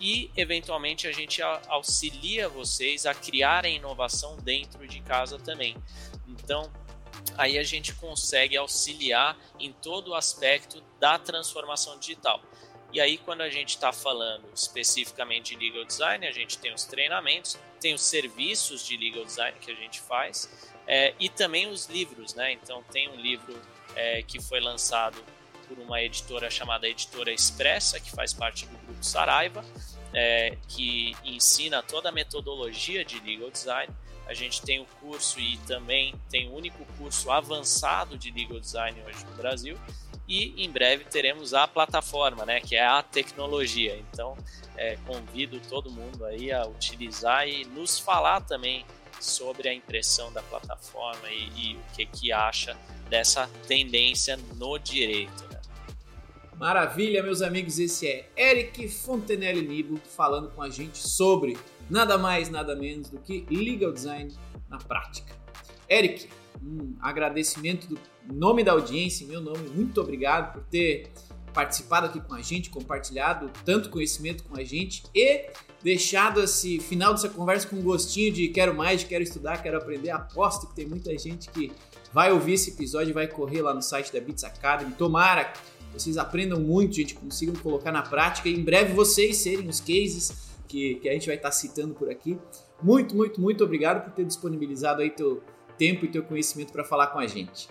e 0.00 0.30
eventualmente 0.36 1.06
a 1.06 1.12
gente 1.12 1.40
auxilia 1.42 2.48
vocês 2.48 3.06
a 3.06 3.14
criarem 3.14 3.76
inovação 3.76 4.36
dentro 4.36 4.86
de 4.86 5.00
casa 5.00 5.38
também. 5.38 5.76
Então, 6.26 6.70
aí 7.36 7.58
a 7.58 7.62
gente 7.62 7.94
consegue 7.94 8.56
auxiliar 8.56 9.36
em 9.58 9.72
todo 9.72 10.08
o 10.08 10.14
aspecto 10.14 10.82
da 10.98 11.18
transformação 11.18 11.98
digital. 11.98 12.40
E 12.92 13.00
aí, 13.00 13.18
quando 13.18 13.40
a 13.40 13.50
gente 13.50 13.70
está 13.70 13.92
falando 13.92 14.44
especificamente 14.54 15.56
de 15.56 15.68
legal 15.68 15.84
design, 15.84 16.26
a 16.26 16.32
gente 16.32 16.58
tem 16.58 16.72
os 16.72 16.84
treinamentos, 16.84 17.58
tem 17.80 17.92
os 17.92 18.02
serviços 18.02 18.86
de 18.86 18.96
legal 18.96 19.24
design 19.24 19.58
que 19.58 19.70
a 19.70 19.74
gente 19.74 20.00
faz 20.00 20.48
é, 20.86 21.12
e 21.18 21.28
também 21.28 21.68
os 21.68 21.86
livros, 21.86 22.34
né? 22.34 22.52
Então, 22.52 22.84
tem 22.92 23.08
um 23.08 23.16
livro 23.16 23.60
é, 23.96 24.22
que 24.22 24.40
foi 24.40 24.60
lançado 24.60 25.16
por 25.66 25.78
uma 25.78 26.00
editora 26.00 26.50
chamada 26.50 26.88
Editora 26.88 27.32
Expressa, 27.32 27.98
que 27.98 28.10
faz 28.10 28.32
parte 28.32 28.66
do 28.66 28.76
grupo 28.78 29.02
Saraiva, 29.02 29.64
é, 30.12 30.56
que 30.68 31.16
ensina 31.24 31.82
toda 31.82 32.10
a 32.10 32.12
metodologia 32.12 33.04
de 33.04 33.18
legal 33.20 33.50
design. 33.50 33.92
A 34.26 34.34
gente 34.34 34.62
tem 34.62 34.80
o 34.80 34.86
curso 35.00 35.38
e 35.38 35.58
também 35.66 36.14
tem 36.30 36.48
o 36.48 36.54
único 36.54 36.84
curso 36.98 37.30
avançado 37.30 38.16
de 38.16 38.30
legal 38.30 38.58
design 38.58 39.00
hoje 39.06 39.24
no 39.24 39.36
Brasil. 39.36 39.78
E 40.26 40.64
em 40.64 40.70
breve 40.70 41.04
teremos 41.04 41.52
a 41.52 41.68
plataforma, 41.68 42.46
né, 42.46 42.60
que 42.60 42.74
é 42.74 42.86
a 42.86 43.02
tecnologia. 43.02 43.96
Então, 43.96 44.36
é, 44.76 44.96
convido 45.06 45.60
todo 45.68 45.90
mundo 45.90 46.24
aí 46.24 46.50
a 46.50 46.66
utilizar 46.66 47.46
e 47.46 47.64
nos 47.66 47.98
falar 47.98 48.40
também 48.40 48.84
sobre 49.20 49.68
a 49.68 49.74
impressão 49.74 50.32
da 50.32 50.42
plataforma 50.42 51.30
e, 51.30 51.72
e 51.72 51.76
o 51.76 51.94
que, 51.94 52.06
que 52.06 52.32
acha 52.32 52.76
dessa 53.08 53.48
tendência 53.66 54.38
no 54.56 54.78
direito. 54.78 55.44
Né? 55.50 55.60
Maravilha, 56.56 57.22
meus 57.22 57.42
amigos. 57.42 57.78
Esse 57.78 58.06
é 58.06 58.30
Eric 58.36 58.88
Fontenelle 58.88 59.66
Nibo 59.66 60.00
falando 60.16 60.50
com 60.50 60.62
a 60.62 60.70
gente 60.70 60.98
sobre 60.98 61.58
nada 61.88 62.18
mais, 62.18 62.48
nada 62.48 62.74
menos 62.74 63.08
do 63.08 63.18
que 63.18 63.46
legal 63.50 63.92
design 63.92 64.32
na 64.68 64.78
prática. 64.78 65.34
Eric, 65.88 66.28
um 66.62 66.94
agradecimento 67.00 67.86
do 67.86 67.98
nome 68.32 68.64
da 68.64 68.72
audiência, 68.72 69.26
meu 69.26 69.40
nome, 69.40 69.68
muito 69.68 70.00
obrigado 70.00 70.52
por 70.52 70.62
ter 70.64 71.10
participado 71.52 72.06
aqui 72.06 72.20
com 72.20 72.34
a 72.34 72.42
gente, 72.42 72.68
compartilhado 72.68 73.50
tanto 73.64 73.88
conhecimento 73.88 74.42
com 74.44 74.58
a 74.58 74.64
gente 74.64 75.04
e 75.14 75.46
deixado 75.82 76.42
esse 76.42 76.80
final 76.80 77.12
dessa 77.12 77.28
conversa 77.28 77.68
com 77.68 77.76
um 77.76 77.82
gostinho 77.82 78.32
de 78.32 78.48
quero 78.48 78.74
mais, 78.74 79.04
quero 79.04 79.22
estudar, 79.22 79.62
quero 79.62 79.78
aprender. 79.78 80.10
Aposto 80.10 80.66
que 80.66 80.74
tem 80.74 80.86
muita 80.86 81.16
gente 81.16 81.48
que 81.50 81.70
vai 82.12 82.32
ouvir 82.32 82.54
esse 82.54 82.70
episódio 82.70 83.10
e 83.10 83.12
vai 83.12 83.28
correr 83.28 83.62
lá 83.62 83.72
no 83.72 83.82
site 83.82 84.12
da 84.12 84.20
Bits 84.20 84.42
Academy. 84.42 84.92
Tomara 84.94 85.44
que 85.44 85.60
vocês 85.92 86.18
aprendam 86.18 86.58
muito, 86.58 86.96
gente, 86.96 87.14
consigam 87.14 87.54
colocar 87.54 87.92
na 87.92 88.02
prática 88.02 88.48
e 88.48 88.54
em 88.54 88.64
breve 88.64 88.92
vocês 88.92 89.36
serem 89.36 89.68
os 89.68 89.80
cases 89.80 90.53
que, 90.74 90.96
que 90.96 91.08
a 91.08 91.12
gente 91.12 91.26
vai 91.26 91.36
estar 91.36 91.52
citando 91.52 91.94
por 91.94 92.10
aqui. 92.10 92.36
Muito, 92.82 93.14
muito, 93.14 93.40
muito 93.40 93.62
obrigado 93.62 94.02
por 94.02 94.12
ter 94.12 94.24
disponibilizado 94.24 95.02
aí 95.02 95.10
teu 95.10 95.40
tempo 95.78 96.04
e 96.04 96.08
teu 96.08 96.24
conhecimento 96.24 96.72
para 96.72 96.82
falar 96.82 97.08
com 97.08 97.20
a 97.20 97.26
gente. 97.28 97.68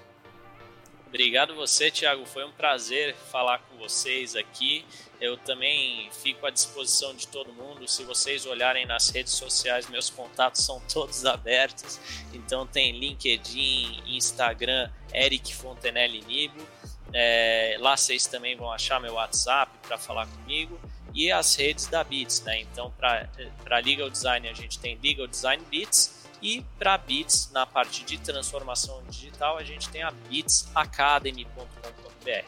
Obrigado 1.08 1.54
você, 1.54 1.92
Thiago. 1.92 2.26
Foi 2.26 2.46
um 2.46 2.52
prazer 2.54 3.14
falar 3.14 3.60
com 3.60 3.78
vocês 3.78 4.36
aqui. 4.36 4.86
Eu 5.20 5.38
também 5.38 6.10
fico 6.12 6.46
à 6.48 6.50
disposição 6.50 7.14
de 7.14 7.28
todo 7.28 7.54
mundo. 7.54 7.88
Se 7.88 8.04
vocês 8.04 8.46
olharem 8.46 8.86
nas 8.86 9.10
redes 9.10 9.34
sociais, 9.34 9.88
meus 9.90 10.10
contatos 10.10 10.66
são 10.66 10.82
todos 10.92 11.26
abertos. 11.26 12.00
Então 12.34 12.66
tem 12.66 12.98
LinkedIn, 12.98 14.02
Instagram, 14.08 14.90
Eric 15.14 15.54
Fontenelle 15.54 16.22
Nibo. 16.22 16.66
É, 17.14 17.78
lá 17.80 17.96
vocês 17.96 18.26
também 18.26 18.56
vão 18.56 18.72
achar 18.72 19.00
meu 19.00 19.14
WhatsApp 19.14 19.72
para 19.88 20.00
falar 20.00 20.26
comigo 20.26 20.80
e 21.14 21.32
as 21.32 21.56
redes 21.56 21.88
da 21.88 22.04
Bits, 22.04 22.42
né? 22.42 22.62
Então 22.62 22.92
para 22.98 23.78
Legal 23.84 24.10
Design 24.10 24.48
a 24.48 24.54
gente 24.54 24.80
tem 24.80 24.98
Legal 25.04 25.28
Design 25.28 25.64
Bits 25.70 26.24
e 26.44 26.64
para 26.78 26.98
Bits, 26.98 27.50
na 27.54 27.66
parte 27.66 28.04
de 28.04 28.18
transformação 28.18 29.02
digital, 29.10 29.58
a 29.58 29.64
gente 29.64 29.88
tem 29.90 30.04
a 30.04 30.12
bitsacademy.com.br. 30.12 32.46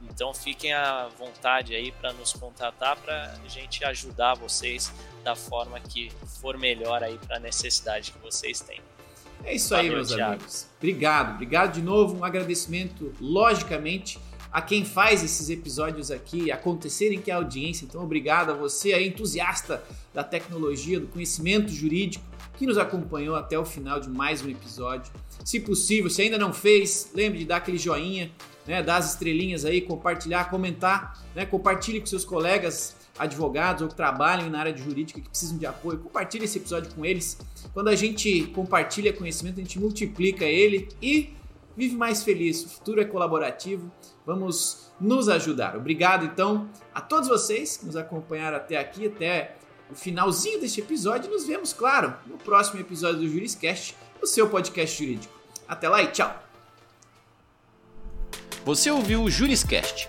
Então 0.00 0.32
fiquem 0.32 0.72
à 0.72 1.08
vontade 1.18 1.74
aí 1.74 1.92
para 1.92 2.14
nos 2.14 2.32
contatar 2.32 2.96
para 2.96 3.38
a 3.44 3.48
gente 3.48 3.84
ajudar 3.84 4.34
vocês 4.34 4.90
da 5.22 5.36
forma 5.36 5.78
que 5.78 6.10
for 6.40 6.56
melhor 6.56 7.02
aí 7.02 7.18
para 7.18 7.36
a 7.36 7.40
necessidade 7.40 8.12
que 8.12 8.18
vocês 8.18 8.60
têm. 8.60 8.80
É 9.44 9.54
isso 9.54 9.70
Valeu, 9.70 9.84
aí, 9.84 9.96
meus 9.96 10.08
Thiago. 10.08 10.34
amigos. 10.34 10.66
Obrigado, 10.78 11.34
obrigado 11.34 11.72
de 11.74 11.82
novo. 11.82 12.16
Um 12.16 12.24
agradecimento, 12.24 13.14
logicamente, 13.20 14.18
a 14.54 14.62
quem 14.62 14.84
faz 14.84 15.24
esses 15.24 15.50
episódios 15.50 16.12
aqui 16.12 16.52
acontecerem, 16.52 17.20
que 17.20 17.28
é 17.28 17.34
a 17.34 17.38
audiência. 17.38 17.84
Então, 17.84 18.00
obrigado 18.04 18.50
a 18.50 18.54
você, 18.54 18.92
aí, 18.92 19.08
entusiasta 19.08 19.82
da 20.14 20.22
tecnologia, 20.22 21.00
do 21.00 21.08
conhecimento 21.08 21.72
jurídico 21.72 22.24
que 22.56 22.64
nos 22.64 22.78
acompanhou 22.78 23.34
até 23.34 23.58
o 23.58 23.64
final 23.64 23.98
de 23.98 24.08
mais 24.08 24.42
um 24.42 24.48
episódio. 24.48 25.12
Se 25.44 25.58
possível, 25.58 26.08
se 26.08 26.22
ainda 26.22 26.38
não 26.38 26.52
fez, 26.52 27.10
lembre 27.12 27.40
de 27.40 27.46
dar 27.46 27.56
aquele 27.56 27.76
joinha, 27.76 28.30
né, 28.64 28.80
dar 28.80 28.98
as 28.98 29.14
estrelinhas 29.14 29.64
aí, 29.64 29.80
compartilhar, 29.80 30.48
comentar, 30.48 31.20
né, 31.34 31.44
compartilhe 31.44 31.98
com 31.98 32.06
seus 32.06 32.24
colegas 32.24 32.94
advogados 33.18 33.82
ou 33.82 33.88
que 33.88 33.96
trabalham 33.96 34.48
na 34.48 34.60
área 34.60 34.72
de 34.72 34.80
jurídica 34.84 35.20
que 35.20 35.28
precisam 35.28 35.58
de 35.58 35.66
apoio, 35.66 35.98
compartilhe 35.98 36.44
esse 36.44 36.58
episódio 36.58 36.94
com 36.94 37.04
eles. 37.04 37.36
Quando 37.72 37.88
a 37.88 37.96
gente 37.96 38.44
compartilha 38.54 39.12
conhecimento, 39.12 39.58
a 39.58 39.64
gente 39.64 39.80
multiplica 39.80 40.44
ele 40.44 40.88
e 41.02 41.34
vive 41.76 41.96
mais 41.96 42.22
feliz. 42.22 42.64
O 42.64 42.68
futuro 42.68 43.00
é 43.00 43.04
colaborativo. 43.04 43.90
Vamos 44.26 44.90
nos 45.00 45.28
ajudar. 45.28 45.76
Obrigado 45.76 46.24
então 46.24 46.68
a 46.94 47.00
todos 47.00 47.28
vocês 47.28 47.76
que 47.76 47.86
nos 47.86 47.96
acompanharam 47.96 48.56
até 48.56 48.78
aqui, 48.78 49.06
até 49.06 49.56
o 49.90 49.94
finalzinho 49.94 50.60
deste 50.60 50.80
episódio. 50.80 51.30
Nos 51.30 51.46
vemos, 51.46 51.72
claro, 51.72 52.14
no 52.26 52.38
próximo 52.38 52.80
episódio 52.80 53.20
do 53.20 53.28
Juriscast, 53.28 53.94
o 54.22 54.26
seu 54.26 54.48
podcast 54.48 54.96
jurídico. 55.02 55.34
Até 55.68 55.88
lá 55.88 56.02
e 56.02 56.08
tchau! 56.08 56.42
Você 58.64 58.90
ouviu 58.90 59.22
o 59.22 59.30
Juriscast, 59.30 60.08